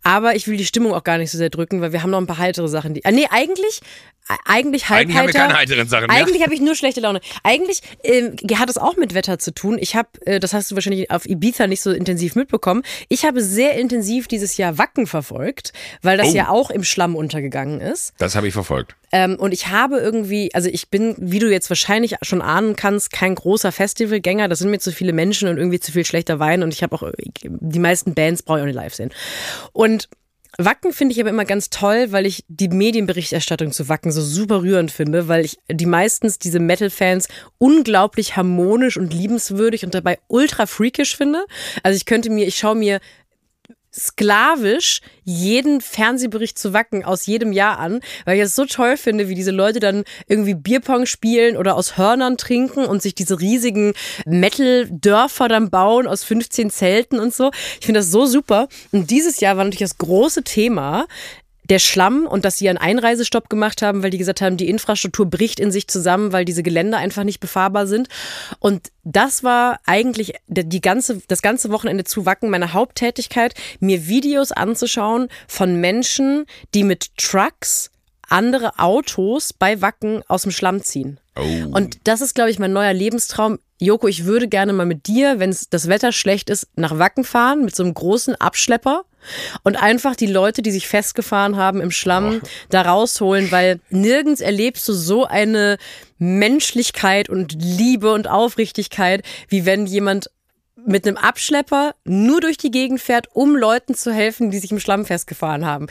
Aber 0.03 0.35
ich 0.35 0.47
will 0.47 0.57
die 0.57 0.65
Stimmung 0.65 0.95
auch 0.95 1.05
gar 1.05 1.19
nicht 1.19 1.31
so 1.31 1.37
sehr 1.37 1.51
drücken, 1.51 1.81
weil 1.81 1.93
wir 1.93 2.03
haben 2.03 2.11
noch 2.11 2.21
ein 2.21 2.27
paar 2.27 2.39
heitere 2.39 2.69
Sachen. 2.69 2.95
Die, 2.95 3.05
ah, 3.05 3.11
nee, 3.11 3.27
eigentlich, 3.31 3.81
eigentlich 4.47 4.89
halb 4.89 5.03
Eigentlich 5.03 5.17
haben 5.17 5.27
wir 5.27 5.33
keine 5.35 5.55
heiteren 5.55 5.89
Sachen 5.89 6.07
mehr. 6.07 6.17
Eigentlich 6.17 6.43
habe 6.43 6.55
ich 6.55 6.61
nur 6.61 6.75
schlechte 6.75 7.01
Laune. 7.01 7.21
Eigentlich 7.43 7.81
äh, 8.03 8.31
hat 8.55 8.71
es 8.71 8.79
auch 8.79 8.97
mit 8.97 9.15
Wetter 9.15 9.39
zu 9.39 9.53
tun. 9.53 9.77
Ich 9.79 9.95
habe, 9.95 10.09
äh, 10.25 10.41
das 10.41 10.55
hast 10.55 10.71
du 10.71 10.75
wahrscheinlich 10.75 11.11
auf 11.11 11.27
Ibiza 11.27 11.67
nicht 11.67 11.83
so 11.83 11.91
intensiv 11.91 12.35
mitbekommen. 12.35 12.83
Ich 13.09 13.25
habe 13.25 13.43
sehr 13.43 13.75
intensiv 13.75 14.29
dieses 14.29 14.57
Jahr 14.57 14.79
Wacken 14.79 15.07
verfolgt, 15.07 15.73
weil 16.03 16.17
das 16.17 16.29
oh. 16.29 16.35
ja 16.35 16.49
auch 16.49 16.71
im 16.71 16.83
Schlamm 16.83 17.15
untergegangen 17.15 17.81
ist. 17.81 18.15
Das 18.19 18.37
habe 18.37 18.49
ich 18.49 18.55
verfolgt. 18.55 18.97
Ähm, 19.13 19.37
und 19.37 19.53
ich 19.53 19.69
habe 19.69 19.99
irgendwie, 19.99 20.53
also 20.55 20.69
ich 20.69 20.91
bin, 20.91 21.15
wie 21.19 21.39
du 21.39 21.51
jetzt 21.51 21.71
wahrscheinlich 21.71 22.17
schon 22.23 22.43
ahnen 22.43 22.77
kannst, 22.77 23.13
kein 23.13 23.35
großer 23.35 23.73
Festivalgänger. 23.73 24.49
Das 24.49 24.59
sind 24.59 24.71
mir 24.71 24.79
zu 24.79 24.93
viele 24.93 25.13
Menschen 25.13 25.49
und 25.49 25.59
irgendwie 25.59 25.81
zu 25.81 25.93
viel 25.93 26.05
schlechter 26.05 26.39
Wein. 26.39 26.63
Und 26.63 26.73
ich 26.73 26.83
habe 26.83 26.97
auch 26.97 27.11
die 27.45 27.79
meisten 27.79 28.15
Bands 28.15 28.43
brauche 28.43 28.59
ich 28.59 28.63
auch 28.63 28.67
nicht 28.67 28.75
live 28.75 28.95
sehen. 28.95 29.11
Und 29.73 30.09
Wacken 30.59 30.93
finde 30.93 31.13
ich 31.13 31.21
aber 31.21 31.31
immer 31.31 31.45
ganz 31.45 31.69
toll, 31.69 32.13
weil 32.13 32.25
ich 32.25 32.45
die 32.49 32.69
Medienberichterstattung 32.69 33.73
zu 33.73 33.89
Wacken 33.89 34.11
so 34.11 34.23
super 34.23 34.63
rührend 34.63 34.91
finde, 34.91 35.29
weil 35.29 35.45
ich 35.45 35.59
die 35.71 35.87
meistens 35.87 36.39
diese 36.39 36.61
Metal-Fans 36.61 37.29
unglaublich 37.59 38.37
harmonisch 38.37 38.97
und 38.97 39.13
liebenswürdig 39.13 39.85
und 39.85 39.95
dabei 39.95 40.19
ultra 40.29 40.65
freakish 40.65 41.15
finde. 41.15 41.45
Also 41.83 41.97
ich 41.97 42.07
könnte 42.07 42.31
mir, 42.31 42.47
ich 42.47 42.57
schaue 42.57 42.75
mir 42.75 43.01
sklavisch 43.99 45.01
jeden 45.25 45.81
Fernsehbericht 45.81 46.59
zu 46.59 46.73
Wacken 46.73 47.05
aus 47.05 47.27
jedem 47.27 47.53
Jahr 47.53 47.79
an, 47.79 48.01
weil 48.25 48.37
ich 48.37 48.43
es 48.43 48.55
so 48.55 48.65
toll 48.65 48.97
finde, 48.97 49.29
wie 49.29 49.35
diese 49.35 49.51
Leute 49.51 49.81
dann 49.81 50.05
irgendwie 50.29 50.55
Bierpong 50.55 51.07
spielen 51.07 51.57
oder 51.57 51.77
aus 51.77 51.97
Hörnern 51.97 52.37
trinken 52.37 52.85
und 52.85 53.03
sich 53.03 53.15
diese 53.15 53.41
riesigen 53.41 53.95
Metal-Dörfer 54.27 55.49
dann 55.49 55.71
bauen 55.71 56.07
aus 56.07 56.25
15 56.25 56.71
Zelten 56.71 57.19
und 57.19 57.35
so. 57.35 57.51
Ich 57.81 57.87
finde 57.87 58.01
das 58.01 58.11
so 58.11 58.27
super. 58.27 58.69
Und 58.93 59.11
dieses 59.11 59.41
Jahr 59.41 59.57
war 59.57 59.65
natürlich 59.65 59.91
das 59.91 59.99
große 59.99 60.43
Thema, 60.43 61.07
der 61.69 61.79
Schlamm 61.79 62.27
und 62.27 62.45
dass 62.45 62.59
sie 62.59 62.69
einen 62.69 62.79
Einreisestopp 62.79 63.49
gemacht 63.49 63.83
haben, 63.83 64.03
weil 64.03 64.11
die 64.11 64.19
gesagt 64.19 64.41
haben, 64.41 64.57
die 64.57 64.69
Infrastruktur 64.69 65.27
bricht 65.27 65.61
in 65.61 65.71
sich 65.71 65.89
zusammen, 65.89 66.33
weil 66.33 66.45
diese 66.45 66.63
Gelände 66.63 66.97
einfach 66.97 67.25
nicht 67.25 67.41
befahrbar 67.41 67.87
sind. 67.87 68.09
Und 68.59 68.91
das 69.05 69.43
war 69.43 69.81
eigentlich 69.85 70.35
die 70.47 70.81
ganze, 70.81 71.21
das 71.29 71.43
ganze 71.43 71.71
Wochenende 71.71 72.05
zu 72.05 72.27
Wacken 72.27 72.51
meine 72.51 72.73
Haupttätigkeit, 72.73 73.55
mir 73.81 74.07
Videos 74.07 74.53
anzuschauen 74.53 75.29
von 75.49 75.81
Menschen, 75.81 76.47
die 76.75 76.85
mit 76.85 77.17
Trucks 77.17 77.91
andere 78.29 78.79
Autos 78.79 79.53
bei 79.53 79.81
Wacken 79.81 80.23
aus 80.29 80.43
dem 80.43 80.51
Schlamm 80.51 80.83
ziehen. 80.83 81.19
Oh. 81.37 81.77
Und 81.77 81.99
das 82.05 82.21
ist, 82.21 82.35
glaube 82.35 82.51
ich, 82.51 82.59
mein 82.59 82.73
neuer 82.73 82.93
Lebenstraum. 82.93 83.59
Joko, 83.79 84.09
ich 84.09 84.25
würde 84.25 84.49
gerne 84.49 84.73
mal 84.73 84.87
mit 84.87 85.07
dir, 85.07 85.39
wenn 85.39 85.55
das 85.71 85.89
Wetter 85.89 86.13
schlecht 86.13 86.49
ist, 86.51 86.67
nach 86.77 86.99
Wacken 86.99 87.25
fahren 87.25 87.65
mit 87.65 87.77
so 87.77 87.83
einem 87.83 87.95
großen 87.95 88.35
Abschlepper 88.35 89.05
und 89.63 89.77
einfach 89.77 90.17
die 90.17 90.27
Leute, 90.27 90.63
die 90.63 90.71
sich 90.71 90.89
festgefahren 90.89 91.57
haben 91.57 91.81
im 91.81 91.91
Schlamm, 91.91 92.41
oh. 92.43 92.49
da 92.71 92.83
rausholen, 92.83 93.51
weil 93.51 93.81
nirgends 93.91 94.41
erlebst 94.41 94.87
du 94.89 94.93
so 94.93 95.25
eine 95.25 95.79
Menschlichkeit 96.19 97.29
und 97.29 97.53
Liebe 97.53 98.13
und 98.13 98.29
Aufrichtigkeit, 98.29 99.23
wie 99.49 99.67
wenn 99.67 99.87
jemand 99.87 100.31
mit 100.87 101.07
einem 101.07 101.17
Abschlepper 101.17 101.95
nur 102.05 102.41
durch 102.41 102.57
die 102.57 102.71
Gegend 102.71 103.01
fährt, 103.01 103.29
um 103.33 103.57
Leuten 103.57 103.95
zu 103.95 104.13
helfen, 104.13 104.51
die 104.51 104.59
sich 104.59 104.71
im 104.71 104.81
Schlamm 104.81 105.05
festgefahren 105.05 105.67
haben. 105.67 105.87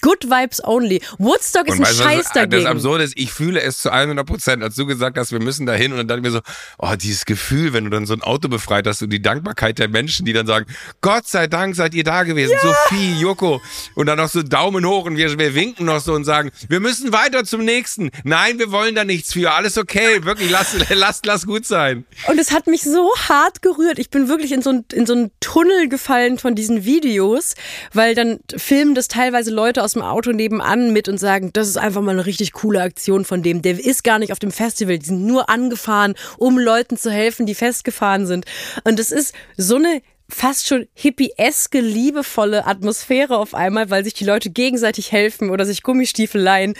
Good 0.00 0.24
vibes 0.24 0.62
only. 0.64 1.02
Woodstock 1.18 1.68
ist 1.68 1.80
ein 1.80 1.86
Scheiß 1.86 2.24
das, 2.24 2.32
dagegen. 2.32 2.64
Das 2.64 2.72
Absurde 2.72 3.04
ist, 3.04 3.16
ich 3.16 3.32
fühle 3.32 3.60
es 3.60 3.78
zu 3.78 3.90
100 3.90 4.26
Prozent, 4.26 4.62
als 4.62 4.74
du 4.74 4.86
gesagt 4.86 5.18
hast, 5.18 5.32
wir 5.32 5.40
müssen 5.40 5.66
da 5.66 5.74
hin 5.74 5.92
und 5.92 5.98
dann 5.98 6.08
dachte 6.08 6.20
ich 6.20 6.24
mir 6.24 6.30
so, 6.30 6.40
oh, 6.78 6.94
dieses 7.00 7.24
Gefühl, 7.24 7.72
wenn 7.72 7.84
du 7.84 7.90
dann 7.90 8.06
so 8.06 8.14
ein 8.14 8.22
Auto 8.22 8.48
befreit 8.48 8.86
hast 8.86 9.02
und 9.02 9.10
die 9.10 9.22
Dankbarkeit 9.22 9.78
der 9.78 9.88
Menschen, 9.88 10.26
die 10.26 10.32
dann 10.32 10.46
sagen, 10.46 10.66
Gott 11.00 11.26
sei 11.26 11.46
Dank 11.46 11.76
seid 11.76 11.94
ihr 11.94 12.04
da 12.04 12.22
gewesen, 12.22 12.52
ja. 12.52 12.60
Sophie, 12.60 13.14
Joko 13.18 13.60
und 13.94 14.06
dann 14.06 14.18
noch 14.18 14.28
so 14.28 14.42
Daumen 14.42 14.84
hoch 14.86 15.04
und 15.06 15.16
wir, 15.16 15.38
wir 15.38 15.54
winken 15.54 15.86
noch 15.86 16.00
so 16.00 16.12
und 16.14 16.24
sagen, 16.24 16.50
wir 16.68 16.80
müssen 16.80 17.12
weiter 17.12 17.44
zum 17.44 17.64
nächsten. 17.64 18.10
Nein, 18.24 18.58
wir 18.58 18.70
wollen 18.72 18.94
da 18.94 19.04
nichts 19.04 19.32
für, 19.32 19.52
alles 19.52 19.78
okay, 19.78 20.24
wirklich, 20.24 20.50
lass, 20.50 20.76
lass, 20.90 21.20
lass 21.24 21.46
gut 21.46 21.66
sein. 21.66 22.04
Und 22.26 22.38
es 22.38 22.52
hat 22.52 22.66
mich 22.66 22.82
so 22.82 23.10
hart 23.28 23.62
gerührt. 23.62 23.98
Ich 23.98 24.10
bin 24.10 24.17
bin 24.18 24.28
wirklich 24.28 24.50
in 24.50 24.62
so, 24.62 24.70
ein, 24.70 24.84
in 24.92 25.06
so 25.06 25.12
einen 25.12 25.30
Tunnel 25.38 25.88
gefallen 25.88 26.38
von 26.38 26.56
diesen 26.56 26.84
Videos, 26.84 27.54
weil 27.92 28.16
dann 28.16 28.40
filmen 28.56 28.96
das 28.96 29.06
teilweise 29.06 29.52
Leute 29.52 29.84
aus 29.84 29.92
dem 29.92 30.02
Auto 30.02 30.32
nebenan 30.32 30.92
mit 30.92 31.08
und 31.08 31.18
sagen, 31.18 31.50
das 31.52 31.68
ist 31.68 31.76
einfach 31.76 32.02
mal 32.02 32.10
eine 32.10 32.26
richtig 32.26 32.52
coole 32.52 32.82
Aktion 32.82 33.24
von 33.24 33.44
dem. 33.44 33.62
Der 33.62 33.78
ist 33.78 34.02
gar 34.02 34.18
nicht 34.18 34.32
auf 34.32 34.40
dem 34.40 34.50
Festival, 34.50 34.98
die 34.98 35.06
sind 35.06 35.24
nur 35.24 35.48
angefahren, 35.48 36.14
um 36.36 36.58
Leuten 36.58 36.96
zu 36.96 37.12
helfen, 37.12 37.46
die 37.46 37.54
festgefahren 37.54 38.26
sind. 38.26 38.44
Und 38.82 38.98
das 38.98 39.12
ist 39.12 39.34
so 39.56 39.76
eine 39.76 40.02
fast 40.28 40.66
schon 40.66 40.86
hippieske, 40.94 41.80
liebevolle 41.80 42.66
Atmosphäre 42.66 43.38
auf 43.38 43.54
einmal, 43.54 43.88
weil 43.88 44.04
sich 44.04 44.14
die 44.14 44.24
Leute 44.24 44.50
gegenseitig 44.50 45.12
helfen 45.12 45.48
oder 45.48 45.64
sich 45.64 45.82
Gummistiefel 45.84 46.40
leihen. 46.40 46.74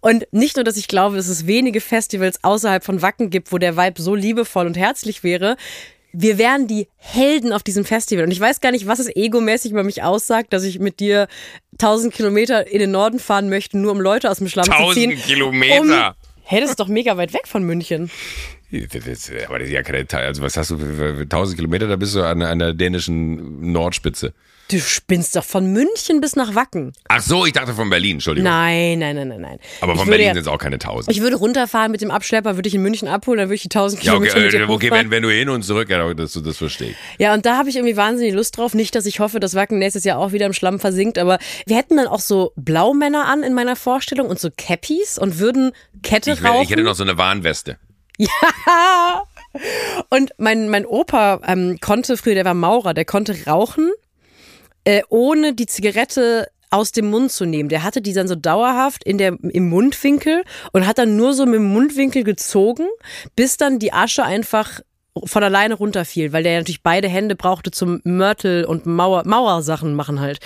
Und 0.00 0.28
nicht 0.30 0.56
nur, 0.56 0.64
dass 0.64 0.76
ich 0.76 0.88
glaube, 0.88 1.16
dass 1.16 1.28
es 1.28 1.46
wenige 1.46 1.80
Festivals 1.80 2.44
außerhalb 2.44 2.84
von 2.84 3.00
Wacken 3.00 3.30
gibt, 3.30 3.50
wo 3.50 3.58
der 3.58 3.76
Vibe 3.76 4.00
so 4.00 4.14
liebevoll 4.14 4.66
und 4.66 4.76
herzlich 4.76 5.24
wäre. 5.24 5.56
Wir 6.12 6.38
wären 6.38 6.66
die 6.66 6.88
Helden 6.96 7.52
auf 7.52 7.62
diesem 7.62 7.84
Festival. 7.84 8.24
Und 8.24 8.30
ich 8.30 8.40
weiß 8.40 8.60
gar 8.60 8.70
nicht, 8.70 8.86
was 8.86 8.98
es 8.98 9.14
egomäßig 9.14 9.72
über 9.72 9.82
mich 9.82 10.02
aussagt, 10.02 10.52
dass 10.52 10.64
ich 10.64 10.78
mit 10.78 11.00
dir 11.00 11.26
1000 11.72 12.12
Kilometer 12.12 12.66
in 12.70 12.80
den 12.80 12.90
Norden 12.90 13.18
fahren 13.18 13.48
möchte, 13.48 13.78
nur 13.78 13.92
um 13.92 14.00
Leute 14.00 14.30
aus 14.30 14.38
dem 14.38 14.48
Schlamm 14.48 14.66
zu 14.66 14.92
ziehen. 14.92 15.10
1000 15.10 15.26
Kilometer! 15.26 16.08
Um, 16.08 16.14
hey, 16.44 16.60
das 16.60 16.70
ist 16.70 16.80
doch 16.80 16.88
mega 16.88 17.16
weit 17.16 17.32
weg 17.32 17.46
von 17.46 17.62
München. 17.62 18.10
Aber 19.46 19.58
das 19.58 19.68
ist 19.68 19.72
ja 19.72 19.82
keine. 19.82 20.06
Also 20.12 20.42
was 20.42 20.56
hast 20.56 20.70
du 20.70 20.78
für, 20.78 21.16
für 21.16 21.22
1000 21.22 21.58
Kilometer? 21.58 21.88
Da 21.88 21.96
bist 21.96 22.14
du 22.14 22.22
an, 22.22 22.42
an 22.42 22.58
der 22.58 22.72
dänischen 22.72 23.72
Nordspitze. 23.72 24.32
Du 24.72 24.80
spinnst 24.80 25.36
doch 25.36 25.44
von 25.44 25.66
München 25.70 26.22
bis 26.22 26.34
nach 26.34 26.54
Wacken. 26.54 26.94
Ach 27.08 27.20
so, 27.20 27.44
ich 27.44 27.52
dachte 27.52 27.74
von 27.74 27.90
Berlin, 27.90 28.12
Entschuldigung. 28.12 28.50
Nein, 28.50 29.00
nein, 29.00 29.16
nein, 29.16 29.28
nein, 29.28 29.40
nein. 29.42 29.58
Aber 29.82 29.96
von 29.96 30.08
Berlin 30.08 30.28
ja- 30.28 30.32
sind 30.34 30.42
es 30.42 30.48
auch 30.48 30.56
keine 30.56 30.78
1000. 30.78 31.14
Ich 31.14 31.22
würde 31.22 31.36
runterfahren 31.36 31.92
mit 31.92 32.00
dem 32.00 32.10
Abschlepper, 32.10 32.56
würde 32.56 32.68
ich 32.68 32.74
in 32.74 32.80
München 32.80 33.06
abholen, 33.06 33.36
dann 33.36 33.48
würde 33.48 33.56
ich 33.56 33.62
die 33.62 33.68
1000 33.68 34.02
Ja, 34.02 34.14
okay, 34.14 34.28
Kilometer 34.30 34.60
äh, 34.60 34.62
okay 34.72 34.90
wenn, 34.90 35.10
wenn 35.10 35.22
du 35.22 35.30
hin 35.30 35.50
und 35.50 35.62
zurück, 35.62 35.90
ja, 35.90 36.14
das, 36.14 36.32
das 36.32 36.56
verstehe 36.56 36.90
ich. 36.90 36.96
Ja, 37.18 37.34
und 37.34 37.44
da 37.44 37.58
habe 37.58 37.68
ich 37.68 37.76
irgendwie 37.76 37.98
wahnsinnig 37.98 38.32
Lust 38.32 38.56
drauf. 38.56 38.72
Nicht, 38.72 38.94
dass 38.94 39.04
ich 39.04 39.20
hoffe, 39.20 39.40
dass 39.40 39.54
Wacken 39.54 39.78
nächstes 39.78 40.04
Jahr 40.04 40.16
auch 40.18 40.32
wieder 40.32 40.46
im 40.46 40.54
Schlamm 40.54 40.80
versinkt, 40.80 41.18
aber 41.18 41.38
wir 41.66 41.76
hätten 41.76 41.98
dann 41.98 42.06
auch 42.06 42.20
so 42.20 42.52
Blaumänner 42.56 43.26
an 43.26 43.42
in 43.42 43.52
meiner 43.52 43.76
Vorstellung 43.76 44.28
und 44.28 44.40
so 44.40 44.48
Cappies 44.56 45.18
und 45.18 45.38
würden 45.38 45.72
Kette 46.02 46.32
Ich, 46.32 46.42
rauchen. 46.42 46.62
ich 46.62 46.70
hätte 46.70 46.82
noch 46.82 46.94
so 46.94 47.02
eine 47.02 47.18
Warnweste. 47.18 47.76
Ja. 48.18 49.22
Und 50.08 50.30
mein, 50.38 50.68
mein 50.70 50.86
Opa 50.86 51.40
ähm, 51.46 51.78
konnte 51.80 52.16
früher, 52.16 52.34
der 52.34 52.44
war 52.46 52.54
Maurer, 52.54 52.94
der 52.94 53.04
konnte 53.04 53.36
rauchen, 53.46 53.90
äh, 54.84 55.02
ohne 55.08 55.54
die 55.54 55.66
Zigarette 55.66 56.48
aus 56.70 56.90
dem 56.90 57.10
Mund 57.10 57.30
zu 57.30 57.44
nehmen. 57.44 57.68
Der 57.68 57.82
hatte 57.82 58.00
die 58.00 58.14
dann 58.14 58.28
so 58.28 58.34
dauerhaft 58.34 59.04
in 59.04 59.18
der, 59.18 59.36
im 59.42 59.68
Mundwinkel 59.68 60.42
und 60.72 60.86
hat 60.86 60.98
dann 60.98 61.16
nur 61.16 61.34
so 61.34 61.44
mit 61.44 61.56
dem 61.56 61.70
Mundwinkel 61.70 62.24
gezogen, 62.24 62.86
bis 63.36 63.58
dann 63.58 63.78
die 63.78 63.92
Asche 63.92 64.24
einfach 64.24 64.80
von 65.24 65.42
alleine 65.42 65.74
runterfiel, 65.74 66.32
weil 66.32 66.42
der 66.42 66.52
ja 66.52 66.58
natürlich 66.58 66.82
beide 66.82 67.06
Hände 67.06 67.36
brauchte 67.36 67.70
zum 67.70 68.00
Mörtel 68.04 68.64
und 68.64 68.86
Mauer, 68.86 69.24
Mauersachen 69.26 69.94
machen 69.94 70.20
halt. 70.20 70.38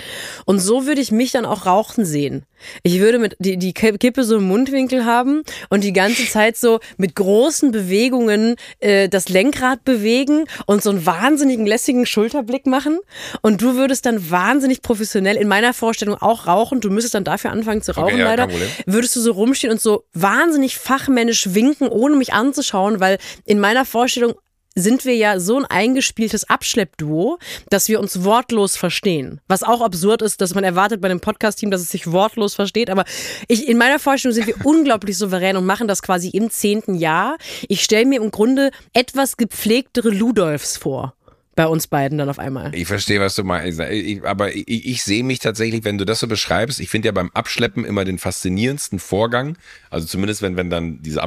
Und 0.45 0.59
so 0.59 0.85
würde 0.85 0.99
ich 0.99 1.11
mich 1.11 1.31
dann 1.31 1.45
auch 1.45 1.65
rauchen 1.65 2.03
sehen. 2.03 2.45
Ich 2.83 2.99
würde 2.99 3.19
mit 3.19 3.37
die, 3.39 3.57
die 3.57 3.73
Kippe 3.73 4.23
so 4.23 4.37
im 4.37 4.43
Mundwinkel 4.43 5.05
haben 5.05 5.43
und 5.69 5.83
die 5.83 5.93
ganze 5.93 6.27
Zeit 6.27 6.57
so 6.57 6.79
mit 6.97 7.15
großen 7.15 7.71
Bewegungen 7.71 8.55
äh, 8.79 9.07
das 9.07 9.29
Lenkrad 9.29 9.85
bewegen 9.85 10.45
und 10.65 10.83
so 10.83 10.89
einen 10.89 11.05
wahnsinnigen 11.05 11.65
lässigen 11.65 12.05
Schulterblick 12.05 12.65
machen. 12.65 12.99
Und 13.41 13.61
du 13.61 13.75
würdest 13.75 14.05
dann 14.05 14.29
wahnsinnig 14.29 14.81
professionell 14.81 15.37
in 15.37 15.47
meiner 15.47 15.73
Vorstellung 15.73 16.15
auch 16.15 16.47
rauchen. 16.47 16.81
Du 16.81 16.89
müsstest 16.89 17.13
dann 17.13 17.23
dafür 17.23 17.51
anfangen 17.51 17.83
zu 17.83 17.95
rauchen, 17.95 18.17
ja, 18.17 18.35
kein 18.35 18.49
leider. 18.49 18.49
Würdest 18.85 19.15
du 19.15 19.21
so 19.21 19.31
rumstehen 19.31 19.71
und 19.71 19.79
so 19.79 20.03
wahnsinnig 20.13 20.77
fachmännisch 20.77 21.53
winken, 21.53 21.87
ohne 21.87 22.17
mich 22.17 22.33
anzuschauen, 22.33 22.99
weil 22.99 23.17
in 23.45 23.59
meiner 23.59 23.85
Vorstellung 23.85 24.33
sind 24.77 25.05
wir 25.05 25.15
ja 25.15 25.39
so 25.39 25.57
ein 25.57 25.65
eingespieltes 25.65 26.49
Abschleppduo, 26.49 27.39
dass 27.69 27.89
wir 27.89 27.99
uns 27.99 28.23
wortlos 28.23 28.77
verstehen. 28.77 29.41
Was 29.47 29.63
auch 29.63 29.81
absurd 29.81 30.21
ist, 30.21 30.39
dass 30.39 30.53
man 30.53 30.63
erwartet 30.63 31.01
bei 31.01 31.09
einem 31.09 31.19
Podcast-Team, 31.19 31.71
dass 31.71 31.81
es 31.81 31.89
sich 31.89 32.11
wortlos 32.11 32.53
versteht. 32.53 32.89
Aber 32.89 33.03
ich, 33.47 33.67
in 33.67 33.77
meiner 33.77 33.99
Vorstellung 33.99 34.35
sind 34.35 34.47
wir 34.47 34.55
unglaublich 34.65 35.17
souverän 35.17 35.57
und 35.57 35.65
machen 35.65 35.87
das 35.87 36.01
quasi 36.01 36.29
im 36.29 36.49
zehnten 36.49 36.95
Jahr. 36.95 37.37
Ich 37.67 37.83
stelle 37.83 38.05
mir 38.05 38.21
im 38.21 38.31
Grunde 38.31 38.71
etwas 38.93 39.37
gepflegtere 39.37 40.09
Ludolfs 40.09 40.77
vor. 40.77 41.13
Bei 41.55 41.65
uns 41.65 41.87
beiden 41.87 42.19
dann 42.19 42.29
auf 42.29 42.37
einmal. 42.37 42.69
Ich 42.75 42.87
verstehe, 42.87 43.19
was 43.19 43.33
du 43.33 43.43
meinst. 43.43 43.79
Ich, 43.79 44.23
aber 44.23 44.55
ich, 44.55 44.67
ich 44.67 45.01
sehe 45.01 45.23
mich 45.23 45.39
tatsächlich, 45.39 45.83
wenn 45.83 45.97
du 45.97 46.05
das 46.05 46.19
so 46.19 46.27
beschreibst, 46.27 46.79
ich 46.79 46.87
finde 46.87 47.07
ja 47.07 47.11
beim 47.11 47.31
Abschleppen 47.33 47.83
immer 47.83 48.05
den 48.05 48.19
faszinierendsten 48.19 48.99
Vorgang. 48.99 49.57
Also 49.89 50.05
zumindest, 50.05 50.43
wenn, 50.43 50.55
wenn 50.55 50.69
dann 50.69 51.01
diese 51.01 51.23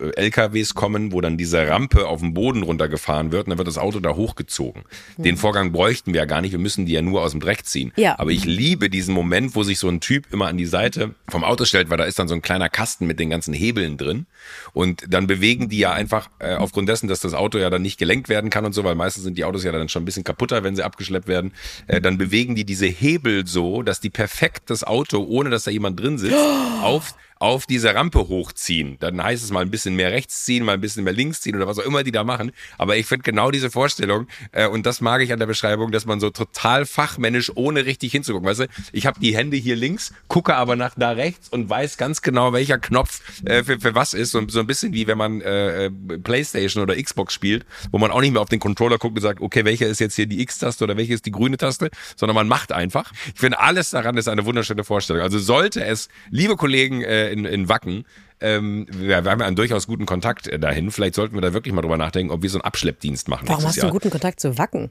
Abschlepp-LKWs 0.00 0.74
kommen, 0.74 1.12
wo 1.12 1.20
dann 1.20 1.36
diese 1.36 1.68
Rampe 1.68 2.06
auf 2.06 2.20
dem 2.20 2.34
Boden 2.34 2.62
runtergefahren 2.62 3.32
wird 3.32 3.46
und 3.46 3.50
dann 3.50 3.58
wird 3.58 3.68
das 3.68 3.78
Auto 3.78 4.00
da 4.00 4.14
hochgezogen. 4.14 4.82
Den 5.16 5.36
Vorgang 5.36 5.72
bräuchten 5.72 6.12
wir 6.12 6.20
ja 6.20 6.24
gar 6.24 6.40
nicht. 6.40 6.52
Wir 6.52 6.58
müssen 6.58 6.86
die 6.86 6.92
ja 6.92 7.02
nur 7.02 7.22
aus 7.22 7.32
dem 7.32 7.40
Dreck 7.40 7.66
ziehen. 7.66 7.92
Ja. 7.96 8.18
Aber 8.18 8.30
ich 8.30 8.44
liebe 8.44 8.90
diesen 8.90 9.14
Moment, 9.14 9.54
wo 9.54 9.62
sich 9.62 9.78
so 9.78 9.88
ein 9.88 10.00
Typ 10.00 10.32
immer 10.32 10.48
an 10.48 10.56
die 10.56 10.66
Seite 10.66 11.14
vom 11.28 11.44
Auto 11.44 11.64
stellt, 11.64 11.90
weil 11.90 11.98
da 11.98 12.04
ist 12.04 12.18
dann 12.18 12.28
so 12.28 12.34
ein 12.34 12.42
kleiner 12.42 12.68
Kasten 12.68 13.06
mit 13.06 13.20
den 13.20 13.30
ganzen 13.30 13.54
Hebeln 13.54 13.96
drin. 13.96 14.26
Und 14.72 15.04
dann 15.08 15.26
bewegen 15.26 15.68
die 15.68 15.78
ja 15.78 15.92
einfach 15.92 16.30
äh, 16.38 16.54
aufgrund 16.54 16.88
dessen, 16.88 17.08
dass 17.08 17.20
das 17.20 17.34
Auto 17.34 17.58
ja 17.58 17.70
dann 17.70 17.82
nicht 17.82 17.98
gelenkt 17.98 18.28
werden 18.28 18.50
kann 18.50 18.64
und 18.64 18.72
so, 18.72 18.84
weil 18.84 18.94
meistens 18.94 19.24
sind 19.24 19.36
die 19.36 19.44
Autos 19.44 19.64
ja 19.64 19.72
dann 19.72 19.88
schon 19.88 20.02
ein 20.02 20.06
bisschen 20.06 20.24
kaputter, 20.24 20.64
wenn 20.64 20.76
sie 20.76 20.82
abgeschleppt 20.82 21.28
werden. 21.28 21.52
Äh, 21.86 22.00
dann 22.00 22.18
bewegen 22.18 22.54
die 22.54 22.64
diese 22.64 22.86
Hebel 22.86 23.46
so, 23.46 23.82
dass 23.82 24.00
die 24.00 24.10
perfekt 24.10 24.70
das 24.70 24.84
Auto, 24.84 25.24
ohne 25.24 25.50
dass 25.50 25.64
da 25.64 25.70
jemand 25.70 26.00
drin 26.00 26.18
sitzt, 26.18 26.36
auf 26.82 27.14
auf 27.40 27.66
diese 27.66 27.94
Rampe 27.94 28.28
hochziehen. 28.28 28.98
Dann 29.00 29.22
heißt 29.22 29.42
es 29.42 29.50
mal 29.50 29.62
ein 29.62 29.70
bisschen 29.70 29.96
mehr 29.96 30.12
rechts 30.12 30.44
ziehen, 30.44 30.62
mal 30.62 30.74
ein 30.74 30.80
bisschen 30.80 31.04
mehr 31.04 31.14
links 31.14 31.40
ziehen 31.40 31.56
oder 31.56 31.66
was 31.66 31.78
auch 31.78 31.84
immer 31.84 32.04
die 32.04 32.12
da 32.12 32.22
machen. 32.22 32.52
Aber 32.76 32.98
ich 32.98 33.06
finde 33.06 33.22
genau 33.22 33.50
diese 33.50 33.70
Vorstellung, 33.70 34.28
äh, 34.52 34.68
und 34.68 34.84
das 34.84 35.00
mag 35.00 35.22
ich 35.22 35.32
an 35.32 35.38
der 35.38 35.46
Beschreibung, 35.46 35.90
dass 35.90 36.04
man 36.04 36.20
so 36.20 36.28
total 36.28 36.84
fachmännisch, 36.84 37.50
ohne 37.54 37.86
richtig 37.86 38.12
hinzugucken, 38.12 38.46
weißt 38.46 38.60
du, 38.60 38.66
ich 38.92 39.06
habe 39.06 39.18
die 39.18 39.34
Hände 39.34 39.56
hier 39.56 39.74
links, 39.74 40.12
gucke 40.28 40.54
aber 40.54 40.76
nach 40.76 40.94
da 40.96 41.12
rechts 41.12 41.48
und 41.48 41.70
weiß 41.70 41.96
ganz 41.96 42.20
genau, 42.20 42.52
welcher 42.52 42.78
Knopf 42.78 43.22
äh, 43.46 43.64
für, 43.64 43.80
für 43.80 43.94
was 43.94 44.12
ist. 44.12 44.32
So, 44.32 44.46
so 44.48 44.60
ein 44.60 44.66
bisschen 44.66 44.92
wie 44.92 45.06
wenn 45.06 45.16
man 45.16 45.40
äh, 45.40 45.86
äh, 45.86 45.90
Playstation 45.90 46.82
oder 46.82 46.94
Xbox 47.02 47.32
spielt, 47.32 47.64
wo 47.90 47.96
man 47.96 48.10
auch 48.10 48.20
nicht 48.20 48.32
mehr 48.32 48.42
auf 48.42 48.50
den 48.50 48.60
Controller 48.60 48.98
guckt 48.98 49.16
und 49.16 49.22
sagt, 49.22 49.40
okay, 49.40 49.64
welcher 49.64 49.86
ist 49.86 49.98
jetzt 49.98 50.14
hier 50.14 50.26
die 50.26 50.42
X-Taste 50.42 50.84
oder 50.84 50.98
welche 50.98 51.14
ist 51.14 51.24
die 51.24 51.32
grüne 51.32 51.56
Taste, 51.56 51.90
sondern 52.16 52.34
man 52.34 52.48
macht 52.48 52.70
einfach. 52.70 53.12
Ich 53.32 53.40
finde, 53.40 53.60
alles 53.60 53.88
daran 53.90 54.18
ist 54.18 54.28
eine 54.28 54.44
wunderschöne 54.44 54.84
Vorstellung. 54.84 55.22
Also 55.22 55.38
sollte 55.38 55.82
es, 55.82 56.10
liebe 56.28 56.56
Kollegen 56.56 57.02
äh, 57.02 57.29
in, 57.30 57.44
in 57.44 57.68
Wacken, 57.68 58.04
ähm, 58.40 58.86
wir, 58.90 59.24
wir 59.24 59.30
haben 59.30 59.40
ja 59.40 59.46
einen 59.46 59.56
durchaus 59.56 59.86
guten 59.86 60.06
Kontakt 60.06 60.46
äh, 60.48 60.58
dahin. 60.58 60.90
Vielleicht 60.90 61.14
sollten 61.14 61.34
wir 61.34 61.40
da 61.42 61.52
wirklich 61.52 61.74
mal 61.74 61.82
drüber 61.82 61.98
nachdenken, 61.98 62.32
ob 62.32 62.42
wir 62.42 62.50
so 62.50 62.58
einen 62.58 62.64
Abschleppdienst 62.64 63.28
machen. 63.28 63.48
Warum 63.48 63.64
hast 63.64 63.76
du 63.76 63.82
einen 63.82 63.90
guten 63.90 64.10
Kontakt 64.10 64.40
zu 64.40 64.56
Wacken? 64.58 64.90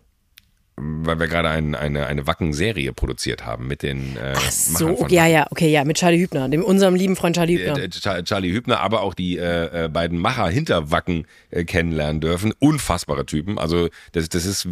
Weil 0.82 1.20
wir 1.20 1.28
gerade 1.28 1.50
ein, 1.50 1.76
eine, 1.76 2.06
eine 2.06 2.26
Wacken-Serie 2.26 2.94
produziert 2.94 3.46
haben 3.46 3.68
mit 3.68 3.84
den 3.84 4.16
äh, 4.16 4.34
Ach 4.38 4.50
so, 4.50 4.96
von 4.96 5.10
ja, 5.10 5.28
ja, 5.28 5.46
okay, 5.52 5.70
ja, 5.70 5.84
mit 5.84 5.98
Charlie 5.98 6.22
Hübner, 6.22 6.48
dem 6.48 6.64
unserem 6.64 6.96
lieben 6.96 7.18
Freund 7.18 7.36
Charlie 7.36 7.58
Hübner. 7.58 7.84
äh, 7.84 7.90
Char- 7.92 8.24
Charlie 8.24 8.54
Hübner, 8.54 8.80
aber 8.80 9.02
auch 9.02 9.14
die 9.14 9.38
äh, 9.38 9.86
äh, 9.86 9.88
beiden 9.90 10.18
Macher 10.18 10.48
hinter 10.48 10.90
Wacken 10.90 11.28
kennenlernen 11.66 12.22
dürfen. 12.22 12.54
Unfassbare 12.60 13.26
Typen. 13.26 13.58
Also 13.60 13.90
das, 14.14 14.30
das 14.30 14.46
ist, 14.46 14.70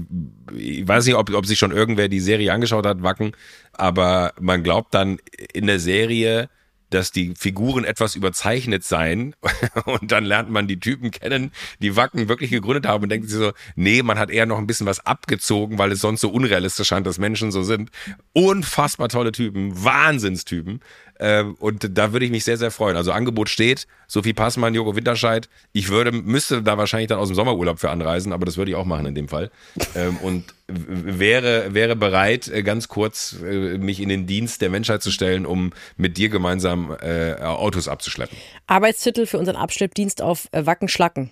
ich 0.56 0.88
weiß 0.88 1.06
nicht, 1.08 1.16
ob, 1.16 1.30
ob 1.34 1.46
sich 1.46 1.60
schon 1.60 1.72
irgendwer 1.74 2.08
die 2.08 2.22
Serie 2.22 2.54
angeschaut 2.54 2.86
hat, 2.86 3.04
Wacken, 3.04 3.34
aber 3.74 4.32
man 4.40 4.64
glaubt 4.64 4.94
dann 4.94 5.18
in 5.52 5.68
der 5.68 5.80
Serie, 5.80 6.48
dass 6.90 7.12
die 7.12 7.34
Figuren 7.38 7.84
etwas 7.84 8.16
überzeichnet 8.16 8.84
seien 8.84 9.36
und 9.86 10.12
dann 10.12 10.26
lernt 10.26 10.50
man 10.50 10.68
die 10.68 10.80
Typen 10.80 11.12
kennen, 11.12 11.52
die 11.80 11.96
Wacken 11.96 12.30
wirklich 12.30 12.52
gegründet 12.52 12.86
haben 12.86 13.04
und 13.04 13.10
denkt 13.10 13.30
sich 13.30 13.38
so, 13.38 13.52
nee, 13.76 14.04
man 14.04 14.20
hat 14.20 14.30
eher 14.30 14.46
noch 14.46 14.58
ein 14.58 14.68
bisschen 14.68 14.88
was 14.88 15.06
abgezogen, 15.06 15.78
weil 15.78 15.92
es 15.92 16.02
sonst 16.02 16.22
so 16.22 16.30
unrealistisch 16.30 16.88
scheint, 16.88 17.08
dass 17.08 17.18
Menschen 17.18 17.52
so 17.52 17.64
sind. 17.64 17.90
Unfassbar 18.34 19.10
tolle 19.10 19.32
Typen, 19.32 19.84
Wahnsinnstypen. 19.84 20.82
Ähm, 21.20 21.56
und 21.56 21.98
da 21.98 22.14
würde 22.14 22.26
ich 22.26 22.32
mich 22.32 22.44
sehr, 22.44 22.58
sehr 22.58 22.72
freuen. 22.72 22.96
Also 22.96 23.12
Angebot 23.12 23.50
steht, 23.50 23.88
Sophie 24.08 24.34
Passmann, 24.34 24.76
Joko 24.76 24.96
Winterscheid. 24.96 25.50
Ich 25.74 25.90
würde, 25.90 26.12
müsste 26.12 26.62
da 26.62 26.78
wahrscheinlich 26.78 27.08
dann 27.08 27.20
aus 27.20 27.30
dem 27.30 27.36
Sommerurlaub 27.36 27.80
für 27.80 27.90
anreisen, 27.90 28.34
aber 28.34 28.46
das 28.46 28.58
würde 28.58 28.72
ich 28.72 28.78
auch 28.78 28.86
machen 28.86 29.08
in 29.08 29.16
dem 29.16 29.28
Fall. 29.28 29.52
Ähm, 29.96 30.18
und 30.18 30.54
wäre, 30.68 31.74
wäre 31.74 31.96
bereit, 31.96 32.48
äh, 32.50 32.62
ganz 32.62 32.88
kurz 32.88 33.38
äh, 33.42 33.78
mich 33.78 34.02
in 34.02 34.10
den 34.10 34.28
Dienst 34.28 34.62
der 34.62 34.70
Menschheit 34.70 35.02
zu 35.02 35.12
stellen, 35.12 35.46
um 35.46 35.72
mit 35.96 36.18
dir 36.18 36.30
gemeinsam 36.30 36.96
äh, 37.02 37.36
Autos 37.36 37.88
abzuschleppen. 37.88 38.38
Arbeitstitel 38.68 39.26
für 39.26 39.38
unseren 39.38 39.56
Abschleppdienst 39.56 40.22
auf 40.22 40.48
äh, 40.52 40.66
Wacken 40.66 40.90
Schlacken. 40.90 41.30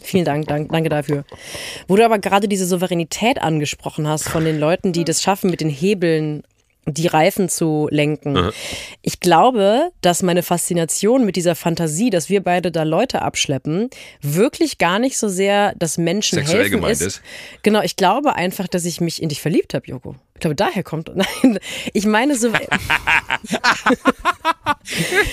Vielen 0.00 0.24
Dank, 0.24 0.46
dank, 0.46 0.72
danke 0.72 0.88
dafür. 0.88 1.24
Wo 1.86 1.96
du 1.96 2.04
aber 2.04 2.18
gerade 2.18 2.48
diese 2.48 2.66
Souveränität 2.66 3.42
angesprochen 3.42 4.08
hast 4.08 4.28
von 4.28 4.44
den 4.44 4.58
Leuten, 4.58 4.92
die 4.92 5.04
das 5.04 5.22
schaffen, 5.22 5.50
mit 5.50 5.60
den 5.60 5.68
Hebeln 5.68 6.42
die 6.92 7.06
Reifen 7.06 7.48
zu 7.48 7.88
lenken. 7.90 8.50
Ich 9.02 9.20
glaube, 9.20 9.90
dass 10.00 10.22
meine 10.22 10.42
Faszination 10.42 11.24
mit 11.24 11.36
dieser 11.36 11.54
Fantasie, 11.54 12.10
dass 12.10 12.28
wir 12.28 12.42
beide 12.42 12.70
da 12.70 12.82
Leute 12.82 13.22
abschleppen, 13.22 13.90
wirklich 14.20 14.78
gar 14.78 14.98
nicht 14.98 15.18
so 15.18 15.28
sehr 15.28 15.74
das 15.78 15.98
Menschen 15.98 16.36
Sexuell 16.36 16.58
helfen 16.58 16.72
gemeint 16.72 16.92
ist. 16.92 17.02
ist. 17.02 17.22
Genau, 17.62 17.82
ich 17.82 17.96
glaube 17.96 18.34
einfach, 18.34 18.68
dass 18.68 18.84
ich 18.84 19.00
mich 19.00 19.22
in 19.22 19.28
dich 19.28 19.40
verliebt 19.40 19.74
habe, 19.74 19.86
Joko. 19.86 20.14
Ich 20.38 20.40
glaube, 20.40 20.54
daher 20.54 20.84
kommt. 20.84 21.10
Nein, 21.16 21.58
ich 21.92 22.06
meine 22.06 22.36
so. 22.36 22.52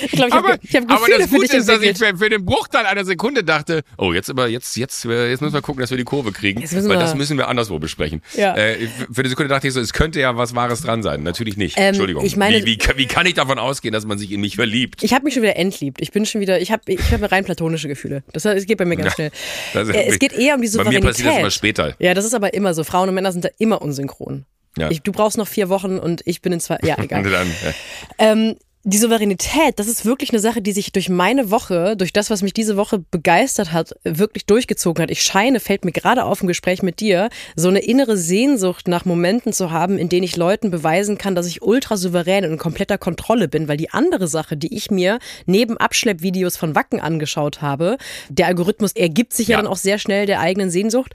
ich 0.04 0.12
glaube, 0.12 0.28
ich 0.30 0.34
habe 0.36 0.50
hab 0.50 0.60
Gefühle 0.62 0.84
aber 0.90 1.08
das 1.20 1.30
Gute 1.30 1.58
ist, 1.58 1.70
dass 1.70 1.82
ich 1.82 1.90
entwickelt. 1.90 2.18
für, 2.18 2.30
den 2.30 2.44
Bruchteil 2.44 2.88
einer 2.88 3.06
Sekunde 3.06 3.44
dachte, 3.44 3.84
oh, 4.00 4.14
jetzt 4.14 4.32
aber, 4.32 4.48
jetzt, 4.48 4.76
jetzt, 4.78 5.06
äh, 5.06 5.30
jetzt 5.30 5.42
müssen 5.42 5.54
wir 5.54 5.62
gucken, 5.62 5.82
dass 5.82 5.92
wir 5.92 5.98
die 5.98 6.04
Kurve 6.04 6.32
kriegen. 6.32 6.60
Weil 6.64 6.84
wir- 6.90 6.96
das 6.98 7.14
müssen 7.14 7.38
wir 7.38 7.48
anderswo 7.48 7.78
besprechen. 7.78 8.22
Ja. 8.36 8.56
Äh, 8.56 8.88
für 9.12 9.22
eine 9.22 9.30
Sekunde 9.30 9.50
dachte 9.50 9.68
ich 9.68 9.74
so, 9.76 9.80
es 9.80 9.94
könnte 9.94 10.20
ja 10.20 10.36
was 10.38 10.56
Wahres 10.56 10.82
dran 10.82 11.04
sein. 11.04 11.22
Natürlich 11.24 11.56
nicht. 11.56 11.78
Ähm, 11.78 11.90
Entschuldigung. 11.90 12.26
ich 12.26 12.36
meine- 12.36 12.58
wie, 12.62 12.66
wie, 12.66 12.78
kann- 12.78 12.98
wie 12.98 13.06
kann 13.06 13.28
ich 13.28 13.36
davon 13.36 13.60
ausgehen, 13.60 13.94
dass 13.94 14.06
man 14.06 14.18
sich 14.18 14.32
in 14.32 14.42
mich 14.42 14.56
verliebt? 14.56 15.04
Ich 15.04 15.14
habe 15.14 15.24
mich 15.24 15.36
schon 15.36 15.44
wieder 15.44 15.56
entliebt. 15.56 16.02
Ich 16.02 16.12
bin 16.12 16.26
schon 16.26 16.42
wieder, 16.42 16.60
ich 16.60 16.72
habe 16.72 16.82
ich 16.88 17.00
hab 17.12 17.32
rein 17.32 17.46
platonische 17.46 17.88
Gefühle. 17.88 18.24
Das, 18.34 18.42
das 18.44 18.66
geht 18.66 18.80
bei 18.80 18.86
mir 18.86 18.96
ganz 18.98 19.14
schnell. 19.14 19.30
Ist- 19.74 19.90
Äh, 19.90 20.06
es 20.08 20.18
geht 20.20 20.34
eher 20.34 20.56
um 20.56 20.62
die 20.64 20.68
Bei 20.70 20.84
mir 20.84 20.84
Souveränität. 20.86 21.04
passiert 21.04 21.30
das 21.30 21.38
immer 21.38 21.52
später. 21.52 21.94
Ja, 22.00 22.14
das 22.16 22.26
ist 22.26 22.34
aber 22.34 22.54
immer 22.56 22.74
so. 22.74 22.84
Frauen 22.84 23.10
und 23.10 23.16
Männer 23.16 23.32
sind 23.32 23.46
da 23.46 23.50
immer 23.60 23.82
unsynchron. 23.84 24.46
Ja. 24.78 24.90
Ich, 24.92 25.02
du 25.02 25.12
brauchst 25.12 25.38
noch 25.38 25.48
vier 25.48 25.70
Wochen 25.70 25.98
und 25.98 26.22
ich 26.26 26.42
bin 26.42 26.54
in 26.54 26.60
zwei. 26.60 26.78
Ja, 26.84 26.98
egal. 27.02 27.24
dann, 27.24 27.48
äh, 27.48 27.74
ähm, 28.18 28.56
die 28.88 29.00
Souveränität, 29.00 29.80
das 29.80 29.88
ist 29.88 30.06
wirklich 30.06 30.30
eine 30.30 30.40
Sache, 30.40 30.62
die 30.62 30.72
sich 30.72 30.92
durch 30.92 31.10
meine 31.10 31.50
Woche, 31.50 31.98
durch 31.98 32.14
das, 32.14 32.30
was 32.30 32.44
mich 32.44 32.54
diese 32.54 32.78
Woche 32.78 33.00
begeistert 33.00 33.74
hat, 33.74 33.96
wirklich 34.04 34.46
durchgezogen 34.46 35.02
hat. 35.02 35.10
Ich 35.10 35.24
scheine, 35.24 35.60
fällt 35.60 35.86
mir 35.86 35.92
gerade 35.92 36.24
auf 36.24 36.42
im 36.42 36.48
Gespräch 36.48 36.84
mit 36.84 37.00
dir, 37.00 37.30
so 37.56 37.68
eine 37.68 37.80
innere 37.80 38.16
Sehnsucht 38.16 38.88
nach 38.88 39.04
Momenten 39.04 39.54
zu 39.54 39.72
haben, 39.72 39.98
in 39.98 40.08
denen 40.08 40.24
ich 40.24 40.38
Leuten 40.38 40.70
beweisen 40.70 41.18
kann, 41.18 41.34
dass 41.34 41.48
ich 41.48 41.64
ultra 41.64 41.98
souverän 41.98 42.46
und 42.46 42.52
in 42.52 42.58
kompletter 42.60 43.00
Kontrolle 43.00 43.48
bin, 43.48 43.68
weil 43.68 43.78
die 43.78 43.90
andere 43.90 44.28
Sache, 44.28 44.56
die 44.56 44.76
ich 44.76 44.92
mir 44.92 45.18
neben 45.48 45.78
Abschleppvideos 45.78 46.56
von 46.56 46.76
Wacken 46.76 47.00
angeschaut 47.00 47.64
habe, 47.64 47.98
der 48.30 48.46
Algorithmus 48.46 48.92
ergibt 48.92 49.34
sich 49.34 49.48
ja, 49.48 49.58
Ja. 49.58 49.64
dann 49.64 49.72
auch 49.72 49.78
sehr 49.78 49.98
schnell 49.98 50.28
der 50.28 50.42
eigenen 50.42 50.70
Sehnsucht. 50.70 51.14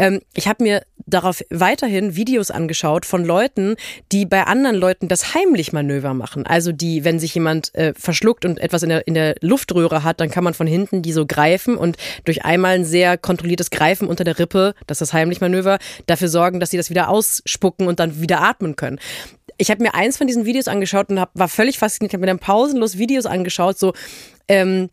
Ähm, 0.00 0.22
ich 0.34 0.48
habe 0.48 0.64
mir 0.64 0.82
darauf 1.06 1.42
weiterhin 1.50 2.16
Videos 2.16 2.50
angeschaut 2.50 3.06
von 3.06 3.24
Leuten, 3.24 3.76
die 4.12 4.26
bei 4.26 4.44
anderen 4.44 4.76
Leuten 4.76 5.08
das 5.08 5.34
Heimlich-Manöver 5.34 6.14
machen. 6.14 6.46
Also 6.46 6.72
die, 6.72 7.04
wenn 7.04 7.11
sich 7.18 7.34
jemand 7.34 7.74
äh, 7.74 7.94
verschluckt 7.94 8.44
und 8.44 8.58
etwas 8.58 8.82
in 8.82 8.88
der, 8.88 9.06
in 9.06 9.14
der 9.14 9.34
Luftröhre 9.40 10.04
hat, 10.04 10.20
dann 10.20 10.30
kann 10.30 10.44
man 10.44 10.54
von 10.54 10.66
hinten 10.66 11.02
die 11.02 11.12
so 11.12 11.26
greifen 11.26 11.76
und 11.76 11.96
durch 12.24 12.44
einmal 12.44 12.74
ein 12.74 12.84
sehr 12.84 13.18
kontrolliertes 13.18 13.70
Greifen 13.70 14.08
unter 14.08 14.24
der 14.24 14.38
Rippe, 14.38 14.74
das 14.86 14.96
ist 14.96 15.00
das 15.00 15.12
Heimlich-Manöver, 15.12 15.78
dafür 16.06 16.28
sorgen, 16.28 16.60
dass 16.60 16.70
sie 16.70 16.76
das 16.76 16.90
wieder 16.90 17.08
ausspucken 17.08 17.86
und 17.88 18.00
dann 18.00 18.20
wieder 18.20 18.40
atmen 18.40 18.76
können. 18.76 18.98
Ich 19.58 19.70
habe 19.70 19.82
mir 19.82 19.94
eins 19.94 20.16
von 20.16 20.26
diesen 20.26 20.44
Videos 20.44 20.68
angeschaut 20.68 21.10
und 21.10 21.20
hab, 21.20 21.30
war 21.34 21.48
völlig 21.48 21.78
fasziniert. 21.78 22.10
Ich 22.10 22.14
habe 22.14 22.22
mir 22.22 22.26
dann 22.26 22.38
pausenlos 22.38 22.98
Videos 22.98 23.26
angeschaut, 23.26 23.78
so 23.78 23.92
ähm, 24.48 24.88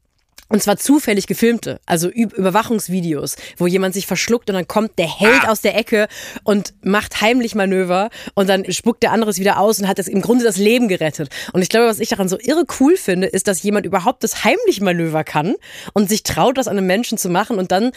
und 0.49 0.61
zwar 0.61 0.77
zufällig 0.77 1.27
gefilmte, 1.27 1.79
also 1.85 2.09
Überwachungsvideos, 2.09 3.37
wo 3.57 3.67
jemand 3.67 3.93
sich 3.93 4.07
verschluckt 4.07 4.49
und 4.49 4.55
dann 4.55 4.67
kommt 4.67 4.97
der 4.97 5.07
Held 5.07 5.47
aus 5.47 5.61
der 5.61 5.77
Ecke 5.77 6.07
und 6.43 6.73
macht 6.83 7.21
heimlich 7.21 7.55
Manöver 7.55 8.09
und 8.33 8.49
dann 8.49 8.69
spuckt 8.71 9.03
der 9.03 9.11
andere 9.11 9.29
es 9.29 9.39
wieder 9.39 9.59
aus 9.59 9.79
und 9.79 9.87
hat 9.87 9.99
das 9.99 10.07
im 10.07 10.21
Grunde 10.21 10.43
das 10.43 10.57
Leben 10.57 10.87
gerettet. 10.87 11.29
Und 11.53 11.61
ich 11.61 11.69
glaube, 11.69 11.87
was 11.87 11.99
ich 11.99 12.09
daran 12.09 12.27
so 12.27 12.37
irre 12.39 12.65
cool 12.79 12.97
finde, 12.97 13.27
ist, 13.27 13.47
dass 13.47 13.63
jemand 13.63 13.85
überhaupt 13.85 14.23
das 14.23 14.43
heimlich 14.43 14.81
Manöver 14.81 15.23
kann 15.23 15.55
und 15.93 16.09
sich 16.09 16.23
traut, 16.23 16.57
das 16.57 16.67
an 16.67 16.77
einem 16.77 16.87
Menschen 16.87 17.17
zu 17.17 17.29
machen 17.29 17.57
und 17.57 17.71
dann 17.71 17.91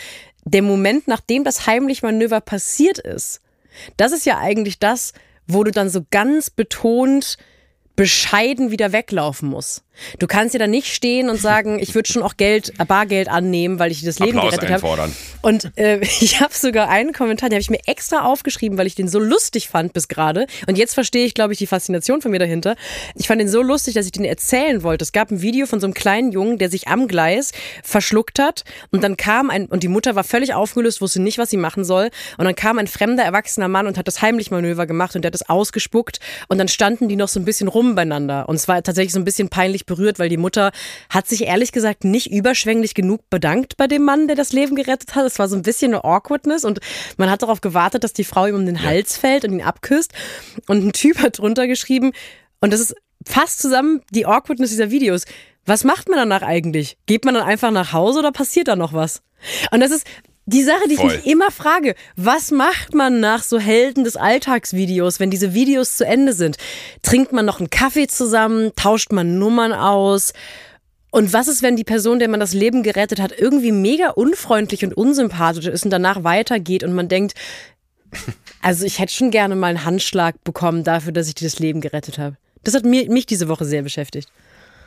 der 0.45 0.63
Moment, 0.63 1.09
nachdem 1.09 1.45
das 1.45 1.67
heimlich 1.67 2.03
Manöver 2.03 2.41
passiert 2.41 2.99
ist, 2.99 3.41
das 3.97 4.13
ist 4.13 4.27
ja 4.27 4.39
eigentlich 4.39 4.79
das, 4.79 5.13
wo 5.47 5.65
du 5.65 5.71
dann 5.71 5.89
so 5.89 6.05
ganz 6.11 6.51
betont 6.51 7.39
bescheiden 7.97 8.71
wieder 8.71 8.93
weglaufen 8.93 9.49
muss. 9.49 9.85
Du 10.19 10.27
kannst 10.27 10.55
ja 10.55 10.59
da 10.59 10.67
nicht 10.67 10.95
stehen 10.95 11.29
und 11.29 11.41
sagen, 11.41 11.79
ich 11.79 11.95
würde 11.95 12.11
schon 12.11 12.23
auch 12.23 12.37
Geld, 12.37 12.73
Bargeld 12.87 13.29
annehmen, 13.29 13.79
weil 13.79 13.91
ich 13.91 14.01
dir 14.01 14.07
das 14.07 14.19
Leben 14.19 14.39
Applaus 14.39 14.59
gerettet 14.59 14.83
habe. 14.83 15.11
Und 15.43 15.77
äh, 15.77 15.99
ich 16.21 16.41
habe 16.41 16.55
sogar 16.55 16.89
einen 16.89 17.13
Kommentar, 17.13 17.49
den 17.49 17.55
habe 17.55 17.63
ich 17.63 17.71
mir 17.71 17.81
extra 17.87 18.25
aufgeschrieben, 18.25 18.79
weil 18.79 18.87
ich 18.87 18.95
den 18.95 19.09
so 19.09 19.19
lustig 19.19 19.69
fand 19.69 19.93
bis 19.93 20.09
gerade. 20.09 20.47
Und 20.67 20.79
jetzt 20.79 20.95
verstehe 20.95 21.27
ich, 21.27 21.35
glaube 21.35 21.53
ich, 21.53 21.59
die 21.59 21.67
Faszination 21.67 22.23
von 22.23 22.31
mir 22.31 22.39
dahinter. 22.39 22.77
Ich 23.15 23.27
fand 23.27 23.41
den 23.41 23.49
so 23.49 23.63
lustig, 23.63 23.95
dass 23.95 24.07
ich 24.07 24.13
den 24.13 24.25
erzählen 24.25 24.83
wollte. 24.83 25.03
Es 25.03 25.13
gab 25.13 25.31
ein 25.31 25.43
Video 25.43 25.67
von 25.67 25.81
so 25.81 25.87
einem 25.87 25.95
kleinen 25.95 26.33
Jungen, 26.33 26.59
der 26.59 26.71
sich 26.71 26.89
am 26.89 27.09
Gleis 27.09 27.53
verschluckt 27.83 28.39
hat. 28.39 28.65
Und 28.91 29.03
dann 29.03 29.17
kam 29.17 29.51
ein, 29.51 29.67
und 29.67 29.83
die 29.83 29.89
Mutter 29.89 30.15
war 30.15 30.25
völlig 30.25 30.55
aufgelöst, 30.55 31.01
wusste 31.01 31.21
nicht, 31.21 31.39
was 31.39 31.51
sie 31.51 31.57
machen 31.57 31.85
soll. 31.85 32.11
Und 32.39 32.45
dann 32.45 32.55
kam 32.55 32.79
ein 32.79 32.87
fremder, 32.87 33.25
erwachsener 33.25 33.69
Mann 33.69 33.87
und 33.87 33.99
hat 33.99 34.07
das 34.07 34.23
Heimlich-Manöver 34.23 34.87
gemacht 34.87 35.17
und 35.17 35.23
der 35.23 35.29
hat 35.29 35.35
das 35.35 35.49
ausgespuckt. 35.49 36.21
Und 36.49 36.59
dann 36.59 36.69
standen 36.69 37.09
die 37.09 37.17
noch 37.17 37.29
so 37.29 37.41
ein 37.41 37.45
bisschen 37.45 37.69
rum 37.69 37.95
beieinander. 37.95 38.49
Und 38.49 38.57
es 38.57 38.69
war 38.69 38.83
tatsächlich 38.83 39.13
so 39.13 39.21
ein 39.21 39.25
bisschen 39.25 39.49
peinlich 39.49 39.87
berührt, 39.93 40.19
weil 40.19 40.29
die 40.29 40.37
Mutter 40.37 40.73
hat 41.11 41.29
sich 41.29 41.43
ehrlich 41.43 41.73
gesagt 41.73 42.05
nicht 42.05 42.33
überschwänglich 42.33 42.95
genug 42.95 43.29
bedankt 43.29 43.77
bei 43.77 43.87
dem 43.87 44.05
Mann, 44.05 44.27
der 44.27 44.37
das 44.37 44.53
Leben 44.53 44.75
gerettet 44.75 45.15
hat. 45.15 45.27
Es 45.27 45.39
war 45.39 45.49
so 45.49 45.57
ein 45.57 45.63
bisschen 45.63 45.93
eine 45.93 46.05
Awkwardness 46.05 46.65
und 46.65 46.81
man 47.19 47.31
hat 47.31 47.43
darauf 47.43 47.61
gewartet, 47.61 48.05
dass 48.05 48.13
die 48.13 48.25
Frau 48.25 48.47
ihm 48.47 48.55
um 48.55 48.67
den 48.67 48.83
Hals 48.83 49.17
fällt 49.17 49.45
und 49.45 49.53
ihn 49.53 49.63
abküsst. 49.63 50.13
Und 50.67 50.85
ein 50.85 50.93
Typ 50.93 51.19
hat 51.19 51.39
drunter 51.39 51.67
geschrieben, 51.67 52.13
und 52.61 52.73
das 52.73 52.81
ist 52.81 52.95
fast 53.27 53.61
zusammen 53.61 54.01
die 54.11 54.27
Awkwardness 54.27 54.71
dieser 54.71 54.91
Videos. 54.91 55.25
Was 55.67 55.85
macht 55.85 56.09
man 56.09 56.19
danach 56.19 56.43
eigentlich? 56.43 56.97
Geht 57.07 57.25
man 57.25 57.35
dann 57.35 57.45
einfach 57.45 57.71
nach 57.71 57.93
Hause 57.93 58.21
oder 58.21 58.33
passiert 58.33 58.69
da 58.69 58.77
noch 58.77 58.93
was? 58.93 59.23
Und 59.71 59.81
das 59.81 59.91
ist 59.91 60.07
die 60.47 60.65
Sache, 60.65 60.89
die 60.89 60.95
ich 60.95 61.01
Voll. 61.01 61.17
mich 61.17 61.27
immer 61.27 61.51
frage. 61.51 61.95
Was 62.17 62.51
macht 62.51 62.95
man 62.95 63.21
nach 63.21 63.43
so 63.43 63.59
Helden 63.59 64.05
des 64.05 64.17
Alltagsvideos, 64.17 65.21
wenn 65.21 65.31
diese 65.31 65.55
Videos 65.55 65.97
zu 65.97 66.05
Ende 66.05 66.33
sind? 66.33 66.57
Trinkt 67.03 67.33
man 67.33 67.47
noch 67.47 67.61
einen 67.61 67.71
Kaffee 67.71 68.09
zusammen? 68.09 68.73
Tauscht 68.75 69.13
man 69.13 69.39
Nummern 69.39 69.73
aus? 69.73 70.33
Und 71.13 71.33
was 71.33 71.47
ist, 71.47 71.63
wenn 71.63 71.77
die 71.77 71.85
Person, 71.85 72.19
der 72.19 72.29
man 72.29 72.41
das 72.41 72.55
Leben 72.55 72.83
gerettet 72.83 73.21
hat, 73.21 73.39
irgendwie 73.39 73.71
mega 73.71 74.11
unfreundlich 74.11 74.85
und 74.85 74.95
unsympathisch 74.95 75.67
ist 75.67 75.85
und 75.85 75.91
danach 75.91 76.25
weitergeht 76.25 76.83
und 76.83 76.95
man 76.95 77.09
denkt, 77.09 77.35
also 78.63 78.85
ich 78.85 78.99
hätte 78.99 79.13
schon 79.13 79.31
gerne 79.31 79.55
mal 79.55 79.69
einen 79.69 79.85
Handschlag 79.85 80.43
bekommen 80.43 80.85
dafür, 80.85 81.13
dass 81.13 81.29
ich 81.29 81.35
dir 81.35 81.47
das 81.47 81.59
Leben 81.59 81.81
gerettet 81.81 82.19
habe. 82.19 82.37
Das 82.65 82.75
hat 82.75 82.85
mir, 82.85 83.11
mich 83.11 83.27
diese 83.27 83.49
Woche 83.49 83.65
sehr 83.65 83.83
beschäftigt. 83.83 84.29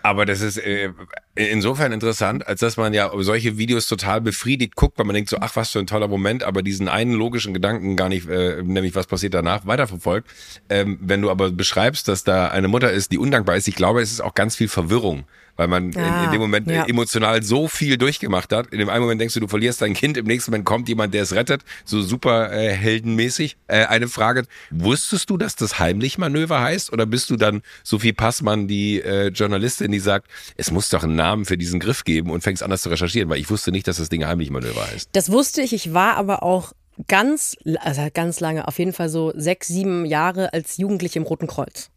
Aber 0.05 0.27
das 0.27 0.41
ist 0.41 0.57
äh, 0.57 0.91
insofern 1.33 1.91
interessant, 1.91 2.47
als 2.47 2.59
dass 2.59 2.77
man 2.77 2.93
ja 2.93 3.09
solche 3.21 3.57
Videos 3.57 3.87
total 3.87 4.21
befriedigt 4.21 4.75
guckt, 4.75 4.99
weil 4.99 5.05
man 5.07 5.15
denkt 5.15 5.31
so, 5.31 5.37
ach, 5.41 5.55
was 5.55 5.71
für 5.71 5.79
ein 5.79 5.87
toller 5.87 6.07
Moment, 6.07 6.43
aber 6.43 6.61
diesen 6.61 6.87
einen 6.87 7.13
logischen 7.13 7.55
Gedanken 7.55 7.95
gar 7.95 8.07
nicht, 8.07 8.29
äh, 8.29 8.61
nämlich 8.61 8.93
was 8.93 9.07
passiert 9.07 9.33
danach, 9.33 9.65
weiterverfolgt. 9.65 10.29
Ähm, 10.69 10.99
wenn 11.01 11.23
du 11.23 11.31
aber 11.31 11.49
beschreibst, 11.49 12.07
dass 12.07 12.23
da 12.23 12.49
eine 12.49 12.67
Mutter 12.67 12.91
ist, 12.91 13.13
die 13.13 13.17
undankbar 13.17 13.55
ist, 13.55 13.67
ich 13.67 13.73
glaube, 13.73 13.99
es 13.99 14.11
ist 14.11 14.21
auch 14.21 14.35
ganz 14.35 14.55
viel 14.55 14.67
Verwirrung, 14.67 15.23
weil 15.55 15.67
man 15.67 15.91
in, 15.91 15.99
Ah, 15.99 16.25
in 16.25 16.31
dem 16.31 16.41
Moment 16.41 16.67
ja. 16.69 16.85
emotional 16.85 17.41
so 17.43 17.67
viel 17.67 17.97
durchgemacht 17.97 18.51
hat. 18.53 18.67
In 18.67 18.79
dem 18.79 18.89
einen 18.89 19.01
Moment 19.01 19.21
denkst 19.21 19.33
du, 19.33 19.39
du 19.39 19.47
verlierst 19.47 19.81
dein 19.81 19.93
Kind, 19.93 20.17
im 20.17 20.25
nächsten 20.25 20.51
Moment 20.51 20.65
kommt 20.65 20.89
jemand, 20.89 21.13
der 21.13 21.23
es 21.23 21.33
rettet, 21.33 21.61
so 21.83 22.01
super 22.01 22.51
äh, 22.51 22.71
heldenmäßig. 22.71 23.57
Äh, 23.67 23.85
eine 23.85 24.07
Frage, 24.07 24.43
wusstest 24.71 25.29
du, 25.29 25.37
dass 25.37 25.55
das 25.55 25.79
Heimlich-Manöver 25.79 26.61
heißt 26.61 26.91
oder 26.93 27.05
bist 27.05 27.29
du 27.29 27.35
dann 27.35 27.61
Sophie 27.83 28.13
Passmann, 28.13 28.67
die 28.67 29.01
äh, 29.01 29.27
Journalistin, 29.27 29.91
die 29.91 29.99
sagt, 29.99 30.27
es 30.57 30.71
muss 30.71 30.89
doch 30.89 31.03
einen 31.03 31.15
Namen 31.15 31.45
für 31.45 31.57
diesen 31.57 31.79
Griff 31.79 32.03
geben 32.03 32.29
und 32.29 32.41
fängst 32.41 32.63
anders 32.63 32.81
zu 32.81 32.89
recherchieren, 32.89 33.29
weil 33.29 33.39
ich 33.39 33.49
wusste 33.49 33.71
nicht, 33.71 33.87
dass 33.87 33.97
das 33.97 34.09
Ding 34.09 34.25
Heimlich-Manöver 34.25 34.87
heißt. 34.87 35.09
Das 35.13 35.31
wusste 35.31 35.61
ich. 35.61 35.73
Ich 35.73 35.93
war 35.93 36.15
aber 36.17 36.43
auch 36.43 36.73
ganz, 37.07 37.55
also 37.79 38.07
ganz 38.13 38.39
lange, 38.39 38.67
auf 38.67 38.79
jeden 38.79 38.93
Fall 38.93 39.09
so 39.09 39.33
sechs, 39.35 39.67
sieben 39.67 40.05
Jahre 40.05 40.53
als 40.53 40.77
Jugendliche 40.77 41.19
im 41.19 41.23
Roten 41.25 41.47
Kreuz. 41.47 41.89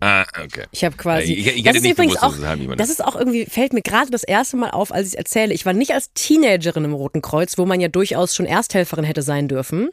Ah, 0.00 0.24
okay. 0.44 0.64
Ich 0.70 0.84
habe 0.84 0.96
quasi. 0.96 1.32
Ich- 1.32 1.46
ich 1.56 1.62
das 1.64 1.74
ist 1.76 1.84
übrigens 1.84 2.14
gewusst, 2.14 2.22
auch, 2.22 2.32
es 2.32 2.44
Heimlich-Manöver 2.44 2.76
das 2.76 2.88
ist 2.90 3.04
auch 3.04 3.16
irgendwie 3.16 3.46
fällt 3.46 3.72
mir 3.72 3.82
gerade 3.82 4.10
das 4.10 4.22
erste 4.22 4.56
Mal 4.56 4.70
auf, 4.70 4.92
als 4.92 5.08
ich 5.08 5.12
es 5.14 5.18
erzähle. 5.18 5.52
Ich 5.52 5.66
war 5.66 5.72
nicht 5.72 5.90
als 5.92 6.12
Teenagerin 6.14 6.84
im 6.84 6.92
Roten 6.94 7.20
Kreuz, 7.20 7.58
wo 7.58 7.66
man 7.66 7.80
ja 7.80 7.88
durchaus 7.88 8.34
schon 8.34 8.46
Ersthelferin 8.46 9.02
hätte 9.04 9.22
sein 9.22 9.48
dürfen. 9.48 9.90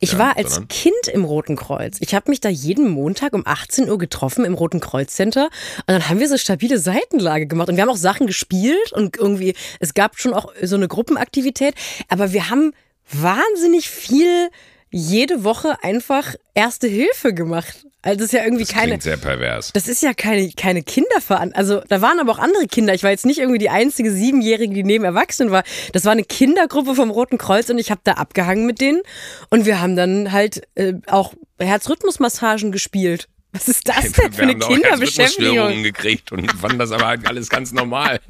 Ich 0.00 0.12
Ja, 0.12 0.18
war 0.18 0.36
als 0.36 0.54
sondern? 0.54 0.68
Kind 0.68 1.08
im 1.12 1.24
Roten 1.24 1.54
Kreuz. 1.54 1.98
Ich 2.00 2.14
habe 2.14 2.28
mich 2.30 2.40
da 2.40 2.48
jeden 2.48 2.88
Montag 2.90 3.34
um 3.34 3.42
18 3.46 3.88
Uhr 3.88 3.98
getroffen 3.98 4.44
im 4.44 4.54
Roten 4.54 4.80
Kreuz 4.80 5.14
Center 5.14 5.44
und 5.44 5.84
dann 5.88 6.08
haben 6.08 6.18
wir 6.18 6.28
so 6.28 6.36
stabile 6.38 6.78
Seitenlage 6.78 7.46
gemacht 7.46 7.68
und 7.68 7.76
wir 7.76 7.82
haben 7.82 7.90
auch 7.90 7.96
Sachen 7.96 8.26
gespielt 8.26 8.92
und 8.92 9.16
irgendwie 9.16 9.54
es 9.78 9.94
gab 9.94 10.18
schon 10.18 10.34
auch 10.34 10.52
so 10.62 10.74
eine 10.74 10.88
Gruppenaktivität, 10.88 11.74
aber 12.08 12.32
wir 12.32 12.50
haben 12.50 12.72
wahnsinnig 13.12 13.88
viel 13.88 14.48
jede 14.90 15.44
Woche 15.44 15.76
einfach 15.82 16.34
Erste 16.54 16.88
Hilfe 16.88 17.32
gemacht. 17.34 17.85
Also 18.06 18.18
das 18.18 18.26
ist 18.26 18.32
ja 18.32 18.44
irgendwie 18.44 18.64
Das 18.64 18.72
keine 18.72 18.86
klingt 18.86 19.02
sehr 19.02 19.16
pervers. 19.16 19.72
das 19.72 19.88
ist 19.88 20.00
ja 20.00 20.14
keine, 20.14 20.50
keine 20.52 20.82
Kinderveran... 20.82 21.52
Also 21.54 21.80
da 21.88 22.00
waren 22.00 22.20
aber 22.20 22.30
auch 22.32 22.38
andere 22.38 22.66
Kinder. 22.68 22.94
Ich 22.94 23.02
war 23.02 23.10
jetzt 23.10 23.26
nicht 23.26 23.38
irgendwie 23.38 23.58
die 23.58 23.68
einzige 23.68 24.12
Siebenjährige, 24.12 24.72
die 24.72 24.84
neben 24.84 25.04
Erwachsenen 25.04 25.50
war. 25.50 25.64
Das 25.92 26.04
war 26.04 26.12
eine 26.12 26.22
Kindergruppe 26.22 26.94
vom 26.94 27.10
Roten 27.10 27.36
Kreuz 27.36 27.68
und 27.68 27.78
ich 27.78 27.90
habe 27.90 28.00
da 28.04 28.12
abgehangen 28.12 28.64
mit 28.64 28.80
denen. 28.80 29.02
Und 29.50 29.66
wir 29.66 29.80
haben 29.80 29.96
dann 29.96 30.30
halt 30.30 30.62
äh, 30.76 30.94
auch 31.08 31.34
Herzrhythmusmassagen 31.58 32.70
gespielt. 32.70 33.28
Was 33.56 33.68
ist 33.68 33.88
das 33.88 34.12
denn 34.12 34.32
für 34.32 34.42
eine 34.42 34.58
Kinderbeschäftigung? 34.58 35.82
Gekriegt 35.82 36.30
und 36.30 36.50
fanden 36.52 36.78
das 36.78 36.92
aber 36.92 37.06
halt 37.06 37.26
alles 37.26 37.48
ganz 37.48 37.72
normal. 37.72 38.20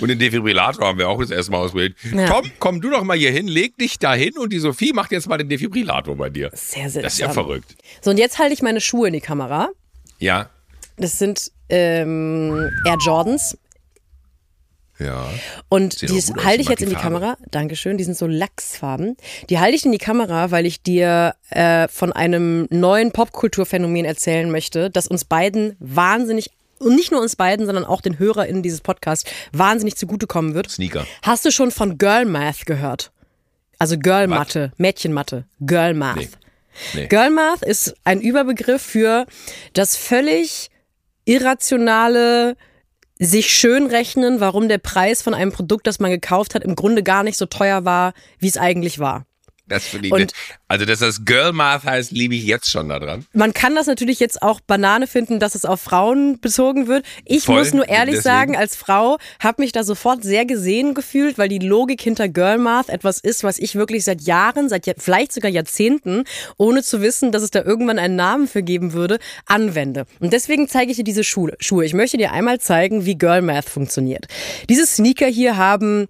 Und 0.00 0.08
den 0.08 0.18
Defibrillator 0.18 0.86
haben 0.86 0.98
wir 0.98 1.08
auch 1.08 1.20
das 1.20 1.30
erste 1.30 1.50
Mal 1.50 1.58
ausprobiert. 1.58 1.96
Ja. 2.14 2.30
Komm, 2.30 2.50
komm 2.60 2.80
du 2.80 2.90
doch 2.90 3.02
mal 3.02 3.16
hier 3.16 3.32
hin, 3.32 3.48
leg 3.48 3.76
dich 3.76 3.98
da 3.98 4.14
hin 4.14 4.38
und 4.38 4.52
die 4.52 4.58
Sophie 4.60 4.92
macht 4.92 5.10
jetzt 5.10 5.28
mal 5.28 5.36
den 5.36 5.48
Defibrillator 5.48 6.16
bei 6.16 6.30
dir. 6.30 6.50
Sehr, 6.54 6.88
sehr 6.88 7.02
Das 7.02 7.14
ist 7.14 7.18
ja 7.18 7.28
verrückt. 7.30 7.76
So, 8.02 8.10
und 8.10 8.18
jetzt 8.18 8.38
halte 8.38 8.54
ich 8.54 8.62
meine 8.62 8.80
Schuhe 8.80 9.08
in 9.08 9.14
die 9.14 9.20
Kamera. 9.20 9.70
Ja, 10.18 10.48
Das 10.96 11.18
sind 11.18 11.50
ähm, 11.68 12.70
Air 12.84 12.98
Jordans. 13.04 13.58
Ja. 14.98 15.28
Und 15.68 16.02
die 16.02 16.08
halte 16.08 16.62
ich 16.62 16.68
jetzt 16.68 16.82
in 16.82 16.88
die 16.88 16.94
Farbe. 16.94 17.18
Kamera. 17.18 17.36
Dankeschön. 17.50 17.98
Die 17.98 18.04
sind 18.04 18.16
so 18.16 18.26
Lachsfarben. 18.26 19.16
Die 19.50 19.58
halte 19.58 19.76
ich 19.76 19.84
in 19.84 19.92
die 19.92 19.98
Kamera, 19.98 20.50
weil 20.50 20.66
ich 20.66 20.82
dir 20.82 21.34
äh, 21.50 21.88
von 21.88 22.12
einem 22.12 22.66
neuen 22.70 23.12
Popkulturphänomen 23.12 24.04
erzählen 24.04 24.50
möchte, 24.50 24.90
das 24.90 25.06
uns 25.06 25.24
beiden 25.24 25.76
wahnsinnig 25.78 26.50
und 26.78 26.94
nicht 26.94 27.10
nur 27.10 27.22
uns 27.22 27.36
beiden, 27.36 27.66
sondern 27.66 27.84
auch 27.84 28.00
den 28.00 28.18
HörerInnen 28.18 28.62
dieses 28.62 28.80
Podcasts 28.80 29.30
wahnsinnig 29.52 29.96
zugutekommen 29.96 30.54
wird. 30.54 30.70
Sneaker. 30.70 31.06
Hast 31.22 31.44
du 31.44 31.50
schon 31.50 31.70
von 31.70 31.96
Girl 31.98 32.26
Math 32.26 32.66
gehört? 32.66 33.12
Also 33.78 33.98
Girl 33.98 34.26
Mathe, 34.26 34.72
Mädchenmathe, 34.76 35.44
Girl 35.60 35.94
Math. 35.94 36.16
Nee. 36.16 36.28
Nee. 36.94 37.06
Girl 37.06 37.30
Math 37.30 37.62
ist 37.62 37.94
ein 38.04 38.20
Überbegriff 38.20 38.82
für 38.82 39.26
das 39.72 39.96
völlig 39.96 40.70
irrationale 41.24 42.56
sich 43.18 43.52
schön 43.52 43.86
rechnen, 43.86 44.40
warum 44.40 44.68
der 44.68 44.78
Preis 44.78 45.22
von 45.22 45.34
einem 45.34 45.52
Produkt, 45.52 45.86
das 45.86 46.00
man 46.00 46.10
gekauft 46.10 46.54
hat, 46.54 46.64
im 46.64 46.76
Grunde 46.76 47.02
gar 47.02 47.22
nicht 47.22 47.38
so 47.38 47.46
teuer 47.46 47.84
war, 47.84 48.12
wie 48.38 48.48
es 48.48 48.58
eigentlich 48.58 48.98
war. 48.98 49.26
Das 49.68 49.84
finde 49.84 50.08
ich. 50.08 50.12
Und- 50.12 50.32
also, 50.68 50.84
dass 50.84 50.98
das 50.98 51.24
Girl 51.24 51.52
Math 51.52 51.84
heißt, 51.84 52.10
liebe 52.12 52.34
ich 52.34 52.44
jetzt 52.44 52.70
schon 52.70 52.88
da 52.88 52.98
dran. 52.98 53.24
Man 53.32 53.52
kann 53.54 53.74
das 53.74 53.86
natürlich 53.86 54.18
jetzt 54.20 54.42
auch 54.42 54.60
Banane 54.60 55.06
finden, 55.06 55.38
dass 55.38 55.54
es 55.54 55.64
auf 55.64 55.80
Frauen 55.80 56.40
bezogen 56.40 56.86
wird. 56.88 57.04
Ich 57.24 57.44
Voll, 57.44 57.58
muss 57.58 57.72
nur 57.72 57.88
ehrlich 57.88 58.16
deswegen. 58.16 58.22
sagen, 58.34 58.56
als 58.56 58.74
Frau 58.76 59.18
habe 59.40 59.62
mich 59.62 59.72
da 59.72 59.84
sofort 59.84 60.22
sehr 60.24 60.44
gesehen 60.44 60.94
gefühlt, 60.94 61.38
weil 61.38 61.48
die 61.48 61.58
Logik 61.60 62.00
hinter 62.00 62.28
Girl 62.28 62.58
Math 62.58 62.88
etwas 62.88 63.18
ist, 63.20 63.44
was 63.44 63.58
ich 63.58 63.74
wirklich 63.76 64.04
seit 64.04 64.22
Jahren, 64.22 64.68
seit 64.68 64.86
vielleicht 64.98 65.32
sogar 65.32 65.50
Jahrzehnten, 65.50 66.24
ohne 66.56 66.82
zu 66.82 67.00
wissen, 67.00 67.32
dass 67.32 67.42
es 67.42 67.50
da 67.50 67.62
irgendwann 67.62 67.98
einen 67.98 68.16
Namen 68.16 68.48
für 68.48 68.62
geben 68.62 68.92
würde, 68.92 69.18
anwende. 69.46 70.06
Und 70.20 70.32
deswegen 70.32 70.68
zeige 70.68 70.90
ich 70.90 70.96
dir 70.96 71.04
diese 71.04 71.24
Schuhe. 71.24 71.54
Schuhe. 71.60 71.84
Ich 71.84 71.94
möchte 71.94 72.16
dir 72.18 72.32
einmal 72.32 72.60
zeigen, 72.60 73.06
wie 73.06 73.16
Girl 73.16 73.42
Math 73.42 73.68
funktioniert. 73.68 74.26
Diese 74.68 74.86
Sneaker 74.86 75.26
hier 75.26 75.56
haben 75.56 76.06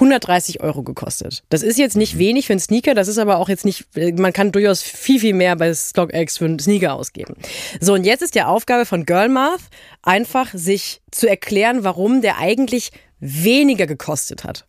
130 0.00 0.62
Euro 0.62 0.82
gekostet. 0.82 1.42
Das 1.50 1.62
ist 1.62 1.78
jetzt 1.78 1.96
nicht 1.96 2.18
wenig 2.18 2.46
für 2.46 2.54
einen 2.54 2.60
Sneaker, 2.60 2.94
das 2.94 3.06
ist 3.06 3.18
aber 3.18 3.38
auch 3.38 3.48
jetzt 3.48 3.64
nicht, 3.64 3.86
man 4.18 4.32
kann 4.32 4.50
durchaus 4.50 4.82
viel, 4.82 5.20
viel 5.20 5.34
mehr 5.34 5.56
bei 5.56 5.72
StockX 5.74 6.38
für 6.38 6.46
einen 6.46 6.58
Sneaker 6.58 6.94
ausgeben. 6.94 7.34
So, 7.80 7.92
und 7.94 8.04
jetzt 8.04 8.22
ist 8.22 8.34
die 8.34 8.42
Aufgabe 8.42 8.86
von 8.86 9.04
Girlmath 9.04 9.60
einfach, 10.02 10.48
sich 10.54 11.02
zu 11.10 11.28
erklären, 11.28 11.84
warum 11.84 12.22
der 12.22 12.38
eigentlich 12.38 12.92
weniger 13.20 13.86
gekostet 13.86 14.44
hat. 14.44 14.66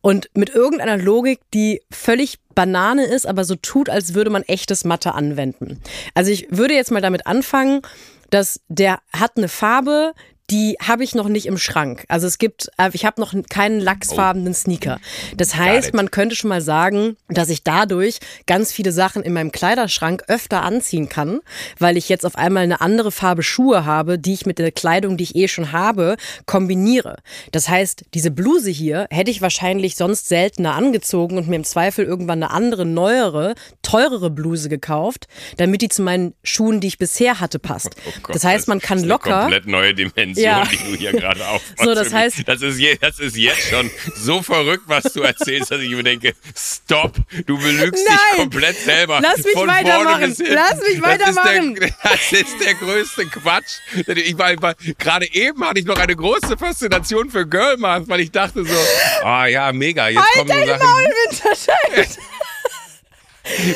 Und 0.00 0.30
mit 0.34 0.50
irgendeiner 0.50 0.96
Logik, 0.96 1.40
die 1.54 1.82
völlig 1.90 2.38
Banane 2.54 3.04
ist, 3.04 3.26
aber 3.26 3.44
so 3.44 3.54
tut, 3.54 3.88
als 3.88 4.14
würde 4.14 4.30
man 4.30 4.42
echtes 4.42 4.84
Mathe 4.84 5.14
anwenden. 5.14 5.80
Also 6.14 6.30
ich 6.30 6.48
würde 6.50 6.74
jetzt 6.74 6.90
mal 6.90 7.00
damit 7.00 7.26
anfangen, 7.26 7.82
dass 8.30 8.60
der 8.68 8.98
hat 9.12 9.36
eine 9.36 9.48
Farbe, 9.48 10.14
die 10.52 10.76
habe 10.82 11.02
ich 11.02 11.14
noch 11.14 11.28
nicht 11.28 11.46
im 11.46 11.56
Schrank. 11.56 12.04
Also 12.08 12.26
es 12.26 12.36
gibt, 12.36 12.70
äh, 12.76 12.90
ich 12.92 13.06
habe 13.06 13.18
noch 13.20 13.34
keinen 13.48 13.80
lachsfarbenen 13.80 14.52
Sneaker. 14.52 15.00
Das 15.34 15.56
heißt, 15.56 15.94
man 15.94 16.10
könnte 16.10 16.36
schon 16.36 16.50
mal 16.50 16.60
sagen, 16.60 17.16
dass 17.28 17.48
ich 17.48 17.64
dadurch 17.64 18.18
ganz 18.46 18.70
viele 18.70 18.92
Sachen 18.92 19.22
in 19.22 19.32
meinem 19.32 19.50
Kleiderschrank 19.50 20.24
öfter 20.28 20.62
anziehen 20.62 21.08
kann, 21.08 21.40
weil 21.78 21.96
ich 21.96 22.10
jetzt 22.10 22.26
auf 22.26 22.36
einmal 22.36 22.64
eine 22.64 22.82
andere 22.82 23.10
Farbe 23.12 23.42
Schuhe 23.42 23.86
habe, 23.86 24.18
die 24.18 24.34
ich 24.34 24.44
mit 24.44 24.58
der 24.58 24.72
Kleidung, 24.72 25.16
die 25.16 25.24
ich 25.24 25.36
eh 25.36 25.48
schon 25.48 25.72
habe, 25.72 26.16
kombiniere. 26.44 27.16
Das 27.50 27.70
heißt, 27.70 28.04
diese 28.12 28.30
Bluse 28.30 28.70
hier 28.70 29.06
hätte 29.10 29.30
ich 29.30 29.40
wahrscheinlich 29.40 29.96
sonst 29.96 30.28
seltener 30.28 30.74
angezogen 30.74 31.38
und 31.38 31.48
mir 31.48 31.56
im 31.56 31.64
Zweifel 31.64 32.04
irgendwann 32.04 32.42
eine 32.42 32.52
andere, 32.52 32.84
neuere, 32.84 33.54
teurere 33.80 34.28
Bluse 34.28 34.68
gekauft, 34.68 35.28
damit 35.56 35.80
die 35.80 35.88
zu 35.88 36.02
meinen 36.02 36.34
Schuhen, 36.42 36.80
die 36.80 36.88
ich 36.88 36.98
bisher 36.98 37.40
hatte, 37.40 37.58
passt. 37.58 37.96
Oh 38.06 38.10
Gott, 38.22 38.34
das 38.34 38.44
heißt, 38.44 38.68
man 38.68 38.80
das 38.80 38.88
kann 38.88 38.98
ist 38.98 39.06
locker 39.06 39.30
Eine 39.30 39.40
komplett 39.40 39.66
neue 39.66 39.94
Dimension, 39.94 40.41
Ja. 40.42 40.64
die 40.64 40.76
du 40.76 40.96
hier 40.98 41.12
gerade 41.12 41.46
aufmachst. 41.46 41.78
So, 41.82 41.94
das 41.94 42.12
heißt- 42.12 42.44
das 42.44 42.62
ist, 42.62 42.78
je, 42.78 42.96
das 43.00 43.18
ist 43.18 43.36
jetzt 43.36 43.68
schon 43.70 43.90
so 44.16 44.42
verrückt, 44.42 44.84
was 44.86 45.04
du 45.12 45.22
erzählst, 45.22 45.70
dass 45.70 45.80
ich 45.80 45.90
mir 45.90 46.02
denke, 46.02 46.34
stopp, 46.56 47.16
du 47.46 47.58
belügst 47.58 48.04
Nein. 48.08 48.16
dich 48.32 48.36
komplett 48.38 48.76
selber. 48.78 49.20
Lass 49.22 49.38
mich 49.44 49.52
Von 49.54 49.68
weitermachen. 49.68 50.08
vorne 50.08 50.28
bis 50.28 50.36
hinten. 50.38 50.54
Lass 50.54 50.76
mich 50.88 51.02
weitermachen. 51.02 51.74
Das 51.80 51.90
ist, 51.90 52.00
der, 52.02 52.10
das 52.12 52.32
ist 52.50 52.64
der 52.64 52.74
größte 52.74 53.26
Quatsch. 53.26 53.78
Ich 54.06 54.38
war, 54.38 54.60
war, 54.62 54.74
gerade 54.98 55.32
eben 55.32 55.64
hatte 55.66 55.80
ich 55.80 55.86
noch 55.86 55.98
eine 55.98 56.14
große 56.16 56.56
Faszination 56.58 57.30
für 57.30 57.46
Girl 57.46 57.76
Math, 57.78 58.08
weil 58.08 58.20
ich 58.20 58.30
dachte 58.30 58.64
so, 58.64 58.76
ah 59.24 59.46
ja, 59.46 59.72
mega, 59.72 60.08
jetzt 60.08 60.18
Halt 60.22 60.48
kommen 60.48 60.60
so 60.60 60.66
Sachen. 60.66 60.86
Maul, 60.86 61.04
Winterscheid! 61.30 62.18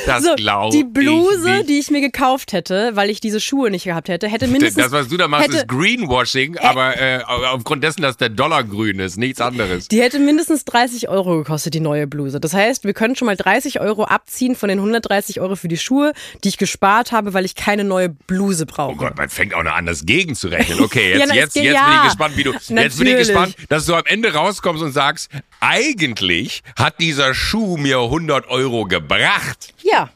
Das 0.06 0.22
So, 0.22 0.34
glaube 0.36 0.76
die 0.76 0.84
Bluse, 0.84 1.60
ich 1.60 1.66
die 1.66 1.78
ich 1.78 1.90
mir 1.90 2.00
gekauft 2.00 2.52
hätte, 2.52 2.92
weil 2.94 3.10
ich 3.10 3.20
diese 3.20 3.40
Schuhe 3.40 3.70
nicht 3.70 3.84
gehabt 3.84 4.08
hätte, 4.08 4.28
hätte 4.28 4.46
mindestens. 4.46 4.84
Das, 4.84 4.92
was 4.92 5.08
du 5.08 5.16
da 5.16 5.28
machst, 5.28 5.48
hätte, 5.48 5.58
ist 5.58 5.68
Greenwashing, 5.68 6.58
aber 6.58 6.96
äh, 6.96 7.22
aufgrund 7.26 7.82
dessen, 7.82 8.02
dass 8.02 8.16
der 8.16 8.28
Dollar 8.28 8.64
grün 8.64 9.00
ist, 9.00 9.16
nichts 9.16 9.40
anderes. 9.40 9.88
Die 9.88 10.00
hätte 10.00 10.18
mindestens 10.18 10.64
30 10.64 11.08
Euro 11.08 11.38
gekostet, 11.38 11.74
die 11.74 11.80
neue 11.80 12.06
Bluse. 12.06 12.40
Das 12.40 12.54
heißt, 12.54 12.84
wir 12.84 12.94
können 12.94 13.16
schon 13.16 13.26
mal 13.26 13.36
30 13.36 13.80
Euro 13.80 14.04
abziehen 14.04 14.54
von 14.54 14.68
den 14.68 14.78
130 14.78 15.40
Euro 15.40 15.56
für 15.56 15.68
die 15.68 15.78
Schuhe, 15.78 16.12
die 16.44 16.48
ich 16.48 16.58
gespart 16.58 17.12
habe, 17.12 17.34
weil 17.34 17.44
ich 17.44 17.54
keine 17.54 17.84
neue 17.84 18.08
Bluse 18.08 18.66
brauche. 18.66 18.92
Oh 18.92 18.96
Gott, 18.96 19.16
man 19.16 19.28
fängt 19.28 19.54
auch 19.54 19.62
noch 19.62 19.74
an, 19.74 19.86
das 19.86 20.06
gegenzurechnen. 20.06 20.80
Okay, 20.80 21.10
jetzt, 21.18 21.26
Ja, 21.28 21.34
jetzt, 21.34 21.56
jetzt 21.56 21.64
ja. 21.64 21.86
bin 21.86 21.96
ich 21.96 22.02
gespannt, 22.04 22.36
wie 22.36 22.42
du. 22.44 22.52
Jetzt 22.52 22.68
bin 22.68 22.78
ich 22.78 22.94
Natürlich. 22.94 23.18
gespannt, 23.18 23.56
dass 23.68 23.86
du 23.86 23.94
am 23.94 24.04
Ende 24.06 24.32
rauskommst 24.32 24.82
und 24.82 24.92
sagst, 24.92 25.30
eigentlich 25.61 26.62
hat 26.76 27.00
dieser 27.00 27.34
Schuh 27.34 27.76
mir 27.76 27.98
100 27.98 28.48
Euro 28.48 28.84
gebracht. 28.84 29.74
Ja, 29.82 30.11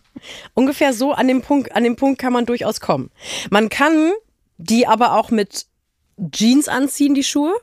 ungefähr 0.55 0.93
so 0.93 1.13
an 1.13 1.29
dem 1.29 1.43
Punkt, 1.43 1.75
an 1.75 1.85
dem 1.85 1.97
Punkt 1.97 2.21
kann 2.21 2.33
man 2.33 2.47
durchaus 2.47 2.81
kommen. 2.81 3.11
Man 3.51 3.69
kann 3.69 4.13
die 4.59 4.87
aber 4.87 5.15
auch 5.15 5.31
mit 5.31 5.67
Jeans 6.33 6.69
anziehen, 6.69 7.15
die 7.15 7.25
Schuhe. 7.25 7.55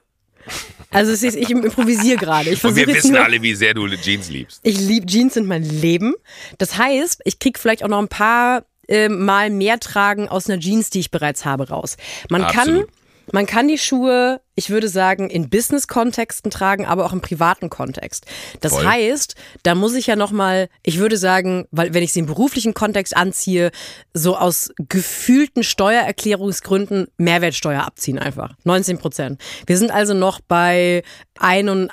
Also 0.92 1.12
ist, 1.12 1.24
ich 1.24 1.50
improvisiere 1.50 2.18
gerade. 2.18 2.50
Ich 2.50 2.64
Und 2.64 2.76
wir 2.76 2.88
wissen 2.88 3.12
nur, 3.12 3.24
alle, 3.24 3.42
wie 3.42 3.54
sehr 3.54 3.74
du 3.74 3.88
Jeans 3.88 4.30
liebst. 4.30 4.62
Ich 4.64 4.80
liebe 4.80 5.06
Jeans 5.06 5.34
sind 5.34 5.48
mein 5.48 5.64
Leben. 5.64 6.16
Das 6.58 6.78
heißt, 6.78 7.22
ich 7.26 7.40
krieg 7.40 7.60
vielleicht 7.60 7.84
auch 7.84 7.90
noch 7.90 8.00
ein 8.00 8.08
paar 8.08 8.64
äh, 8.88 9.10
Mal 9.10 9.50
mehr 9.50 9.80
tragen 9.80 10.30
aus 10.30 10.50
einer 10.50 10.60
Jeans, 10.60 10.90
die 10.90 11.00
ich 11.00 11.12
bereits 11.12 11.44
habe, 11.44 11.70
raus. 11.70 11.98
Man 12.30 12.44
Absolut. 12.44 12.88
kann, 12.88 12.97
man 13.32 13.46
kann 13.46 13.68
die 13.68 13.78
Schuhe, 13.78 14.42
ich 14.56 14.70
würde 14.70 14.88
sagen, 14.90 15.30
in 15.30 15.50
Business-Kontexten 15.50 16.50
tragen, 16.52 16.86
aber 16.86 17.06
auch 17.06 17.14
im 17.14 17.22
privaten 17.22 17.70
Kontext. 17.70 18.26
Das 18.62 18.74
Voll. 18.74 18.86
heißt, 18.86 19.36
da 19.64 19.76
muss 19.76 19.96
ich 19.96 20.08
ja 20.08 20.16
noch 20.16 20.32
mal, 20.32 20.70
ich 20.84 20.98
würde 21.00 21.18
sagen, 21.18 21.66
weil 21.72 21.94
wenn 21.94 22.04
ich 22.04 22.14
sie 22.14 22.22
im 22.22 22.26
beruflichen 22.26 22.74
Kontext 22.74 23.16
anziehe, 23.16 23.72
so 24.14 24.38
aus 24.38 24.72
gefühlten 24.78 25.64
Steuererklärungsgründen 25.64 27.08
Mehrwertsteuer 27.18 27.84
abziehen 27.84 28.20
einfach. 28.20 28.56
19 28.64 28.98
Prozent. 28.98 29.42
Wir 29.66 29.78
sind 29.78 29.92
also 29.92 30.14
noch 30.14 30.40
bei 30.40 31.04
81 31.40 31.92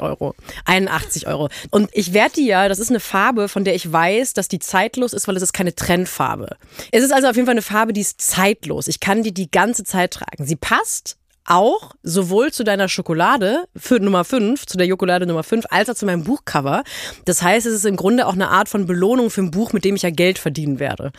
Euro. 0.00 0.34
81 0.64 1.26
Euro. 1.26 1.48
Und 1.70 1.90
ich 1.92 2.12
werde 2.12 2.34
die 2.36 2.46
ja, 2.46 2.68
das 2.68 2.78
ist 2.78 2.90
eine 2.90 3.00
Farbe, 3.00 3.48
von 3.48 3.64
der 3.64 3.74
ich 3.74 3.90
weiß, 3.90 4.34
dass 4.34 4.48
die 4.48 4.58
zeitlos 4.58 5.12
ist, 5.12 5.28
weil 5.28 5.36
es 5.36 5.42
ist 5.42 5.52
keine 5.52 5.74
Trendfarbe. 5.74 6.56
Es 6.92 7.02
ist 7.02 7.12
also 7.12 7.28
auf 7.28 7.36
jeden 7.36 7.46
Fall 7.46 7.54
eine 7.54 7.62
Farbe, 7.62 7.92
die 7.92 8.00
ist 8.00 8.20
zeitlos. 8.20 8.88
Ich 8.88 9.00
kann 9.00 9.22
die 9.22 9.32
die 9.32 9.50
ganze 9.50 9.84
Zeit 9.84 10.12
tragen. 10.12 10.46
Sie 10.46 10.56
passt 10.56 11.16
auch 11.46 11.92
sowohl 12.02 12.52
zu 12.52 12.64
deiner 12.64 12.88
Schokolade 12.88 13.64
für 13.76 14.00
Nummer 14.00 14.24
5, 14.24 14.66
zu 14.66 14.76
der 14.76 14.86
Jokolade 14.86 15.26
Nummer 15.26 15.44
5, 15.44 15.66
als 15.70 15.88
auch 15.88 15.94
zu 15.94 16.06
meinem 16.06 16.24
Buchcover. 16.24 16.82
Das 17.24 17.42
heißt, 17.42 17.66
es 17.66 17.74
ist 17.74 17.86
im 17.86 17.96
Grunde 17.96 18.26
auch 18.26 18.34
eine 18.34 18.48
Art 18.48 18.68
von 18.68 18.86
Belohnung 18.86 19.30
für 19.30 19.42
ein 19.42 19.50
Buch, 19.50 19.72
mit 19.72 19.84
dem 19.84 19.96
ich 19.96 20.02
ja 20.02 20.10
Geld 20.10 20.38
verdienen 20.38 20.78
werde. 20.80 21.12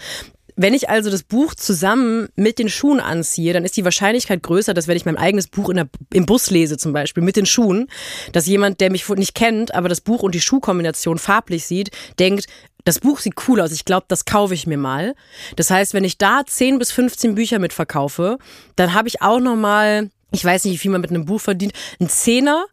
Wenn 0.60 0.74
ich 0.74 0.90
also 0.90 1.12
das 1.12 1.22
Buch 1.22 1.54
zusammen 1.54 2.30
mit 2.36 2.58
den 2.58 2.68
Schuhen 2.68 3.00
anziehe, 3.00 3.54
dann 3.54 3.64
ist 3.64 3.78
die 3.78 3.86
Wahrscheinlichkeit 3.86 4.42
größer, 4.42 4.74
dass 4.74 4.88
wenn 4.88 4.98
ich 4.98 5.06
mein 5.06 5.16
eigenes 5.16 5.48
Buch 5.48 5.72
der, 5.72 5.88
im 6.12 6.26
Bus 6.26 6.50
lese 6.50 6.78
zum 6.78 6.94
Beispiel 6.94 7.22
mit 7.22 7.36
den 7.36 7.46
Schuhen, 7.46 7.88
dass 8.32 8.48
jemand, 8.48 8.82
der 8.82 8.90
mich 8.90 9.08
nicht 9.10 9.36
kennt, 9.36 9.76
aber 9.76 9.88
das 9.88 10.02
Buch 10.02 10.24
und 10.24 10.34
die 10.34 10.42
Schuhkombination 10.42 11.20
farblich 11.20 11.68
sieht, 11.68 11.92
denkt, 12.18 12.48
das 12.86 13.00
Buch 13.00 13.20
sieht 13.20 13.36
cool 13.48 13.62
aus, 13.62 13.72
ich 13.72 13.86
glaube, 13.86 14.06
das 14.08 14.26
kaufe 14.26 14.56
ich 14.56 14.66
mir 14.66 14.80
mal. 14.80 15.14
Das 15.58 15.70
heißt, 15.70 15.94
wenn 15.94 16.04
ich 16.04 16.18
da 16.18 16.42
10 16.44 16.80
bis 16.80 16.92
15 16.92 17.36
Bücher 17.36 17.60
mitverkaufe, 17.60 18.40
dann 18.76 18.96
habe 18.96 19.10
ich 19.10 19.22
auch 19.22 19.40
nochmal, 19.40 20.10
ich 20.32 20.44
weiß 20.44 20.66
nicht, 20.66 20.74
wie 20.74 20.78
viel 20.80 20.92
man 20.92 21.02
mit 21.02 21.12
einem 21.12 21.26
Buch 21.26 21.42
verdient, 21.42 21.74
einen 22.00 22.10
Zehner. 22.10 22.66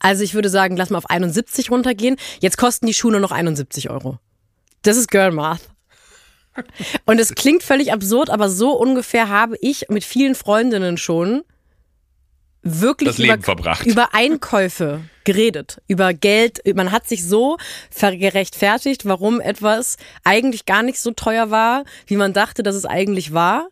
Also 0.00 0.24
ich 0.24 0.34
würde 0.34 0.48
sagen, 0.48 0.76
lass 0.76 0.90
mal 0.90 0.98
auf 0.98 1.08
71 1.08 1.70
runtergehen. 1.70 2.16
Jetzt 2.40 2.58
kosten 2.58 2.86
die 2.86 2.94
Schuhe 2.94 3.12
nur 3.12 3.20
noch 3.20 3.30
71 3.30 3.90
Euro. 3.90 4.18
Das 4.82 4.96
ist 4.96 5.08
Girl 5.10 5.30
Math. 5.30 5.60
Und 7.06 7.18
es 7.18 7.34
klingt 7.34 7.62
völlig 7.62 7.92
absurd, 7.92 8.30
aber 8.30 8.48
so 8.48 8.72
ungefähr 8.72 9.28
habe 9.28 9.56
ich 9.60 9.86
mit 9.88 10.04
vielen 10.04 10.34
Freundinnen 10.34 10.96
schon 10.96 11.42
wirklich 12.62 13.18
über, 13.18 13.38
verbracht. 13.40 13.86
über 13.86 14.14
Einkäufe 14.14 15.00
geredet, 15.24 15.80
über 15.86 16.14
Geld. 16.14 16.60
Man 16.74 16.92
hat 16.92 17.08
sich 17.08 17.26
so 17.26 17.56
gerechtfertigt, 18.00 19.04
warum 19.04 19.40
etwas 19.40 19.96
eigentlich 20.24 20.66
gar 20.66 20.82
nicht 20.82 21.00
so 21.00 21.10
teuer 21.12 21.50
war, 21.50 21.84
wie 22.06 22.16
man 22.16 22.32
dachte, 22.32 22.62
dass 22.62 22.74
es 22.74 22.84
eigentlich 22.84 23.32
war. 23.32 23.68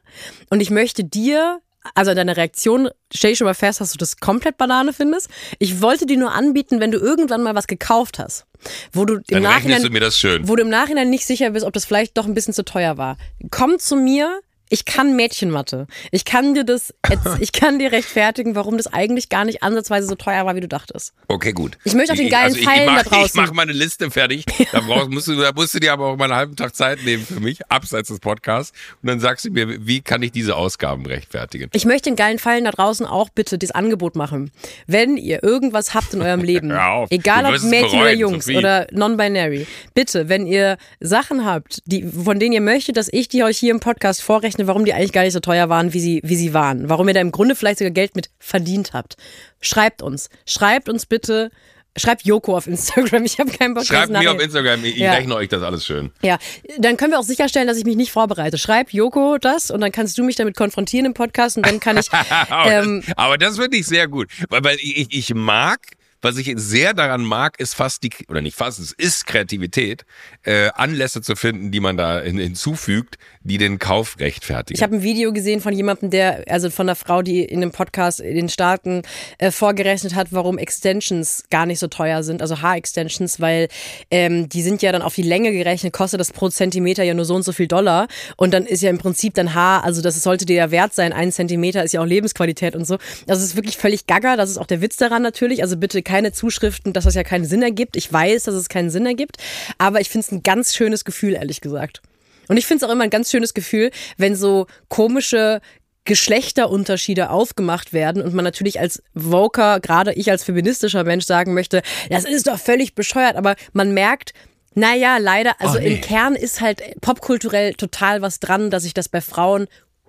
Und 0.51 0.61
ich 0.61 0.71
möchte 0.71 1.05
dir, 1.05 1.61
also 1.95 2.15
deine 2.15 2.37
Reaktion, 2.37 2.89
stell 3.15 3.33
ich 3.33 3.39
schon 3.39 3.47
mal 3.47 3.55
fest, 3.55 3.81
dass 3.81 3.93
du 3.93 3.99
das 3.99 4.19
komplett 4.19 4.59
Banane 4.59 4.93
findest. 4.93 5.29
Ich 5.59 5.81
wollte 5.81 6.07
dir 6.07 6.17
nur 6.17 6.33
anbieten, 6.33 6.81
wenn 6.81 6.91
du 6.91 6.99
irgendwann 6.99 7.43
mal 7.43 7.55
was 7.55 7.67
gekauft 7.67 8.19
hast, 8.19 8.47
wo 8.93 9.05
du 9.05 9.15
im 9.15 9.23
Dann 9.29 9.43
Nachhinein 9.43 9.83
du 9.83 9.91
mir 9.91 10.01
das 10.01 10.19
schön. 10.19 10.49
wo 10.49 10.57
du 10.57 10.63
im 10.63 10.69
Nachhinein 10.69 11.11
nicht 11.11 11.27
sicher 11.27 11.51
bist, 11.51 11.65
ob 11.65 11.73
das 11.73 11.85
vielleicht 11.85 12.17
doch 12.17 12.27
ein 12.27 12.35
bisschen 12.35 12.55
zu 12.55 12.65
teuer 12.65 12.97
war. 12.99 13.17
Komm 13.51 13.79
zu 13.79 13.97
mir 13.97 14.41
Ich 14.69 14.85
kann 14.85 15.15
Mädchenmatte. 15.15 15.87
Ich 16.11 16.25
kann 16.25 16.55
dir 16.55 16.65
das, 16.65 16.93
ich 17.41 17.53
kann 17.53 17.79
dir 17.79 17.93
rechtfertigen, 17.93 18.55
warum 18.55 18.77
das 18.77 18.87
eigentlich 18.87 19.29
gar 19.29 19.45
nicht 19.45 19.63
ansatzweise 19.63 20.09
so 20.09 20.15
teuer 20.17 20.45
war, 20.45 20.57
wie 20.57 20.61
du 20.61 20.69
dachtest. 20.69 21.13
Okay, 21.29 21.53
gut. 21.53 21.79
Ich 21.85 21.95
möchte 21.95 22.13
auch 22.13 22.17
den 22.17 22.29
geilen 22.29 22.47
also 22.47 22.59
ich, 22.59 22.65
Pfeilen 22.65 22.89
ich 22.89 22.91
mach, 22.91 23.03
da 23.05 23.11
draußen. 23.11 23.27
Ich 23.27 23.35
mache 23.35 23.55
meine 23.55 23.73
Liste 23.73 24.11
fertig. 24.11 24.45
Da, 24.73 24.81
brauchst, 24.81 25.11
musst 25.11 25.29
du, 25.29 25.37
da 25.37 25.53
musst 25.53 25.75
du 25.75 25.81
dir 25.81 25.93
aber 25.93 26.07
auch 26.07 26.17
mal 26.17 26.25
einen 26.25 26.35
halben 26.35 26.57
Tag 26.57 26.75
Zeit 26.75 27.05
nehmen 27.05 27.25
für 27.25 27.41
mich, 27.41 27.71
abseits 27.71 28.09
des 28.09 28.21
Podcasts. 28.21 28.73
Und 29.03 29.09
dann 29.09 29.21
sagst 29.21 29.45
du 29.45 29.51
mir, 29.51 29.87
wie 29.87 30.01
kann 30.01 30.23
ich 30.23 30.33
diese 30.33 30.57
Ausgaben 30.57 31.07
rechtfertigen? 31.07 31.71
Ich 31.73 31.85
möchte 31.85 32.11
den 32.11 32.17
geilen 32.17 32.39
Pfeilen 32.39 32.65
da 32.65 32.71
draußen 32.73 33.07
auch 33.07 33.29
bitte 33.29 33.59
das 33.59 33.71
Angebot 33.71 34.17
machen. 34.17 34.51
Wenn 34.87 35.17
ihr 35.17 35.43
irgendwas 35.43 35.95
habt 35.95 36.15
in 36.15 36.23
eurem 36.23 36.43
Leben, 36.43 36.71
egal 37.11 37.47
ob 37.47 37.63
Mädchen 37.63 37.89
oder 37.89 37.99
bereuen, 37.99 38.19
Jungs 38.19 38.45
Sophie. 38.47 38.59
oder 38.59 38.87
non-binary, 38.91 39.67
bitte, 39.95 40.29
wenn 40.29 40.47
ihr 40.47 40.77
Sachen 41.01 41.45
habt, 41.45 41.83
die, 41.87 42.03
von 42.03 42.41
denen 42.41 42.53
ihr 42.53 42.61
möchtet, 42.61 42.97
dass 42.97 43.09
ich 43.13 43.29
die 43.29 43.43
euch 43.45 43.59
hier 43.59 43.71
im 43.71 43.81
Podcast 43.81 44.23
vorrechne, 44.23 44.56
warum 44.59 44.85
die 44.85 44.95
eigentlich 44.95 45.13
gar 45.13 45.23
nicht 45.23 45.33
so 45.33 45.41
teuer 45.41 45.69
waren, 45.69 45.93
wie 45.93 46.01
sie, 46.01 46.21
wie 46.25 46.37
sie 46.37 46.55
waren, 46.55 46.89
warum 46.89 47.09
ihr 47.09 47.15
da 47.15 47.21
im 47.21 47.33
Grunde 47.33 47.55
vielleicht 47.55 47.79
sogar 47.79 47.91
Geld 47.91 48.17
mit 48.17 48.31
verdient 48.39 48.93
habt, 48.93 49.17
schreibt 49.61 50.03
uns. 50.03 50.29
Schreibt 50.47 50.89
uns 50.89 51.07
bitte. 51.07 51.51
Schreibt 51.99 52.27
Joko 52.27 52.55
auf 52.57 52.67
Instagram. 52.67 53.25
Ich 53.25 53.39
habe 53.39 53.51
keinen 53.51 53.73
Bock 53.73 53.87
Schreibt 53.87 54.15
das 54.15 54.23
mir 54.23 54.31
auf 54.31 54.39
Instagram, 54.39 54.85
ich 54.85 54.97
Ja. 54.97 55.13
rechne 55.15 55.35
euch 55.35 55.49
das 55.49 55.63
alles 55.63 55.87
schön. 55.87 56.11
ja, 56.23 56.39
dann 56.79 56.99
können 56.99 57.13
wir 57.13 57.19
auch 57.19 57.23
sicherstellen, 57.25 57.67
dass 57.67 57.79
ich 57.79 57.85
mich 57.87 57.97
nicht 57.97 58.13
vorbereite. 58.13 58.59
Schreib 58.59 58.93
Joko 58.93 59.39
das 59.39 59.71
und 59.71 59.81
dann 59.81 59.93
kannst 59.93 60.19
du 60.19 60.23
mich 60.23 60.37
damit 60.37 60.57
konfrontieren 60.57 61.07
im 61.07 61.15
Podcast 61.15 61.57
und 61.57 61.65
dann 61.67 61.81
kann 61.81 61.97
ich. 61.97 62.13
aber, 62.51 62.71
ähm, 62.71 63.03
das, 63.07 63.17
aber 63.17 63.39
das 63.39 63.57
finde 63.59 63.79
ich 63.79 63.87
sehr 63.87 64.09
gut. 64.09 64.29
Weil, 64.51 64.63
weil 64.63 64.77
ich, 64.79 65.07
ich 65.11 65.35
mag, 65.35 65.81
was 66.23 66.37
ich 66.39 66.53
sehr 66.57 66.95
daran 66.95 67.23
mag, 67.23 67.59
ist 67.61 67.75
fast 67.75 68.03
die, 68.03 68.11
oder 68.29 68.41
nicht 68.41 68.57
fast, 68.57 68.79
es 68.79 68.93
ist 68.93 69.27
Kreativität, 69.27 70.05
äh, 70.43 70.71
Anlässe 70.75 71.23
zu 71.23 71.37
finden, 71.37 71.71
die 71.71 71.81
man 71.81 71.97
da 71.97 72.21
hin, 72.21 72.39
hinzufügt, 72.39 73.19
die 73.43 73.59
den 73.59 73.79
Kauf 73.79 74.19
rechtfertigen. 74.19 74.77
ich 74.77 74.83
habe 74.83 74.97
ein 74.97 75.03
Video 75.03 75.33
gesehen 75.33 75.61
von 75.61 75.73
jemandem, 75.73 76.11
der, 76.11 76.45
also 76.49 76.71
von 76.71 76.89
einer 76.89 76.97
Frau, 76.97 77.23
die 77.23 77.45
in 77.45 77.63
einem 77.63 77.73
Podcast 77.73 78.21
in 78.21 78.35
den 78.35 78.49
Staaten 78.49 79.03
äh, 79.39 79.51
vorgerechnet 79.51 80.15
hat, 80.15 80.29
warum 80.31 80.59
Extensions 80.59 81.45
gar 81.51 81.67
nicht 81.67 81.79
so 81.79 81.87
teuer 81.87 82.23
sind, 82.23 82.43
also 82.43 82.61
Haarextensions, 82.63 83.41
weil 83.41 83.69
ähm, 84.11 84.49
die 84.49 84.63
sind 84.63 84.83
ja 84.83 84.93
dann 84.93 85.03
auf 85.03 85.15
die 85.15 85.23
Länge 85.23 85.53
gerechnet, 85.53 85.93
kostet 85.93 86.21
das 86.21 86.33
pro 86.33 86.49
Zentimeter 86.49 87.05
ja 87.05 87.15
nur 87.15 87.25
so 87.25 87.35
und 87.35 87.43
so 87.43 87.53
viel 87.53 87.69
Dollar 87.69 88.09
und 88.37 88.53
dann 88.55 88.67
ist 88.67 88.83
ja 88.83 88.91
im 88.91 88.99
Prinzip 88.99 89.35
dein 89.35 89.55
Haar, 89.55 89.85
also 89.85 90.03
das 90.03 90.23
sollte 90.23 90.47
dir 90.47 90.57
ja 90.57 90.71
wert 90.71 90.95
sein, 90.95 91.13
ein 91.13 91.33
Zentimeter 91.33 91.85
ist 91.85 91.93
ja 91.93 92.01
auch 92.01 92.07
Lebensqualität 92.07 92.75
und 92.75 92.87
so. 92.87 92.95
Also 93.29 93.43
es 93.43 93.51
ist 93.51 93.57
wirklich 93.57 93.77
völlig 93.77 94.07
gaga, 94.07 94.37
das 94.37 94.51
ist 94.51 94.59
auch 94.59 94.67
der 94.67 94.81
Witz 94.81 94.97
daran 94.97 95.23
natürlich, 95.23 95.63
also 95.63 95.77
bitte 95.77 96.03
keine 96.07 96.33
Zuschriften, 96.33 96.95
dass 96.95 97.05
das 97.05 97.15
ja 97.15 97.23
keinen 97.25 97.45
Sinn 97.45 97.63
ergibt. 97.63 97.97
Ich 97.97 98.11
weiß, 98.11 98.45
dass 98.45 98.55
es 98.55 98.71
keinen 98.71 98.89
Sinn 98.89 99.05
ergibt, 99.05 99.37
aber 99.77 100.01
ich 100.01 100.09
finde 100.09 100.25
es 100.27 100.33
ein 100.33 100.43
ganz 100.43 100.75
schönes 100.75 101.05
Gefühl, 101.05 101.35
ehrlich 101.35 101.61
gesagt. 101.61 102.01
Und 102.49 102.57
ich 102.57 102.65
finde 102.67 102.85
es 102.85 102.89
auch 102.89 102.93
immer 102.95 103.05
ein 103.05 103.11
ganz 103.11 103.31
schönes 103.31 103.53
Gefühl, 103.53 103.91
wenn 104.17 104.35
so 104.37 104.67
komische 104.89 105.61
Geschlechterunterschiede 106.05 107.31
aufgemacht 107.31 107.93
werden 107.93 108.23
und 108.23 108.33
man 108.35 108.45
natürlich 108.45 108.81
als 108.81 109.03
Voker, 109.15 109.81
gerade 109.81 110.13
ich 110.13 110.31
als 110.31 110.45
feministischer 110.45 111.05
Mensch 111.05 111.25
sagen 111.27 111.53
möchte, 111.55 111.83
das 112.11 112.25
ist 112.25 112.47
doch 112.47 112.59
völlig 112.59 112.95
bescheuert, 112.95 113.37
aber 113.37 113.57
man 113.73 113.93
merkt, 113.93 114.33
naja, 114.75 115.17
leider, 115.19 115.61
also 115.61 115.79
Oh, 115.79 115.81
nee. 115.81 115.95
im 115.95 116.01
Kern 116.01 116.35
ist 116.35 116.61
halt 116.61 116.83
popkulturell 117.01 117.75
total 117.75 118.23
was 118.23 118.41
dran, 118.41 118.71
dass 118.71 118.85
ich 118.85 118.95
das 118.95 119.09
bei 119.09 119.21
Frauen 119.21 119.67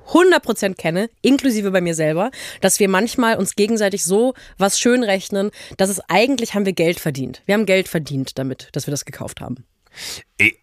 100% 0.07 0.75
kenne, 0.75 1.09
inklusive 1.21 1.71
bei 1.71 1.81
mir 1.81 1.95
selber, 1.95 2.31
dass 2.61 2.79
wir 2.79 2.89
manchmal 2.89 3.37
uns 3.37 3.55
gegenseitig 3.55 4.03
so 4.03 4.33
was 4.57 4.79
schön 4.79 5.03
rechnen, 5.03 5.51
dass 5.77 5.89
es 5.89 5.99
eigentlich 6.09 6.53
haben 6.53 6.65
wir 6.65 6.73
Geld 6.73 6.99
verdient. 6.99 7.41
Wir 7.45 7.55
haben 7.55 7.65
Geld 7.65 7.87
verdient 7.87 8.37
damit, 8.37 8.69
dass 8.71 8.87
wir 8.87 8.91
das 8.91 9.05
gekauft 9.05 9.41
haben. 9.41 9.65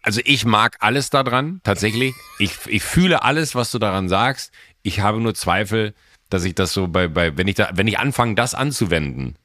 Also 0.01 0.21
ich 0.23 0.45
mag 0.45 0.77
alles 0.79 1.09
daran, 1.09 1.59
tatsächlich. 1.63 2.13
Ich, 2.39 2.53
ich 2.67 2.83
fühle 2.83 3.23
alles, 3.23 3.55
was 3.55 3.71
du 3.71 3.79
daran 3.79 4.07
sagst. 4.07 4.51
Ich 4.81 5.01
habe 5.01 5.19
nur 5.19 5.33
Zweifel, 5.35 5.93
dass 6.29 6.45
ich 6.45 6.55
das 6.55 6.73
so 6.73 6.87
bei, 6.87 7.07
bei 7.07 7.37
wenn 7.37 7.47
ich 7.47 7.55
da, 7.55 7.69
wenn 7.73 7.87
ich 7.87 7.99
anfange, 7.99 8.35
das 8.35 8.55
anzuwenden 8.55 9.35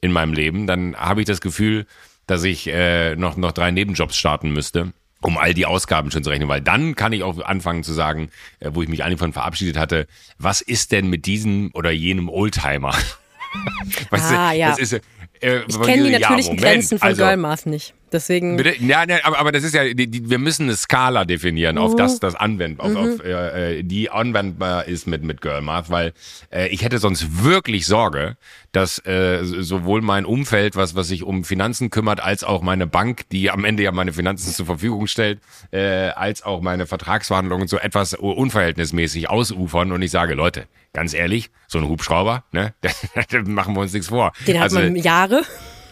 in 0.00 0.12
meinem 0.12 0.32
Leben, 0.32 0.66
dann 0.66 0.96
habe 0.96 1.20
ich 1.20 1.26
das 1.26 1.40
Gefühl, 1.40 1.86
dass 2.26 2.44
ich 2.44 2.66
äh, 2.68 3.14
noch, 3.16 3.36
noch 3.36 3.52
drei 3.52 3.70
Nebenjobs 3.70 4.16
starten 4.16 4.50
müsste, 4.50 4.92
um 5.22 5.38
all 5.38 5.54
die 5.54 5.66
Ausgaben 5.66 6.10
schon 6.10 6.22
zu 6.24 6.30
rechnen. 6.30 6.48
Weil 6.48 6.60
dann 6.60 6.94
kann 6.94 7.12
ich 7.12 7.22
auch 7.22 7.38
anfangen 7.44 7.82
zu 7.82 7.92
sagen, 7.92 8.30
äh, 8.60 8.70
wo 8.72 8.82
ich 8.82 8.88
mich 8.88 9.02
eigentlich 9.04 9.18
von 9.18 9.32
verabschiedet 9.32 9.76
hatte, 9.76 10.06
was 10.38 10.60
ist 10.60 10.92
denn 10.92 11.08
mit 11.08 11.26
diesem 11.26 11.70
oder 11.74 11.90
jenem 11.90 12.28
Oldtimer? 12.28 12.94
weißt 14.10 14.32
Ah, 14.32 14.52
du, 14.52 14.58
ja. 14.58 14.70
das 14.70 14.78
ist, 14.78 15.00
äh, 15.40 15.60
Ich 15.66 15.80
kenne 15.80 16.04
die 16.04 16.10
ja, 16.10 16.18
natürlichen 16.20 16.56
Moment, 16.56 16.62
Grenzen 16.62 16.98
von 16.98 17.08
also, 17.08 17.22
Girlmath 17.22 17.66
nicht. 17.66 17.94
Deswegen. 18.12 18.56
Bitte? 18.56 18.74
Ja, 18.82 19.04
ja 19.04 19.18
aber, 19.24 19.38
aber 19.38 19.52
das 19.52 19.64
ist 19.64 19.74
ja, 19.74 19.92
die, 19.92 20.06
die, 20.06 20.30
wir 20.30 20.38
müssen 20.38 20.64
eine 20.64 20.76
Skala 20.76 21.24
definieren, 21.24 21.76
auf 21.76 21.96
das 21.96 22.20
das 22.20 22.36
anwend, 22.36 22.78
auf, 22.78 22.94
auf 22.94 23.24
äh, 23.24 23.78
äh, 23.78 23.82
die 23.82 24.10
anwendbar 24.10 24.86
ist 24.86 25.06
mit 25.06 25.24
mit 25.24 25.40
Girl 25.40 25.60
Math, 25.60 25.90
weil 25.90 26.12
äh, 26.52 26.68
ich 26.68 26.84
hätte 26.84 26.98
sonst 26.98 27.42
wirklich 27.42 27.84
Sorge, 27.86 28.36
dass 28.70 29.04
äh, 29.06 29.40
sowohl 29.42 30.02
mein 30.02 30.24
Umfeld, 30.24 30.76
was 30.76 30.94
was 30.94 31.08
sich 31.08 31.24
um 31.24 31.42
Finanzen 31.42 31.90
kümmert, 31.90 32.20
als 32.20 32.44
auch 32.44 32.62
meine 32.62 32.86
Bank, 32.86 33.28
die 33.32 33.50
am 33.50 33.64
Ende 33.64 33.82
ja 33.82 33.90
meine 33.90 34.12
Finanzen 34.12 34.52
zur 34.52 34.66
Verfügung 34.66 35.08
stellt, 35.08 35.40
äh, 35.72 36.10
als 36.10 36.44
auch 36.44 36.60
meine 36.60 36.86
Vertragsverhandlungen 36.86 37.66
so 37.66 37.76
etwas 37.76 38.14
unverhältnismäßig 38.14 39.28
ausufern 39.28 39.90
und 39.90 40.00
ich 40.02 40.12
sage, 40.12 40.34
Leute, 40.34 40.66
ganz 40.96 41.12
ehrlich, 41.12 41.50
so 41.68 41.76
ein 41.78 41.86
Hubschrauber, 41.86 42.44
ne, 42.52 42.72
da 43.30 43.42
machen 43.42 43.74
wir 43.74 43.82
uns 43.82 43.92
nichts 43.92 44.08
vor. 44.08 44.32
Den 44.46 44.56
hat 44.56 44.64
also, 44.64 44.78
man 44.78 44.96
Jahre. 44.96 45.42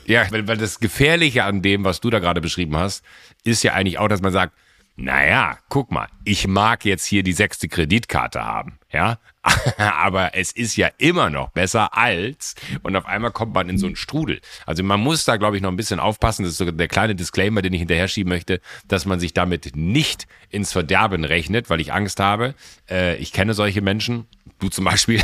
ja, 0.07 0.25
weil, 0.31 0.49
weil 0.49 0.57
das 0.57 0.81
Gefährliche 0.81 1.45
an 1.45 1.61
dem, 1.61 1.85
was 1.85 2.01
du 2.01 2.09
da 2.09 2.21
gerade 2.21 2.41
beschrieben 2.41 2.75
hast, 2.75 3.05
ist 3.45 3.63
ja 3.63 3.75
eigentlich 3.75 3.99
auch, 3.99 4.09
dass 4.09 4.23
man 4.23 4.33
sagt, 4.33 4.55
naja, 4.97 5.59
guck 5.69 5.91
mal, 5.91 6.09
ich 6.25 6.47
mag 6.47 6.85
jetzt 6.85 7.05
hier 7.05 7.25
die 7.25 7.33
sechste 7.33 7.69
Kreditkarte 7.69 8.45
haben, 8.45 8.79
ja, 8.93 9.19
aber 9.77 10.37
es 10.37 10.53
ist 10.53 10.77
ja 10.77 10.89
immer 10.99 11.31
noch 11.31 11.51
besser 11.51 11.97
als 11.97 12.55
und 12.83 12.95
auf 12.95 13.05
einmal 13.05 13.33
kommt 13.33 13.55
man 13.55 13.69
in 13.69 13.77
so 13.77 13.87
einen 13.87 13.97
Strudel. 13.97 14.41
Also 14.67 14.85
man 14.85 15.01
muss 15.01 15.25
da, 15.25 15.37
glaube 15.37 15.57
ich, 15.57 15.63
noch 15.63 15.71
ein 15.71 15.77
bisschen 15.77 16.01
aufpassen. 16.01 16.45
Das 16.45 16.53
ist 16.53 16.59
so 16.59 16.71
der 16.71 16.89
kleine 16.89 17.15
Disclaimer, 17.15 17.61
den 17.61 17.73
ich 17.73 17.81
hinterher 17.81 18.09
schieben 18.09 18.31
möchte, 18.31 18.61
dass 18.87 19.05
man 19.05 19.21
sich 19.21 19.35
damit 19.35 19.75
nicht 19.75 20.27
ins 20.49 20.73
Verderben 20.73 21.25
rechnet, 21.25 21.71
weil 21.71 21.81
ich 21.81 21.93
Angst 21.93 22.21
habe. 22.21 22.55
Äh, 22.89 23.17
ich 23.17 23.33
kenne 23.33 23.53
solche 23.55 23.83
Menschen, 23.83 24.27
du 24.61 24.69
zum 24.69 24.85
Beispiel. 24.85 25.21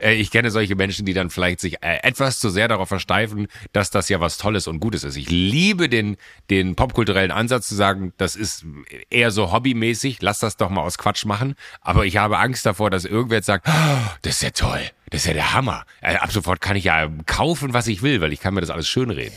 Äh, 0.00 0.14
Ich 0.14 0.30
kenne 0.30 0.50
solche 0.50 0.74
Menschen, 0.74 1.06
die 1.06 1.12
dann 1.14 1.30
vielleicht 1.30 1.60
sich 1.60 1.82
äh, 1.82 1.98
etwas 2.02 2.38
zu 2.40 2.48
sehr 2.50 2.68
darauf 2.68 2.88
versteifen, 2.88 3.48
dass 3.72 3.90
das 3.90 4.08
ja 4.08 4.20
was 4.20 4.38
Tolles 4.38 4.66
und 4.66 4.80
Gutes 4.80 5.04
ist. 5.04 5.16
Ich 5.16 5.30
liebe 5.30 5.88
den, 5.88 6.16
den 6.50 6.74
popkulturellen 6.74 7.30
Ansatz 7.30 7.68
zu 7.68 7.74
sagen, 7.74 8.12
das 8.16 8.36
ist 8.36 8.64
eher 9.10 9.30
so 9.30 9.52
hobbymäßig, 9.52 10.22
lass 10.22 10.38
das 10.38 10.56
doch 10.56 10.70
mal 10.70 10.82
aus 10.82 10.98
Quatsch 10.98 11.24
machen. 11.24 11.54
Aber 11.80 12.04
ich 12.06 12.16
habe 12.16 12.38
Angst 12.38 12.66
davor, 12.66 12.90
dass 12.90 13.04
irgendwer 13.04 13.38
jetzt 13.38 13.46
sagt, 13.46 13.66
oh, 13.68 14.10
das 14.22 14.34
ist 14.36 14.42
ja 14.42 14.50
toll, 14.50 14.80
das 15.10 15.22
ist 15.22 15.26
ja 15.26 15.34
der 15.34 15.52
Hammer. 15.54 15.84
Äh, 16.00 16.16
Ab 16.16 16.32
sofort 16.32 16.60
kann 16.60 16.76
ich 16.76 16.84
ja 16.84 17.08
kaufen, 17.26 17.74
was 17.74 17.86
ich 17.86 18.02
will, 18.02 18.20
weil 18.20 18.32
ich 18.32 18.40
kann 18.40 18.54
mir 18.54 18.60
das 18.60 18.70
alles 18.70 18.88
schönreden. 18.88 19.34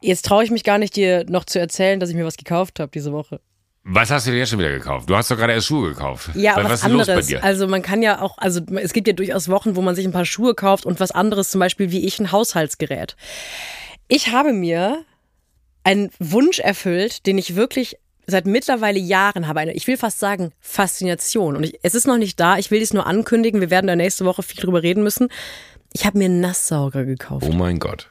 Jetzt 0.00 0.26
traue 0.26 0.44
ich 0.44 0.50
mich 0.50 0.62
gar 0.62 0.78
nicht, 0.78 0.94
dir 0.94 1.24
noch 1.28 1.44
zu 1.44 1.58
erzählen, 1.58 1.98
dass 1.98 2.08
ich 2.10 2.14
mir 2.14 2.24
was 2.24 2.36
gekauft 2.36 2.78
habe 2.78 2.90
diese 2.94 3.12
Woche. 3.12 3.40
Was 3.90 4.10
hast 4.10 4.26
du 4.26 4.32
dir 4.32 4.38
jetzt 4.38 4.50
schon 4.50 4.58
wieder 4.58 4.70
gekauft? 4.72 5.08
Du 5.08 5.16
hast 5.16 5.30
doch 5.30 5.36
gerade 5.36 5.54
erst 5.54 5.66
Schuhe 5.66 5.88
gekauft. 5.88 6.30
Ja, 6.34 6.56
was, 6.56 6.64
was, 6.64 6.82
ist 6.82 6.88
los 6.88 7.06
bei 7.06 7.12
anderes. 7.14 7.26
dir? 7.26 7.42
Also 7.42 7.66
man 7.66 7.80
kann 7.80 8.02
ja 8.02 8.20
auch, 8.20 8.36
also 8.36 8.60
es 8.76 8.92
gibt 8.92 9.08
ja 9.08 9.14
durchaus 9.14 9.48
Wochen, 9.48 9.76
wo 9.76 9.80
man 9.80 9.94
sich 9.94 10.04
ein 10.04 10.12
paar 10.12 10.26
Schuhe 10.26 10.54
kauft 10.54 10.84
und 10.84 11.00
was 11.00 11.10
anderes, 11.10 11.50
zum 11.50 11.58
Beispiel 11.60 11.90
wie 11.90 12.04
ich 12.06 12.18
ein 12.18 12.30
Haushaltsgerät. 12.30 13.16
Ich 14.06 14.30
habe 14.30 14.52
mir 14.52 15.04
einen 15.84 16.10
Wunsch 16.18 16.58
erfüllt, 16.58 17.24
den 17.26 17.38
ich 17.38 17.56
wirklich 17.56 17.96
seit 18.26 18.46
mittlerweile 18.46 18.98
Jahren 18.98 19.48
habe. 19.48 19.60
Eine, 19.60 19.72
ich 19.72 19.86
will 19.86 19.96
fast 19.96 20.18
sagen, 20.18 20.52
Faszination. 20.60 21.56
Und 21.56 21.64
ich, 21.64 21.78
es 21.82 21.94
ist 21.94 22.06
noch 22.06 22.18
nicht 22.18 22.38
da. 22.38 22.58
Ich 22.58 22.70
will 22.70 22.80
dies 22.80 22.92
nur 22.92 23.06
ankündigen. 23.06 23.62
Wir 23.62 23.70
werden 23.70 23.86
da 23.86 23.96
nächste 23.96 24.26
Woche 24.26 24.42
viel 24.42 24.60
drüber 24.60 24.82
reden 24.82 25.02
müssen. 25.02 25.28
Ich 25.94 26.04
habe 26.04 26.18
mir 26.18 26.26
einen 26.26 26.40
Nasssauger 26.40 27.06
gekauft. 27.06 27.46
Oh 27.48 27.52
mein 27.52 27.78
Gott. 27.78 28.10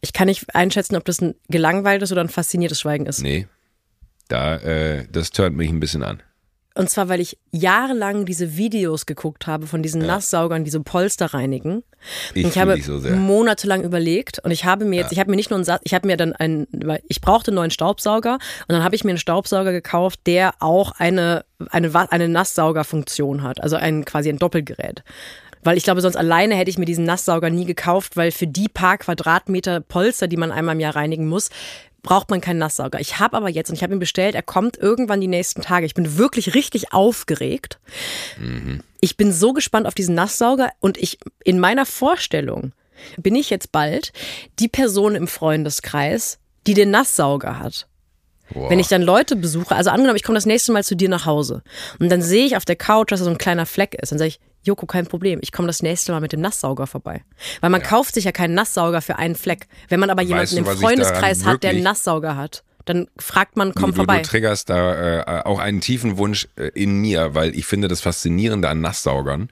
Ich 0.00 0.14
kann 0.14 0.26
nicht 0.28 0.54
einschätzen, 0.54 0.96
ob 0.96 1.04
das 1.04 1.20
ein 1.20 1.34
gelangweiltes 1.50 2.10
oder 2.12 2.22
ein 2.22 2.30
fasziniertes 2.30 2.80
Schweigen 2.80 3.04
ist. 3.04 3.20
Nee. 3.20 3.46
Da, 4.30 4.56
äh, 4.56 5.06
das 5.10 5.30
turnt 5.30 5.56
mich 5.56 5.70
ein 5.70 5.80
bisschen 5.80 6.02
an. 6.02 6.22
Und 6.76 6.88
zwar, 6.88 7.08
weil 7.08 7.20
ich 7.20 7.36
jahrelang 7.50 8.24
diese 8.24 8.56
Videos 8.56 9.04
geguckt 9.04 9.48
habe 9.48 9.66
von 9.66 9.82
diesen 9.82 10.06
Nasssaugern, 10.06 10.64
die 10.64 10.70
so 10.70 10.80
Polster 10.82 11.26
reinigen. 11.34 11.82
Ich 12.32 12.46
ich 12.46 12.58
habe 12.58 12.80
so 12.80 13.00
sehr. 13.00 13.16
monatelang 13.16 13.82
überlegt 13.82 14.38
und 14.38 14.52
ich 14.52 14.64
habe 14.64 14.84
mir 14.84 15.00
jetzt, 15.00 15.12
ich 15.12 15.18
habe 15.18 15.30
mir 15.30 15.36
nicht 15.36 15.50
nur 15.50 15.56
einen 15.56 15.64
Satz, 15.64 15.82
ich 15.84 15.94
habe 15.94 16.06
mir 16.06 16.16
dann 16.16 16.32
einen, 16.32 16.68
weil 16.72 17.02
ich 17.08 17.20
brauchte 17.20 17.50
einen 17.50 17.56
neuen 17.56 17.70
Staubsauger 17.72 18.34
und 18.34 18.40
dann 18.68 18.84
habe 18.84 18.94
ich 18.94 19.02
mir 19.02 19.10
einen 19.10 19.18
Staubsauger 19.18 19.72
gekauft, 19.72 20.20
der 20.26 20.54
auch 20.60 20.92
eine, 20.92 21.44
eine, 21.70 21.92
eine 22.12 22.28
Nasssaugerfunktion 22.28 23.42
hat, 23.42 23.60
also 23.60 23.74
ein, 23.76 24.04
quasi 24.04 24.30
ein 24.30 24.38
Doppelgerät. 24.38 25.02
Weil 25.62 25.76
ich 25.76 25.84
glaube, 25.84 26.00
sonst 26.00 26.16
alleine 26.16 26.54
hätte 26.54 26.70
ich 26.70 26.78
mir 26.78 26.86
diesen 26.86 27.04
Nasssauger 27.04 27.50
nie 27.50 27.66
gekauft, 27.66 28.16
weil 28.16 28.30
für 28.30 28.46
die 28.46 28.68
paar 28.68 28.96
Quadratmeter 28.96 29.80
Polster, 29.80 30.26
die 30.26 30.38
man 30.38 30.52
einmal 30.52 30.74
im 30.74 30.80
Jahr 30.80 30.96
reinigen 30.96 31.28
muss, 31.28 31.50
braucht 32.02 32.30
man 32.30 32.40
keinen 32.40 32.58
Nasssauger. 32.58 33.00
Ich 33.00 33.18
habe 33.18 33.36
aber 33.36 33.48
jetzt 33.48 33.70
und 33.70 33.76
ich 33.76 33.82
habe 33.82 33.92
ihn 33.92 33.98
bestellt, 33.98 34.34
er 34.34 34.42
kommt 34.42 34.76
irgendwann 34.76 35.20
die 35.20 35.28
nächsten 35.28 35.62
Tage. 35.62 35.86
Ich 35.86 35.94
bin 35.94 36.18
wirklich 36.18 36.54
richtig 36.54 36.92
aufgeregt. 36.92 37.78
Ich 39.00 39.16
bin 39.16 39.32
so 39.32 39.52
gespannt 39.52 39.86
auf 39.86 39.94
diesen 39.94 40.14
Nasssauger 40.14 40.70
und 40.80 40.98
ich 40.98 41.18
in 41.44 41.58
meiner 41.58 41.86
Vorstellung 41.86 42.72
bin 43.16 43.34
ich 43.34 43.50
jetzt 43.50 43.72
bald 43.72 44.12
die 44.58 44.68
Person 44.68 45.14
im 45.14 45.26
Freundeskreis, 45.26 46.38
die 46.66 46.74
den 46.74 46.90
Nasssauger 46.90 47.58
hat. 47.58 47.86
Wenn 48.52 48.80
ich 48.80 48.88
dann 48.88 49.02
Leute 49.02 49.36
besuche, 49.36 49.76
also 49.76 49.90
angenommen, 49.90 50.16
ich 50.16 50.24
komme 50.24 50.36
das 50.36 50.46
nächste 50.46 50.72
Mal 50.72 50.82
zu 50.82 50.96
dir 50.96 51.08
nach 51.08 51.24
Hause 51.24 51.62
und 52.00 52.08
dann 52.10 52.20
sehe 52.20 52.44
ich 52.46 52.56
auf 52.56 52.64
der 52.64 52.76
Couch, 52.76 53.12
dass 53.12 53.20
da 53.20 53.24
so 53.24 53.30
ein 53.30 53.38
kleiner 53.38 53.64
Fleck 53.64 53.94
ist, 53.94 54.10
dann 54.10 54.18
sage 54.18 54.30
ich, 54.30 54.40
Joko, 54.62 54.86
kein 54.86 55.06
Problem, 55.06 55.38
ich 55.42 55.52
komme 55.52 55.66
das 55.66 55.82
nächste 55.82 56.12
Mal 56.12 56.20
mit 56.20 56.32
dem 56.32 56.40
Nasssauger 56.40 56.86
vorbei. 56.86 57.22
Weil 57.60 57.70
man 57.70 57.82
kauft 57.82 58.14
sich 58.14 58.24
ja 58.24 58.32
keinen 58.32 58.54
Nasssauger 58.54 59.00
für 59.00 59.16
einen 59.16 59.34
Fleck. 59.34 59.68
Wenn 59.88 60.00
man 60.00 60.10
aber 60.10 60.22
jemanden 60.22 60.42
Weißt 60.42 60.52
du, 60.52 60.70
im 60.72 60.78
Freundeskreis 60.78 61.44
hat, 61.44 61.62
der 61.62 61.70
einen 61.70 61.82
Nasssauger 61.82 62.36
hat, 62.36 62.62
dann 62.84 63.08
fragt 63.16 63.56
man, 63.56 63.74
komm 63.74 63.90
du, 63.90 63.96
vorbei. 63.96 64.16
Du, 64.18 64.22
du 64.22 64.28
triggerst 64.28 64.68
da 64.68 65.20
äh, 65.20 65.42
auch 65.44 65.58
einen 65.58 65.80
tiefen 65.80 66.18
Wunsch 66.18 66.48
äh, 66.56 66.68
in 66.74 67.00
mir, 67.00 67.34
weil 67.34 67.54
ich 67.56 67.66
finde, 67.66 67.88
das 67.88 68.00
Faszinierende 68.00 68.68
an 68.68 68.80
Nasssaugern 68.80 69.50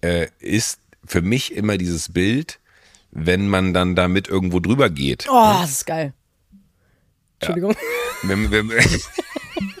äh, 0.00 0.28
ist 0.38 0.80
für 1.04 1.22
mich 1.22 1.54
immer 1.54 1.78
dieses 1.78 2.12
Bild, 2.12 2.58
wenn 3.10 3.48
man 3.48 3.74
dann 3.74 3.94
damit 3.94 4.28
irgendwo 4.28 4.60
drüber 4.60 4.90
geht. 4.90 5.26
oh, 5.28 5.56
das 5.60 5.70
ist 5.70 5.86
geil. 5.86 6.12
Entschuldigung. 7.40 7.74
Wir, 8.22 8.64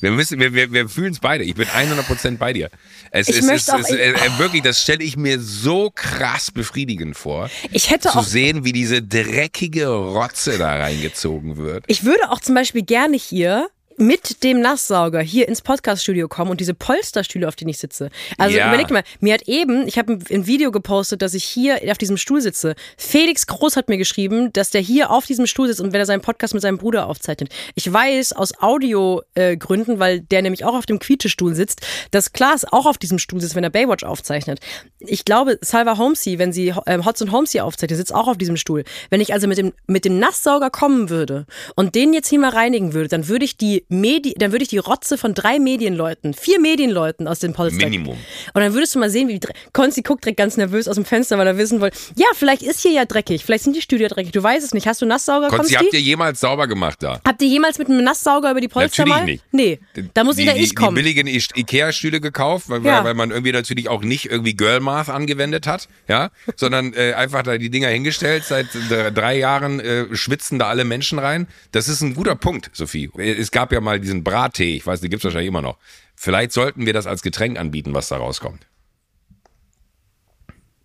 wir, 0.00 0.10
müssen, 0.10 0.38
wir, 0.40 0.52
wir, 0.54 0.72
wir 0.72 0.88
fühlen 0.88 1.12
es 1.12 1.20
beide. 1.20 1.44
Ich 1.44 1.54
bin 1.54 1.66
100% 1.66 2.38
bei 2.38 2.52
dir. 2.52 2.70
Es 3.10 3.28
Ich 3.28 3.38
ist, 3.38 3.46
möchte 3.46 3.70
es, 3.72 3.74
auch- 3.74 3.78
es, 3.80 3.90
äh, 3.90 4.12
äh, 4.12 4.38
wirklich, 4.38 4.62
das 4.62 4.80
stelle 4.82 5.02
ich 5.04 5.16
mir 5.16 5.40
so 5.40 5.90
krass 5.94 6.50
befriedigend 6.50 7.16
vor. 7.16 7.50
Ich 7.70 7.90
hätte 7.90 8.08
zu 8.10 8.18
auch 8.18 8.24
sehen, 8.24 8.64
wie 8.64 8.72
diese 8.72 9.02
dreckige 9.02 9.86
Rotze 9.88 10.58
da 10.58 10.76
reingezogen 10.76 11.56
wird. 11.56 11.84
Ich 11.86 12.04
würde 12.04 12.30
auch 12.30 12.40
zum 12.40 12.54
Beispiel 12.54 12.82
gerne 12.82 13.16
hier 13.16 13.68
mit 13.96 14.42
dem 14.42 14.60
Nasssauger 14.60 15.20
hier 15.20 15.48
ins 15.48 15.62
Podcaststudio 15.62 16.28
kommen 16.28 16.50
und 16.50 16.60
diese 16.60 16.74
Polsterstühle, 16.74 17.46
auf 17.46 17.56
denen 17.56 17.70
ich 17.70 17.78
sitze. 17.78 18.10
Also 18.38 18.56
Ja. 18.56 18.68
überleg 18.68 18.90
mal, 18.90 19.02
mir 19.20 19.34
hat 19.34 19.42
eben, 19.48 19.86
ich 19.86 19.98
habe 19.98 20.18
ein, 20.30 20.46
Video 20.46 20.70
gepostet, 20.70 21.22
dass 21.22 21.32
ich 21.32 21.44
hier 21.44 21.80
auf 21.90 21.98
diesem 21.98 22.16
Stuhl 22.16 22.40
sitze. 22.40 22.74
Felix 22.98 23.46
Groß 23.46 23.76
hat 23.76 23.88
mir 23.88 23.96
geschrieben, 23.96 24.52
dass 24.52 24.70
der 24.70 24.80
hier 24.80 25.10
auf 25.10 25.26
diesem 25.26 25.46
Stuhl 25.46 25.68
sitzt 25.68 25.80
und 25.80 25.92
wenn 25.92 26.00
er 26.00 26.06
seinen 26.06 26.20
Podcast 26.20 26.52
mit 26.52 26.62
seinem 26.62 26.76
Bruder 26.76 27.06
aufzeichnet. 27.06 27.50
Ich 27.74 27.90
weiß 27.90 28.32
aus 28.34 28.52
Audiogründen, 28.60 29.96
äh, 29.96 29.98
weil 29.98 30.20
der 30.20 30.42
nämlich 30.42 30.64
auch 30.64 30.74
auf 30.74 30.86
dem 30.86 30.98
Quietschestuhl 30.98 31.54
sitzt, 31.54 31.80
dass 32.10 32.32
Klaas 32.32 32.64
auch 32.64 32.86
auf 32.86 32.98
diesem 32.98 33.18
Stuhl 33.18 33.40
sitzt, 33.40 33.54
wenn 33.54 33.64
er 33.64 33.70
Baywatch 33.70 34.04
aufzeichnet. 34.04 34.60
Ich 34.98 35.24
glaube, 35.24 35.58
Salva 35.62 35.96
Holmesy, 35.96 36.38
wenn 36.38 36.52
sie 36.52 36.74
ähm, 36.86 37.04
Hotz 37.04 37.20
und 37.20 37.32
Holmesy 37.32 37.60
aufzeichnet, 37.60 37.96
sitzt 37.96 38.14
auch 38.14 38.28
auf 38.28 38.36
diesem 38.36 38.56
Stuhl. 38.56 38.84
Wenn 39.08 39.20
ich 39.20 39.32
also 39.32 39.46
mit 39.46 39.58
dem, 39.58 39.72
mit 39.86 40.04
dem 40.04 40.18
Nasssauger 40.18 40.70
kommen 40.70 41.08
würde 41.08 41.46
und 41.74 41.94
den 41.94 42.12
jetzt 42.12 42.28
hier 42.28 42.40
mal 42.40 42.50
reinigen 42.50 42.92
würde, 42.92 43.08
dann 43.08 43.28
würde 43.28 43.44
ich 43.44 43.56
die 43.56 43.83
Medi 43.88 44.34
dann 44.38 44.52
würde 44.52 44.62
ich 44.62 44.68
die 44.68 44.78
Rotze 44.78 45.18
von 45.18 45.34
drei 45.34 45.58
Medienleuten, 45.58 46.34
vier 46.34 46.60
Medienleuten 46.60 47.28
aus 47.28 47.38
dem 47.38 47.52
Polster. 47.52 47.84
Minimum. 47.84 48.16
Und 48.54 48.60
dann 48.60 48.74
würdest 48.74 48.94
du 48.94 48.98
mal 48.98 49.10
sehen, 49.10 49.28
wie 49.28 49.40
Konzi 49.72 50.02
guckt 50.02 50.24
direkt 50.24 50.38
ganz 50.38 50.56
nervös 50.56 50.88
aus 50.88 50.96
dem 50.96 51.04
Fenster, 51.04 51.38
weil 51.38 51.46
er 51.46 51.56
wissen 51.58 51.80
wollte, 51.80 51.96
ja, 52.16 52.26
vielleicht 52.34 52.62
ist 52.62 52.80
hier 52.80 52.92
ja 52.92 53.04
dreckig, 53.04 53.44
vielleicht 53.44 53.64
sind 53.64 53.76
die 53.76 53.82
Stühle 53.82 54.08
dreckig, 54.08 54.32
du 54.32 54.42
weißt 54.42 54.64
es 54.64 54.74
nicht. 54.74 54.86
Hast 54.86 55.02
du 55.02 55.06
Nasssauger, 55.06 55.48
Konzi, 55.48 55.74
Konsti? 55.74 55.76
habt 55.76 55.94
ihr 55.94 56.00
jemals 56.00 56.40
sauber 56.40 56.66
gemacht 56.66 57.02
da? 57.02 57.20
Habt 57.26 57.42
ihr 57.42 57.48
jemals 57.48 57.78
mit 57.78 57.88
einem 57.88 58.02
Nasssauger 58.04 58.50
über 58.50 58.60
die 58.60 58.68
Polster 58.68 59.02
Natürlich 59.04 59.18
mal? 59.20 59.24
nicht. 59.24 59.44
Nee, 59.52 59.78
da 60.14 60.24
muss 60.24 60.36
die, 60.36 60.42
wieder 60.42 60.54
die, 60.54 60.62
ich 60.62 60.74
kommen. 60.74 60.96
Die 60.96 61.02
billigen 61.02 61.26
Ikea-Stühle 61.26 62.20
gekauft, 62.20 62.68
weil, 62.68 62.84
Ja. 62.84 63.04
weil, 63.04 63.14
man 63.14 63.30
irgendwie 63.30 63.52
natürlich 63.52 63.88
auch 63.88 64.02
nicht 64.02 64.26
irgendwie 64.30 64.54
Girl 64.54 64.80
Math 64.80 65.08
angewendet 65.08 65.66
hat, 65.66 65.88
ja, 66.08 66.30
sondern 66.56 66.92
äh, 66.94 67.12
einfach 67.14 67.42
da 67.42 67.58
die 67.58 67.70
Dinger 67.70 67.88
hingestellt. 67.88 68.44
Seit 68.44 68.66
äh, 68.90 69.12
drei 69.12 69.38
Jahren 69.38 69.80
äh, 69.80 70.06
schwitzen 70.14 70.58
da 70.58 70.68
alle 70.68 70.84
Menschen 70.84 71.18
rein. 71.18 71.46
Das 71.72 71.88
ist 71.88 72.00
ein 72.00 72.14
guter 72.14 72.34
Punkt, 72.36 72.70
Sophie. 72.72 73.10
Es 73.16 73.50
gab 73.50 73.72
ja 73.74 73.80
mal 73.80 74.00
diesen 74.00 74.24
Brattee, 74.24 74.76
ich 74.76 74.86
weiß, 74.86 75.00
den 75.00 75.10
gibt's 75.10 75.24
wahrscheinlich 75.24 75.48
immer 75.48 75.62
noch. 75.62 75.78
Vielleicht 76.16 76.52
sollten 76.52 76.86
wir 76.86 76.92
das 76.92 77.06
als 77.06 77.22
Getränk 77.22 77.58
anbieten, 77.58 77.94
was 77.94 78.08
da 78.08 78.16
rauskommt. 78.16 78.66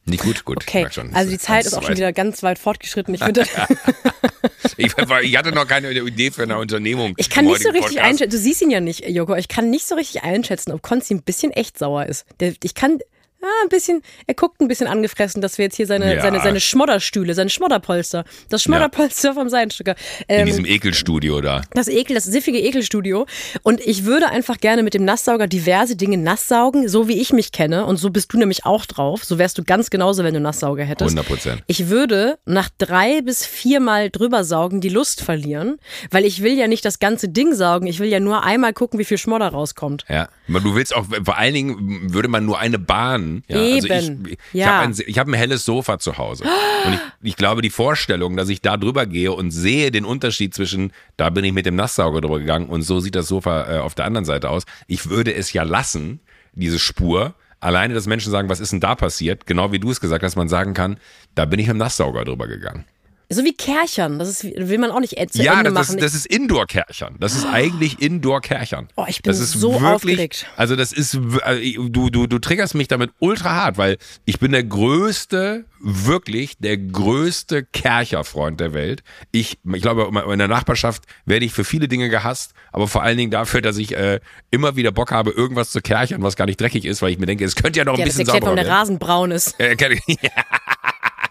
Nicht 0.05 0.23
gut, 0.23 0.43
gut. 0.43 0.63
Okay, 0.63 0.87
schon. 0.91 1.13
also 1.13 1.29
die 1.29 1.37
Zeit 1.37 1.65
ist 1.65 1.73
auch 1.73 1.81
schon 1.81 1.91
weit. 1.91 1.97
wieder 1.97 2.13
ganz 2.13 2.41
weit 2.41 2.57
fortgeschritten. 2.57 3.13
Ich 3.13 3.23
finde, 3.23 3.45
Ich, 4.77 4.93
ich 5.23 5.37
hatte 5.37 5.51
noch 5.51 5.67
keine 5.67 5.91
Idee 5.91 6.31
für 6.31 6.43
eine 6.43 6.57
Unternehmung. 6.57 7.13
ich 7.17 7.29
kann 7.29 7.45
nicht 7.45 7.61
so 7.61 7.69
richtig 7.69 7.95
Podcast. 7.95 8.05
einschätzen. 8.05 8.31
Du 8.31 8.37
siehst 8.37 8.61
ihn 8.61 8.71
ja 8.71 8.79
nicht, 8.79 9.07
Joko. 9.07 9.35
Ich 9.35 9.47
kann 9.47 9.69
nicht 9.69 9.85
so 9.85 9.95
richtig 9.95 10.23
einschätzen, 10.23 10.71
ob 10.71 10.81
Konzi 10.81 11.13
ein 11.13 11.21
bisschen 11.21 11.51
echt 11.51 11.77
sauer 11.77 12.05
ist. 12.05 12.25
Ich 12.63 12.75
kann 12.75 12.99
ah, 13.41 13.47
ein 13.63 13.69
bisschen. 13.69 14.01
Er 14.27 14.33
guckt 14.33 14.61
ein 14.61 14.67
bisschen 14.67 14.87
angefressen, 14.87 15.41
dass 15.41 15.57
wir 15.57 15.65
jetzt 15.65 15.75
hier 15.75 15.87
seine 15.87 16.15
Ja. 16.15 16.21
seine 16.21 16.39
seine 16.41 16.59
Schmodderstühle, 16.59 17.33
seine 17.33 17.49
Schmodderpolster, 17.49 18.23
das 18.49 18.63
Schmodderpolster 18.63 19.33
vom 19.33 19.49
Seidenstücker. 19.49 19.95
In 20.27 20.39
Ähm, 20.39 20.45
diesem 20.45 20.65
Ekelstudio 20.65 21.41
da. 21.41 21.61
das 21.73 21.87
Ekel, 21.87 22.15
das 22.15 22.25
siffige 22.25 22.59
Ekelstudio. 22.59 23.25
Und 23.63 23.79
ich 23.81 24.05
würde 24.05 24.27
einfach 24.29 24.57
gerne 24.57 24.83
mit 24.83 24.93
dem 24.93 25.05
Nasssauger 25.05 25.47
diverse 25.47 25.95
Dinge 25.95 26.17
nasssaugen, 26.17 26.87
so 26.89 27.07
wie 27.07 27.19
ich 27.21 27.33
mich 27.33 27.51
kenne. 27.51 27.85
Und 27.85 27.97
so 27.97 28.09
bist 28.09 28.33
du 28.33 28.37
nämlich 28.37 28.65
auch 28.65 28.85
drauf. 28.85 29.23
So 29.23 29.37
wärst 29.37 29.57
du 29.57 29.63
ganz 29.63 29.89
genauso, 29.89 30.23
wenn 30.23 30.33
du 30.33 30.39
Nasssauger 30.39 30.83
hättest. 30.83 31.09
100 31.11 31.25
Prozent. 31.27 31.63
Ich 31.67 31.89
würde 31.89 32.37
nach 32.45 32.69
drei 32.77 33.21
bis 33.21 33.45
viermal 33.45 34.09
drüber 34.09 34.43
saugen 34.43 34.81
die 34.81 34.89
Lust 34.89 35.21
verlieren, 35.21 35.77
weil 36.11 36.25
ich 36.25 36.41
will 36.43 36.53
ja 36.53 36.67
nicht 36.67 36.85
das 36.85 36.99
ganze 36.99 37.29
Ding 37.29 37.53
saugen. 37.53 37.87
Ich 37.87 37.99
will 37.99 38.09
ja 38.09 38.19
nur 38.19 38.43
einmal 38.43 38.73
gucken, 38.73 38.99
wie 38.99 39.05
viel 39.05 39.17
Schmodder 39.17 39.47
rauskommt. 39.49 40.05
Ja, 40.09 40.29
aber 40.47 40.59
du 40.59 40.75
willst 40.75 40.95
auch, 40.95 41.05
vor 41.23 41.37
allen 41.37 41.53
Dingen 41.53 42.13
würde 42.13 42.27
man 42.27 42.45
nur 42.45 42.59
eine 42.59 42.79
Bahn. 42.79 43.28
Ja, 43.47 43.57
Also 43.59 43.88
Eben. 43.88 44.25
ich 44.27 44.32
ich 44.34 44.38
Ja. 44.53 44.67
habe 44.67 44.84
ein, 44.88 44.95
ich 45.05 45.17
hab 45.19 45.27
ein 45.27 45.34
helles 45.34 45.65
Sofa 45.65 45.99
zu 45.99 46.17
Hause. 46.17 46.43
Und 46.86 46.93
ich, 46.93 46.99
ich 47.23 47.36
glaube, 47.36 47.61
die 47.61 47.69
Vorstellung, 47.69 48.36
dass 48.38 48.49
ich 48.49 48.61
da 48.61 48.77
drüber 48.77 49.05
gehe 49.05 49.32
und 49.32 49.51
sehe 49.51 49.91
den 49.91 50.05
Unterschied 50.05 50.53
zwischen, 50.53 50.91
da 51.17 51.30
bin 51.30 51.43
ich 51.45 51.53
mit 51.53 51.65
dem 51.65 51.75
Nasssauger 51.75 52.21
drüber 52.21 52.39
gegangen 52.39 52.67
und 52.67 52.82
so 52.84 52.99
sieht 52.99 53.15
das 53.15 53.27
Sofa 53.27 53.75
äh, 53.75 53.80
auf 53.80 53.95
der 53.95 54.05
anderen 54.05 54.25
Seite 54.25 54.49
aus. 54.49 54.63
Ich 54.88 55.09
würde 55.09 55.34
es 55.34 55.53
ja 55.53 55.63
lassen, 55.63 56.19
diese 56.53 56.80
Spur. 56.80 57.34
Alleine, 57.61 57.93
dass 57.93 58.07
Menschen 58.07 58.32
sagen, 58.32 58.47
was 58.49 58.61
ist 58.61 58.71
denn 58.71 58.80
da 58.80 58.95
passiert? 58.95 59.45
Genau 59.45 59.71
wie 59.73 59.80
du 59.80 59.91
es 59.91 59.99
gesagt 59.99 60.23
hast, 60.23 60.36
man 60.38 60.47
sagen 60.47 60.73
kann, 60.73 60.97
da 61.36 61.43
bin 61.45 61.59
ich 61.59 61.67
mit 61.67 61.75
dem 61.75 61.80
Nasssauger 61.80 62.23
drüber 62.23 62.47
gegangen. 62.47 62.86
So 63.32 63.43
wie 63.43 63.53
Kärchern. 63.53 64.17
Das 64.17 64.27
ist, 64.27 64.43
will 64.43 64.80
man 64.80 64.89
auch 64.89 64.99
nicht 64.99 65.15
äh, 65.19 65.27
zu 65.27 65.41
Ja, 65.43 65.59
Ende 65.59 65.65
das, 65.65 65.73
machen. 65.89 65.97
ist, 65.99 66.03
das 66.03 66.13
ist 66.15 66.25
Indoor-Kerchern. 66.25 67.17
Das 67.19 67.36
ist 67.36 67.45
eigentlich 67.45 68.01
Indoor-Kerchern. 68.01 68.88
Oh, 68.95 69.05
ich 69.07 69.21
bin 69.21 69.32
das 69.32 69.39
ist 69.39 69.51
so 69.51 69.73
wirklich, 69.73 69.88
aufgeregt. 69.93 70.45
Also 70.57 70.75
das 70.75 70.91
ist, 70.91 71.15
also 71.43 71.61
du, 71.89 72.09
du, 72.09 72.25
du 72.25 72.39
triggerst 72.39 72.73
mich 72.73 72.88
damit 72.88 73.11
ultra 73.19 73.51
hart, 73.53 73.77
weil 73.77 73.97
ich 74.25 74.39
bin 74.39 74.51
der 74.51 74.63
größte, 74.63 75.65
wirklich 75.80 76.57
der 76.57 76.77
größte 76.77 77.63
Kercherfreund 77.65 78.59
der 78.59 78.73
Welt. 78.73 79.03
Ich, 79.32 79.59
ich 79.73 79.82
glaube, 79.84 80.09
in 80.32 80.39
der 80.39 80.47
Nachbarschaft 80.47 81.03
werde 81.25 81.45
ich 81.45 81.53
für 81.53 81.63
viele 81.63 81.88
Dinge 81.88 82.09
gehasst, 82.09 82.53
aber 82.71 82.88
vor 82.88 83.03
allen 83.03 83.17
Dingen 83.17 83.30
dafür, 83.32 83.61
dass 83.61 83.77
ich 83.77 83.95
äh, 83.95 84.19
immer 84.49 84.75
wieder 84.75 84.91
Bock 84.91 85.11
habe, 85.11 85.30
irgendwas 85.30 85.69
zu 85.69 85.82
kerchern, 85.82 86.23
was 86.23 86.36
gar 86.36 86.45
nicht 86.45 86.59
dreckig 86.59 86.84
ist, 86.86 87.03
weil 87.03 87.11
ich 87.11 87.19
mir 87.19 87.27
denke, 87.27 87.45
es 87.45 87.55
könnte 87.55 87.77
ja 87.77 87.86
noch 87.86 87.93
ein 87.93 87.99
ja, 87.99 88.05
das 88.05 88.15
bisschen 88.17 88.27
erklärt, 88.34 88.43
sauberer 88.45 88.57
warum 88.57 88.65
der. 88.67 88.75
Rasen 88.75 88.97
braun 88.99 89.32
ist. 89.32 89.59
Äh, 89.59 89.75
kenn 89.75 89.91
ich- 90.07 90.17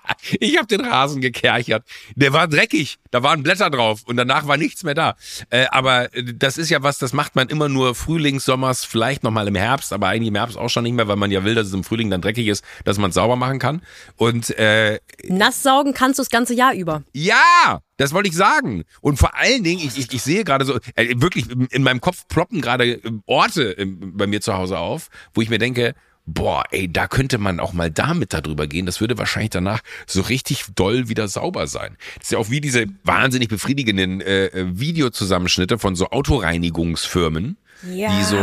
Ich 0.40 0.56
habe 0.56 0.66
den 0.66 0.80
Rasen 0.80 1.20
gekerchert. 1.20 1.84
Der 2.14 2.32
war 2.32 2.48
dreckig. 2.48 2.98
Da 3.11 3.22
waren 3.22 3.42
Blätter 3.42 3.70
drauf 3.70 4.02
und 4.04 4.16
danach 4.16 4.46
war 4.46 4.56
nichts 4.56 4.84
mehr 4.84 4.94
da. 4.94 5.16
Äh, 5.50 5.66
aber 5.70 6.09
das 6.34 6.59
ist 6.59 6.70
ja 6.70 6.82
was, 6.82 6.98
das 6.98 7.12
macht 7.12 7.34
man 7.34 7.48
immer 7.48 7.68
nur 7.68 7.94
Frühlings, 7.94 8.44
Sommers, 8.44 8.84
vielleicht 8.84 9.22
nochmal 9.22 9.48
im 9.48 9.54
Herbst, 9.54 9.92
aber 9.92 10.09
eigentlich 10.09 10.28
im 10.28 10.34
Herbst 10.34 10.56
auch 10.56 10.68
schon 10.68 10.84
nicht 10.84 10.92
mehr, 10.92 11.09
weil 11.09 11.16
man 11.16 11.30
ja 11.30 11.44
will, 11.44 11.54
dass 11.54 11.68
es 11.68 11.72
im 11.72 11.84
Frühling 11.84 12.11
dann 12.11 12.20
dreckig 12.20 12.46
ist, 12.46 12.64
dass 12.84 12.98
man 12.98 13.11
es 13.11 13.14
sauber 13.14 13.36
machen 13.36 13.59
kann. 13.59 13.82
Und 14.16 14.50
äh, 14.59 15.00
Nass 15.28 15.62
saugen 15.62 15.94
kannst 15.94 16.18
du 16.18 16.22
das 16.22 16.30
ganze 16.30 16.54
Jahr 16.54 16.74
über. 16.74 17.02
ja, 17.12 17.80
das 17.98 18.12
wollte 18.12 18.28
ich 18.28 18.36
sagen. 18.36 18.84
Und 19.00 19.18
vor 19.18 19.34
allen 19.34 19.64
Dingen, 19.64 19.80
ich, 19.84 19.98
ich, 19.98 20.12
ich 20.12 20.22
sehe 20.22 20.44
gerade 20.44 20.64
so, 20.64 20.78
äh, 20.94 21.14
wirklich 21.16 21.46
in 21.70 21.82
meinem 21.82 22.00
Kopf 22.00 22.28
ploppen 22.28 22.61
gerade 22.61 23.00
Orte 23.26 23.76
äh, 23.76 23.84
bei 23.86 24.26
mir 24.26 24.40
zu 24.40 24.54
Hause 24.54 24.78
auf, 24.78 25.09
wo 25.34 25.42
ich 25.42 25.50
mir 25.50 25.59
denke, 25.59 25.94
boah, 26.29 26.64
ey, 26.70 26.93
da 26.93 27.09
könnte 27.09 27.39
man 27.39 27.59
auch 27.59 27.72
mal 27.72 27.91
damit 27.91 28.33
darüber 28.35 28.66
gehen. 28.66 28.87
Das 28.87 29.01
würde 29.01 29.18
wahrscheinlich 29.18 29.51
danach 29.51 29.81
so 30.07 30.20
richtig 30.20 30.64
doll 30.74 31.09
wieder 31.09 31.26
sauber 31.26 31.66
sein. 31.66 31.97
Das 32.16 32.24
ist 32.24 32.33
ja 32.33 32.39
auch 32.39 32.51
wie 32.51 32.61
diese 32.61 32.87
wahnsinnig 33.05 33.49
befriedigenden 33.49 34.20
äh, 34.20 34.47
äh, 34.47 34.79
Videozusammenschnitte 34.79 35.79
von 35.79 35.97
so 35.97 36.11
Autoreinigungsfirmen. 36.11 37.57
Ja. 37.93 38.11
Die 38.16 38.24
so, 38.24 38.37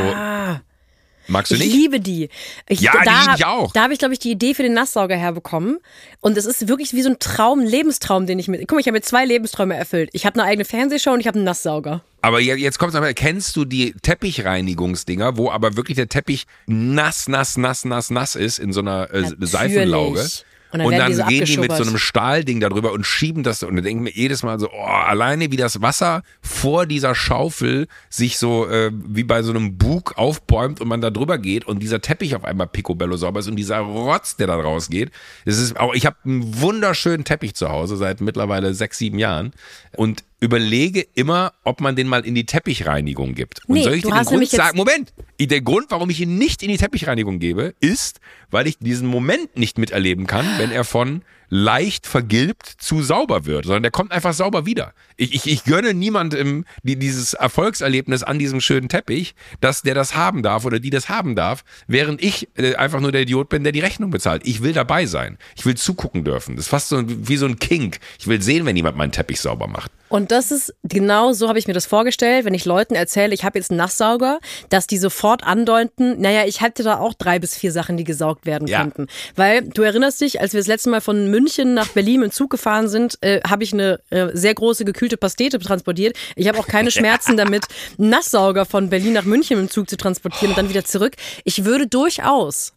magst 1.27 1.51
du 1.51 1.55
Ich 1.55 1.61
nicht? 1.61 1.73
liebe 1.73 1.99
die. 1.99 2.29
Ich, 2.67 2.81
Ja, 2.81 2.93
die 2.93 3.05
da, 3.05 3.21
liebe 3.21 3.33
ich 3.37 3.45
auch. 3.45 3.71
Da 3.73 3.83
habe 3.83 3.93
ich, 3.93 3.99
glaube 3.99 4.13
ich, 4.13 4.19
die 4.19 4.31
Idee 4.31 4.53
für 4.53 4.63
den 4.63 4.73
Nasssauger 4.73 5.15
herbekommen. 5.15 5.77
Und 6.21 6.37
es 6.37 6.45
ist 6.45 6.67
wirklich 6.67 6.93
wie 6.93 7.01
so 7.01 7.09
ein 7.09 7.19
Traum, 7.19 7.59
ein 7.59 7.67
Lebenstraum, 7.67 8.25
den 8.25 8.39
ich 8.39 8.47
mit. 8.47 8.61
Guck 8.61 8.71
mal, 8.73 8.79
ich 8.79 8.87
habe 8.87 8.97
mir 8.97 9.01
zwei 9.01 9.25
Lebensträume 9.25 9.75
erfüllt. 9.75 10.09
Ich 10.13 10.25
habe 10.25 10.39
eine 10.39 10.49
eigene 10.49 10.65
Fernsehshow 10.65 11.11
und 11.11 11.19
ich 11.19 11.27
habe 11.27 11.35
einen 11.37 11.45
Nasssauger. 11.45 12.03
Aber 12.25 12.39
je- 12.39 12.55
jetzt 12.55 12.79
kommt's 12.79 12.95
aber, 12.95 13.13
kennst 13.13 13.55
du 13.55 13.65
die 13.65 13.93
Teppichreinigungsdinger, 14.01 15.37
wo 15.37 15.51
aber 15.51 15.77
wirklich 15.77 15.95
der 15.95 16.09
Teppich 16.09 16.47
nass, 16.65 17.27
nass, 17.27 17.55
nass, 17.55 17.85
nass, 17.85 18.09
nass 18.09 18.35
ist 18.35 18.57
in 18.57 18.73
so 18.73 18.79
einer 18.79 19.13
äh. 19.13 19.31
Seifenlauge? 19.41 20.27
Und 20.71 20.81
dann 20.81 20.91
werden 20.91 21.07
die 21.09 21.13
so 21.13 21.23
gehen 21.25 21.45
die 21.45 21.57
mit 21.59 21.71
so 21.71 21.83
einem 21.83 21.97
Stahlding 21.97 22.59
darüber 22.59 22.91
und 22.91 23.05
schieben 23.05 23.43
das 23.43 23.63
und 23.63 23.75
dann 23.75 23.85
denken 23.85 24.03
mir 24.03 24.11
jedes 24.11 24.43
Mal 24.43 24.59
so, 24.59 24.69
oh, 24.71 24.83
alleine 24.83 25.51
wie 25.51 25.55
das 25.55 25.81
Wasser 25.81 26.23
vor 26.41 26.85
dieser 26.85 27.15
Schaufel 27.15 27.87
sich 28.09 28.37
so 28.37 28.67
äh, 28.67 28.91
wie 28.91 29.23
bei 29.23 29.41
so 29.41 29.51
einem 29.51 29.77
Bug 29.77 30.17
aufbäumt 30.17 30.81
und 30.81 30.87
man 30.89 30.99
da 30.99 31.11
drüber 31.11 31.37
geht 31.37 31.65
und 31.65 31.79
dieser 31.81 32.01
Teppich 32.01 32.35
auf 32.35 32.43
einmal 32.43 32.67
picobello 32.67 33.15
sauber 33.15 33.39
ist 33.39 33.47
und 33.47 33.55
dieser 33.55 33.77
Rotz, 33.77 34.35
der 34.35 34.47
da 34.47 34.55
rausgeht. 34.55 35.11
Es 35.45 35.59
ist 35.59 35.79
auch, 35.79 35.93
ich 35.93 36.05
habe 36.05 36.17
einen 36.25 36.59
wunderschönen 36.59 37.23
Teppich 37.23 37.53
zu 37.53 37.69
Hause 37.69 37.95
seit 37.95 38.19
mittlerweile 38.19 38.73
sechs, 38.73 38.97
sieben 38.97 39.19
Jahren 39.19 39.53
und 39.95 40.25
überlege 40.39 41.05
immer, 41.15 41.53
ob 41.63 41.81
man 41.81 41.95
den 41.95 42.07
mal 42.07 42.25
in 42.25 42.35
die 42.35 42.45
Teppichreinigung 42.45 43.35
gibt. 43.35 43.61
Und 43.67 43.75
Nee, 43.75 43.83
soll 43.83 43.93
ich 43.95 44.03
dir 44.03 44.13
den 44.13 44.25
Grund 44.25 44.49
sagen? 44.49 44.77
Moment, 44.77 45.13
der 45.39 45.61
Grund, 45.61 45.87
warum 45.89 46.09
ich 46.09 46.21
ihn 46.21 46.37
nicht 46.37 46.61
in 46.61 46.69
die 46.69 46.77
Teppichreinigung 46.77 47.39
gebe, 47.39 47.73
ist, 47.79 48.19
weil 48.51 48.67
ich 48.67 48.77
diesen 48.79 49.07
Moment 49.07 49.57
nicht 49.57 49.77
miterleben 49.77 50.27
kann, 50.27 50.45
wenn 50.57 50.71
er 50.71 50.83
von 50.83 51.23
leicht 51.49 52.07
vergilbt 52.07 52.67
zu 52.79 53.01
sauber 53.03 53.45
wird, 53.45 53.65
sondern 53.65 53.83
der 53.83 53.91
kommt 53.91 54.11
einfach 54.11 54.33
sauber 54.33 54.65
wieder. 54.65 54.93
Ich, 55.17 55.33
ich, 55.33 55.47
ich 55.47 55.63
gönne 55.63 55.93
niemandem 55.93 56.65
die, 56.83 56.97
dieses 56.97 57.33
Erfolgserlebnis 57.33 58.23
an 58.23 58.39
diesem 58.39 58.61
schönen 58.61 58.89
Teppich, 58.89 59.35
dass 59.61 59.81
der 59.81 59.95
das 59.95 60.15
haben 60.15 60.43
darf 60.43 60.65
oder 60.65 60.79
die 60.79 60.89
das 60.89 61.09
haben 61.09 61.35
darf, 61.35 61.63
während 61.87 62.21
ich 62.21 62.49
äh, 62.57 62.75
einfach 62.75 62.99
nur 62.99 63.11
der 63.11 63.21
Idiot 63.21 63.49
bin, 63.49 63.63
der 63.63 63.71
die 63.71 63.79
Rechnung 63.79 64.09
bezahlt. 64.11 64.41
Ich 64.45 64.61
will 64.61 64.73
dabei 64.73 65.05
sein. 65.05 65.37
Ich 65.55 65.65
will 65.65 65.75
zugucken 65.75 66.23
dürfen. 66.23 66.55
Das 66.55 66.65
ist 66.65 66.69
fast 66.69 66.89
so 66.89 67.03
wie 67.05 67.37
so 67.37 67.45
ein 67.45 67.59
Kink. 67.59 67.99
Ich 68.19 68.27
will 68.27 68.41
sehen, 68.41 68.65
wenn 68.65 68.75
jemand 68.75 68.97
meinen 68.97 69.11
Teppich 69.11 69.39
sauber 69.39 69.67
macht. 69.67 69.91
Und 70.09 70.31
das 70.31 70.51
ist 70.51 70.73
genau 70.83 71.33
so 71.33 71.47
habe 71.49 71.57
ich 71.59 71.67
mir 71.67 71.73
das 71.73 71.87
vorgestellt, 71.87 72.45
wenn 72.45 72.53
ich 72.53 72.65
Leuten 72.65 72.93
erzähle, 72.95 73.33
ich 73.33 73.43
habe 73.43 73.57
jetzt 73.57 73.71
einen 73.71 73.79
Nasssauger, 73.79 74.39
dass 74.69 74.85
die 74.87 74.97
sofort 74.97 75.43
andeuten, 75.43 76.21
naja, 76.21 76.45
ich 76.45 76.61
hatte 76.61 76.83
da 76.83 76.99
auch 76.99 77.13
drei 77.15 77.39
bis 77.39 77.57
vier 77.57 77.71
Sachen, 77.71 77.97
die 77.97 78.03
gesaugt 78.03 78.45
werden 78.45 78.67
Ja. 78.67 78.81
könnten. 78.81 79.07
Weil 79.35 79.67
du 79.67 79.81
erinnerst 79.81 80.21
dich, 80.21 80.39
als 80.39 80.53
wir 80.53 80.59
das 80.59 80.67
letzte 80.67 80.89
Mal 80.91 81.01
von 81.01 81.31
München 81.35 81.73
nach 81.73 81.89
Berlin 81.89 82.23
im 82.23 82.31
Zug 82.31 82.49
gefahren 82.49 82.87
sind, 82.87 83.17
äh, 83.21 83.41
habe 83.45 83.63
ich 83.65 83.73
eine 83.73 83.99
äh, 84.09 84.27
sehr 84.33 84.53
große 84.53 84.85
gekühlte 84.85 85.17
Pastete 85.17 85.59
transportiert. 85.59 86.15
Ich 86.37 86.47
habe 86.47 86.57
auch 86.59 86.67
keine 86.67 86.91
Schmerzen 86.97 87.35
damit, 87.35 87.65
Nasssauger 87.97 88.65
von 88.65 88.89
Berlin 88.89 89.13
nach 89.13 89.25
München 89.25 89.59
im 89.59 89.69
Zug 89.69 89.89
zu 89.89 89.97
transportieren 89.97 90.51
und 90.51 90.57
dann 90.57 90.69
wieder 90.69 90.85
zurück. 90.85 91.15
Ich 91.43 91.65
würde 91.65 91.87
durchaus 91.87 92.71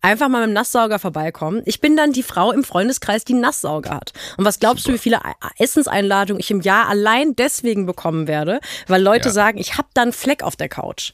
einfach 0.00 0.28
mal 0.28 0.40
mit 0.46 0.50
dem 0.50 0.52
Nasssauger 0.52 1.00
vorbeikommen. 1.00 1.62
Ich 1.64 1.80
bin 1.80 1.96
dann 1.96 2.12
die 2.12 2.22
Frau 2.22 2.52
im 2.52 2.62
Freundeskreis, 2.62 3.24
die 3.24 3.32
einen 3.32 3.40
Nasssauger 3.42 3.90
hat. 3.90 4.12
Und 4.36 4.44
was 4.44 4.60
glaubst 4.60 4.86
du, 4.86 4.92
wie 4.92 4.98
viele 4.98 5.20
Essenseinladungen 5.58 6.40
ich 6.40 6.50
im 6.52 6.60
Jahr 6.60 6.88
allein 6.88 7.34
deswegen 7.34 7.86
bekommen 7.86 8.28
werde, 8.28 8.60
weil 8.86 9.02
Leute 9.02 9.28
Ja. 9.30 9.34
sagen, 9.34 9.58
ich 9.58 9.76
habe 9.76 9.88
da 9.94 10.02
einen 10.02 10.12
Fleck 10.12 10.42
auf 10.42 10.54
der 10.56 10.68
Couch. 10.68 11.12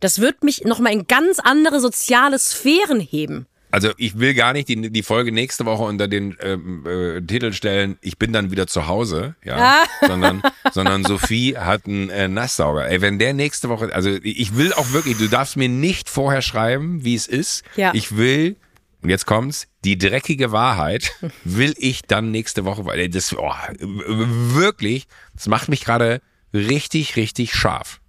Das 0.00 0.18
wird 0.20 0.42
mich 0.42 0.64
nochmal 0.64 0.92
in 0.92 1.06
ganz 1.06 1.38
andere 1.38 1.78
soziale 1.78 2.38
Sphären 2.38 2.98
heben. 2.98 3.46
Also 3.72 3.90
ich 3.96 4.18
will 4.18 4.34
gar 4.34 4.52
nicht 4.52 4.68
die, 4.68 4.90
die 4.90 5.02
Folge 5.02 5.32
nächste 5.32 5.64
Woche 5.64 5.82
unter 5.84 6.06
den 6.06 6.36
ähm, 6.40 6.86
äh, 6.86 7.22
Titel 7.22 7.54
stellen, 7.54 7.96
ich 8.02 8.18
bin 8.18 8.30
dann 8.30 8.50
wieder 8.50 8.66
zu 8.66 8.86
Hause, 8.86 9.34
ja, 9.42 9.84
sondern, 10.06 10.42
sondern 10.72 11.04
Sophie 11.04 11.56
hat 11.56 11.86
einen 11.86 12.10
äh, 12.10 12.28
Nasssauger. 12.28 12.86
Ey, 12.86 13.00
wenn 13.00 13.18
der 13.18 13.32
nächste 13.32 13.70
Woche, 13.70 13.94
also 13.94 14.10
ich 14.10 14.56
will 14.56 14.74
auch 14.74 14.92
wirklich, 14.92 15.16
du 15.16 15.26
darfst 15.26 15.56
mir 15.56 15.70
nicht 15.70 16.10
vorher 16.10 16.42
schreiben, 16.42 17.02
wie 17.02 17.14
es 17.14 17.26
ist. 17.26 17.64
Ja. 17.76 17.92
Ich 17.94 18.14
will, 18.14 18.56
und 19.00 19.08
jetzt 19.08 19.24
kommt's, 19.24 19.68
die 19.84 19.96
dreckige 19.96 20.52
Wahrheit 20.52 21.12
will 21.44 21.74
ich 21.78 22.02
dann 22.02 22.30
nächste 22.30 22.66
Woche, 22.66 22.84
weil 22.84 23.08
das, 23.08 23.34
oh, 23.34 23.52
wirklich, 23.80 25.06
das 25.34 25.48
macht 25.48 25.70
mich 25.70 25.82
gerade 25.82 26.20
richtig, 26.52 27.16
richtig 27.16 27.54
scharf. 27.54 28.02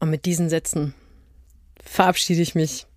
Und 0.00 0.08
mit 0.08 0.24
diesen 0.24 0.48
Sätzen 0.48 0.94
verabschiede 1.84 2.40
ich 2.40 2.54
mich. 2.54 2.87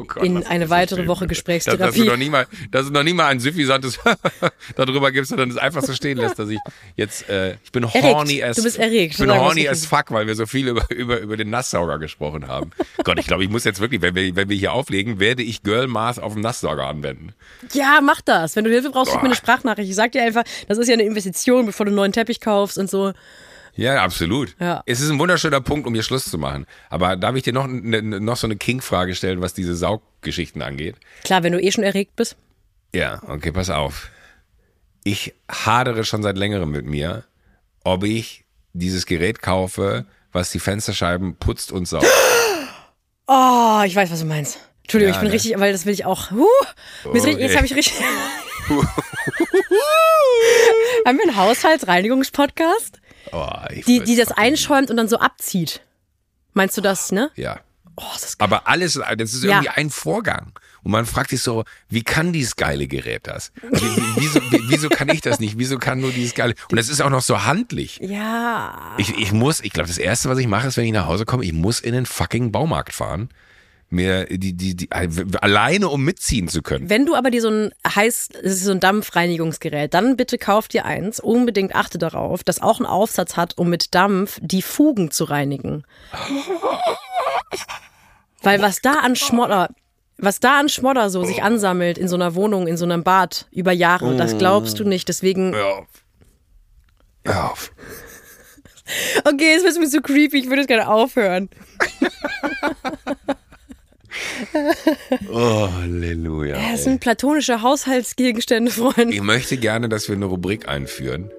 Oh 0.00 0.04
Gott, 0.06 0.22
In 0.24 0.44
eine 0.46 0.64
das 0.64 0.70
weitere? 0.70 1.06
Woche 1.06 1.26
Das, 1.26 1.28
das, 1.28 1.28
Gesprächstherapie. 1.28 2.00
ist 2.00 2.06
noch 2.06 2.16
nie 2.16 2.30
mal, 2.30 2.46
das 2.70 2.86
ist 2.86 2.92
noch 2.92 3.02
nie 3.02 3.12
mal 3.12 3.26
ein 3.26 3.38
suffisantes 3.40 3.98
darüber 4.76 5.12
gibst, 5.12 5.30
sondern 5.30 5.50
es 5.50 5.56
einfach 5.56 5.82
so 5.82 5.92
stehen 5.92 6.16
lässt, 6.18 6.38
dass 6.38 6.48
ich 6.48 6.58
jetzt, 6.96 7.28
äh, 7.28 7.56
ich 7.62 7.72
bin 7.72 7.82
Erregt. 7.84 8.04
horny 8.04 8.42
as, 8.42 8.56
Du 8.56 8.62
bist 8.62 8.78
erregt, 8.78 9.12
ich 9.12 9.18
bin 9.18 9.28
sagen 9.28 9.40
horny 9.40 9.68
as 9.68 9.84
fuck, 9.86 10.10
weil 10.10 10.26
wir 10.26 10.34
so 10.34 10.46
viel 10.46 10.68
über, 10.68 10.90
über, 10.90 11.20
über 11.20 11.36
den 11.36 11.50
Nasssauger 11.50 11.98
gesprochen 11.98 12.48
haben. 12.48 12.70
Gott, 13.04 13.18
ich 13.18 13.26
glaube, 13.26 13.44
ich 13.44 13.50
muss 13.50 13.64
jetzt 13.64 13.80
wirklich, 13.80 14.00
wenn 14.02 14.14
wir, 14.14 14.34
wenn 14.36 14.48
wir 14.48 14.56
hier 14.56 14.72
auflegen, 14.72 15.20
werde 15.20 15.42
ich 15.42 15.62
Girl 15.62 15.86
Math 15.86 16.18
auf 16.18 16.32
dem 16.32 16.42
Nasssauger 16.42 16.86
anwenden. 16.86 17.34
Ja, 17.72 18.00
mach 18.02 18.20
das. 18.22 18.56
Wenn 18.56 18.64
du 18.64 18.70
Hilfe 18.70 18.90
brauchst, 18.90 19.12
schick 19.12 19.20
mir 19.22 19.28
eine 19.28 19.36
Sprachnachricht. 19.36 19.88
Ich 19.90 19.96
sag 19.96 20.12
dir 20.12 20.22
einfach, 20.22 20.44
das 20.68 20.78
ist 20.78 20.88
ja 20.88 20.94
eine 20.94 21.02
Investition, 21.02 21.66
bevor 21.66 21.84
du 21.86 21.90
einen 21.90 21.96
neuen 21.96 22.12
Teppich 22.12 22.40
kaufst 22.40 22.78
und 22.78 22.88
so. 22.88 23.12
Ja, 23.80 24.02
absolut. 24.04 24.54
Ja. 24.60 24.82
Es 24.84 25.00
ist 25.00 25.08
ein 25.08 25.18
wunderschöner 25.18 25.62
Punkt, 25.62 25.86
um 25.86 25.94
hier 25.94 26.02
Schluss 26.02 26.26
zu 26.26 26.36
machen. 26.36 26.66
Aber 26.90 27.16
darf 27.16 27.34
ich 27.34 27.44
dir 27.44 27.54
noch, 27.54 27.66
ne, 27.66 28.02
noch 28.02 28.36
so 28.36 28.46
eine 28.46 28.56
King-Frage 28.56 29.14
stellen, 29.14 29.40
was 29.40 29.54
diese 29.54 29.74
Sauggeschichten 29.74 30.60
angeht? 30.60 30.96
Klar, 31.24 31.42
wenn 31.42 31.52
du 31.54 31.62
eh 31.62 31.72
schon 31.72 31.82
erregt 31.84 32.14
bist. 32.14 32.36
Ja, 32.94 33.22
okay, 33.26 33.52
pass 33.52 33.70
auf. 33.70 34.10
Ich 35.02 35.32
hadere 35.50 36.04
schon 36.04 36.22
seit 36.22 36.36
längerem 36.36 36.70
mit 36.70 36.84
mir, 36.84 37.24
ob 37.82 38.04
ich 38.04 38.44
dieses 38.74 39.06
Gerät 39.06 39.40
kaufe, 39.40 40.04
was 40.30 40.50
die 40.50 40.60
Fensterscheiben 40.60 41.36
putzt 41.36 41.72
und 41.72 41.86
saugt. 41.88 42.06
Oh, 43.32 43.82
ich 43.86 43.94
weiß, 43.94 44.10
was 44.10 44.18
du 44.20 44.26
meinst. 44.26 44.58
Entschuldigung, 44.82 45.12
Ja, 45.14 45.18
ich 45.18 45.20
bin 45.20 45.28
ne? 45.28 45.34
richtig, 45.34 45.54
weil 45.60 45.70
das 45.70 45.86
will 45.86 45.92
ich 45.92 46.04
auch. 46.04 46.32
Huh, 46.32 46.46
Okay. 47.04 47.36
jetzt 47.38 47.54
habe 47.56 47.64
ich 47.64 47.76
richtig. 47.76 47.94
Haben 51.06 51.16
wir 51.16 51.22
einen 51.28 51.36
Haushaltsreinigungspodcast? 51.36 52.99
Oh, 53.32 53.48
Die, 53.86 54.00
die 54.02 54.16
das 54.16 54.32
einschäumt 54.32 54.90
und 54.90 54.96
dann 54.96 55.08
so 55.08 55.18
abzieht. 55.18 55.80
Meinst 56.52 56.76
du 56.76 56.80
das, 56.80 57.12
ne? 57.12 57.30
Ja. 57.36 57.60
Oh, 57.96 58.02
das 58.14 58.24
ist 58.24 58.40
Aber 58.40 58.66
alles, 58.66 58.94
das 58.94 59.32
ist 59.34 59.44
Ja. 59.44 59.50
irgendwie 59.56 59.68
ein 59.70 59.90
Vorgang. 59.90 60.52
Und 60.82 60.92
man 60.92 61.04
fragt 61.04 61.30
sich 61.30 61.42
so, 61.42 61.64
wie 61.90 62.02
kann 62.02 62.32
dieses 62.32 62.56
geile 62.56 62.86
Gerät 62.86 63.26
das? 63.26 63.52
Wie, 63.62 63.70
wie, 63.96 64.02
wieso, 64.16 64.40
wie, 64.50 64.60
wieso 64.70 64.88
kann 64.88 65.10
ich 65.10 65.20
das 65.20 65.38
nicht? 65.38 65.58
Wieso 65.58 65.78
kann 65.78 66.00
nur 66.00 66.10
dieses 66.10 66.34
geile? 66.34 66.54
Und 66.70 66.78
es 66.78 66.88
ist 66.88 67.02
auch 67.02 67.10
noch 67.10 67.20
so 67.20 67.44
handlich. 67.44 67.98
Ja. 68.02 68.94
Ich, 68.96 69.16
ich 69.18 69.32
muss, 69.32 69.60
ich 69.60 69.72
glaube, 69.72 69.88
das 69.88 69.98
erste, 69.98 70.30
was 70.30 70.38
ich 70.38 70.46
mache, 70.46 70.68
ist, 70.68 70.76
wenn 70.78 70.86
ich 70.86 70.92
nach 70.92 71.06
Hause 71.06 71.26
komme, 71.26 71.44
ich 71.44 71.52
muss 71.52 71.80
in 71.80 71.92
den 71.92 72.06
fucking 72.06 72.50
Baumarkt 72.50 72.94
fahren. 72.94 73.28
Mir 73.92 74.26
die, 74.26 74.52
die, 74.52 74.76
die, 74.76 74.88
alleine 74.92 75.88
um 75.88 76.04
mitziehen 76.04 76.46
zu 76.46 76.62
können. 76.62 76.88
Wenn 76.88 77.06
du 77.06 77.16
aber 77.16 77.32
dir 77.32 77.42
so 77.42 77.50
ein 77.50 77.72
heiß, 77.84 78.28
es 78.40 78.52
ist 78.52 78.64
so 78.64 78.70
ein 78.70 78.78
Dampfreinigungsgerät, 78.78 79.92
dann 79.92 80.16
bitte 80.16 80.38
kauf 80.38 80.68
dir 80.68 80.84
eins. 80.84 81.18
Unbedingt 81.18 81.74
achte 81.74 81.98
darauf, 81.98 82.44
dass 82.44 82.62
auch 82.62 82.78
einen 82.78 82.86
Aufsatz 82.86 83.36
hat, 83.36 83.58
um 83.58 83.68
mit 83.68 83.92
Dampf 83.96 84.38
die 84.42 84.62
Fugen 84.62 85.10
zu 85.10 85.24
reinigen. 85.24 85.84
Weil 88.42 88.62
was 88.62 88.80
da 88.80 88.92
an 89.00 89.16
Schmodder, 89.16 89.70
was 90.18 90.38
da 90.38 90.60
an 90.60 90.68
Schmodder 90.68 91.10
so 91.10 91.24
sich 91.24 91.42
ansammelt 91.42 91.98
in 91.98 92.06
so 92.06 92.14
einer 92.14 92.36
Wohnung, 92.36 92.68
in 92.68 92.76
so 92.76 92.84
einem 92.84 93.02
Bad 93.02 93.48
über 93.50 93.72
Jahre, 93.72 94.16
das 94.16 94.38
glaubst 94.38 94.78
du 94.78 94.84
nicht. 94.84 95.08
Deswegen, 95.08 95.52
Hör 95.52 95.78
auf. 95.78 95.86
Hör 97.24 97.50
auf. 97.50 97.72
okay, 99.24 99.52
jetzt 99.52 99.64
wird 99.64 99.78
mir 99.78 99.88
so 99.88 100.00
creepy, 100.00 100.38
ich 100.38 100.46
würde 100.46 100.62
jetzt 100.62 100.68
gerne 100.68 100.88
aufhören. 100.88 101.50
Oh, 105.32 105.68
Halleluja. 105.72 106.56
Das 106.72 106.84
sind 106.84 107.00
platonische 107.00 107.62
Haushaltsgegenstände, 107.62 108.70
Freunde. 108.70 109.14
Ich 109.14 109.22
möchte 109.22 109.56
gerne, 109.56 109.88
dass 109.88 110.08
wir 110.08 110.16
eine 110.16 110.26
Rubrik 110.26 110.68
einführen, 110.68 111.30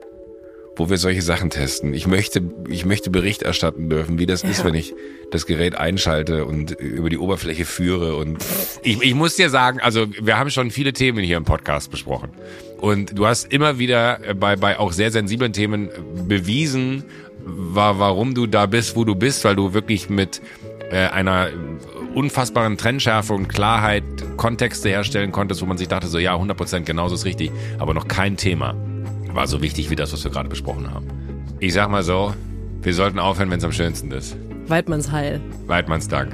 wo 0.75 0.89
wir 0.89 0.97
solche 0.97 1.21
Sachen 1.21 1.49
testen. 1.49 1.93
Ich 1.93 2.07
möchte, 2.07 2.41
ich 2.69 2.85
möchte 2.85 3.09
Bericht 3.09 3.41
erstatten 3.43 3.89
dürfen, 3.89 4.19
wie 4.19 4.25
das 4.25 4.43
ist, 4.43 4.63
wenn 4.63 4.73
ich 4.73 4.93
das 5.31 5.45
Gerät 5.45 5.75
einschalte 5.75 6.45
und 6.45 6.71
über 6.71 7.09
die 7.09 7.17
Oberfläche 7.17 7.65
führe. 7.65 8.15
Und 8.15 8.37
ich, 8.83 9.01
ich 9.01 9.13
muss 9.13 9.35
dir 9.35 9.49
sagen, 9.49 9.79
also 9.79 10.07
wir 10.21 10.37
haben 10.37 10.49
schon 10.49 10.71
viele 10.71 10.93
Themen 10.93 11.23
hier 11.23 11.37
im 11.37 11.45
Podcast 11.45 11.91
besprochen. 11.91 12.29
Und 12.79 13.17
du 13.17 13.25
hast 13.27 13.51
immer 13.53 13.77
wieder 13.79 14.19
bei, 14.39 14.55
bei 14.55 14.79
auch 14.79 14.91
sehr 14.91 15.11
sensiblen 15.11 15.53
Themen 15.53 15.89
bewiesen, 16.27 17.03
wa- 17.45 17.95
warum 17.97 18.33
du 18.33 18.47
da 18.47 18.65
bist, 18.65 18.95
wo 18.95 19.03
du 19.05 19.15
bist, 19.15 19.43
weil 19.45 19.55
du 19.55 19.73
wirklich 19.73 20.09
mit 20.09 20.41
äh, 20.91 21.07
einer 21.07 21.47
unfassbaren 22.13 22.77
Trennschärfe 22.77 23.33
und 23.33 23.47
Klarheit 23.47 24.03
Kontexte 24.37 24.89
herstellen 24.89 25.31
konntest, 25.31 25.61
wo 25.61 25.65
man 25.65 25.77
sich 25.77 25.87
dachte, 25.87 26.07
so 26.07 26.19
ja, 26.19 26.35
100% 26.35 26.81
genauso 26.81 27.15
ist 27.15 27.25
richtig, 27.25 27.51
aber 27.79 27.93
noch 27.93 28.07
kein 28.07 28.37
Thema 28.37 28.75
war 29.33 29.47
so 29.47 29.61
wichtig 29.61 29.89
wie 29.89 29.95
das, 29.95 30.11
was 30.11 30.23
wir 30.23 30.31
gerade 30.31 30.49
besprochen 30.49 30.93
haben. 30.93 31.07
Ich 31.59 31.73
sag 31.73 31.89
mal 31.89 32.03
so, 32.03 32.33
wir 32.81 32.93
sollten 32.93 33.19
aufhören, 33.19 33.49
wenn 33.49 33.59
es 33.59 33.63
am 33.63 33.71
schönsten 33.71 34.11
ist. 34.11 34.35
Weidmannsheil. 34.67 35.39
Weidmanns 35.67 36.07
Dank. 36.07 36.33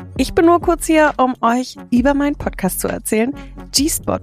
Ich 0.21 0.35
bin 0.35 0.45
nur 0.45 0.61
kurz 0.61 0.85
hier, 0.85 1.13
um 1.17 1.33
euch 1.41 1.77
über 1.89 2.13
meinen 2.13 2.35
Podcast 2.35 2.79
zu 2.79 2.87
erzählen, 2.87 3.33
G-Spot. 3.71 4.19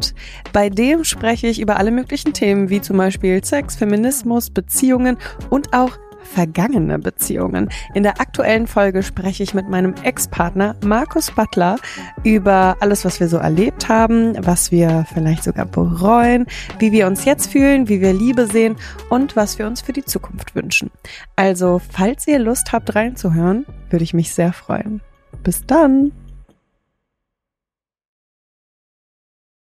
Bei 0.53 0.71
dem 0.71 1.03
spreche 1.03 1.49
ich 1.49 1.61
über 1.61 1.77
alle 1.77 1.91
möglichen 1.91 2.33
Themen, 2.33 2.71
wie 2.71 2.81
zum 2.81 2.99
Beispiel 2.99 3.45
Sex, 3.45 3.75
Feminismus, 3.75 4.51
Beziehungen 4.51 5.19
und 5.51 5.75
auch 5.75 5.99
vergangene 6.23 7.01
Beziehungen. 7.01 7.69
In 7.95 8.05
der 8.05 8.21
aktuellen 8.21 8.69
Folge 8.69 9.03
spreche 9.03 9.43
ich 9.43 9.55
mit 9.55 9.69
meinem 9.69 9.93
Ex-Partner 10.05 10.77
Markus 10.85 11.33
Butler 11.33 11.81
über 12.23 12.77
alles, 12.79 13.05
was 13.05 13.19
wir 13.19 13.27
so 13.27 13.39
erlebt 13.39 13.89
haben, 13.89 14.35
was 14.47 14.71
wir 14.71 15.05
vielleicht 15.13 15.43
sogar 15.43 15.67
bereuen, 15.67 16.47
wie 16.79 16.93
wir 16.93 17.09
uns 17.09 17.25
jetzt 17.25 17.51
fühlen, 17.51 17.89
wie 17.89 18.01
wir 18.01 18.13
Liebe 18.13 18.47
sehen 18.47 18.77
und 19.11 19.35
was 19.35 19.59
wir 19.59 19.67
uns 19.67 19.81
für 19.81 19.93
die 19.93 20.05
Zukunft 20.05 20.55
wünschen. 20.55 20.93
Also, 21.35 21.81
falls 21.91 22.29
ihr 22.29 22.39
Lust 22.39 22.71
habt 22.71 22.95
reinzuhören, 22.95 23.67
würde 23.91 24.05
ich 24.05 24.15
mich 24.15 24.33
sehr 24.33 24.53
freuen. 24.53 25.01
Bis 25.43 25.65
dann! 25.67 26.13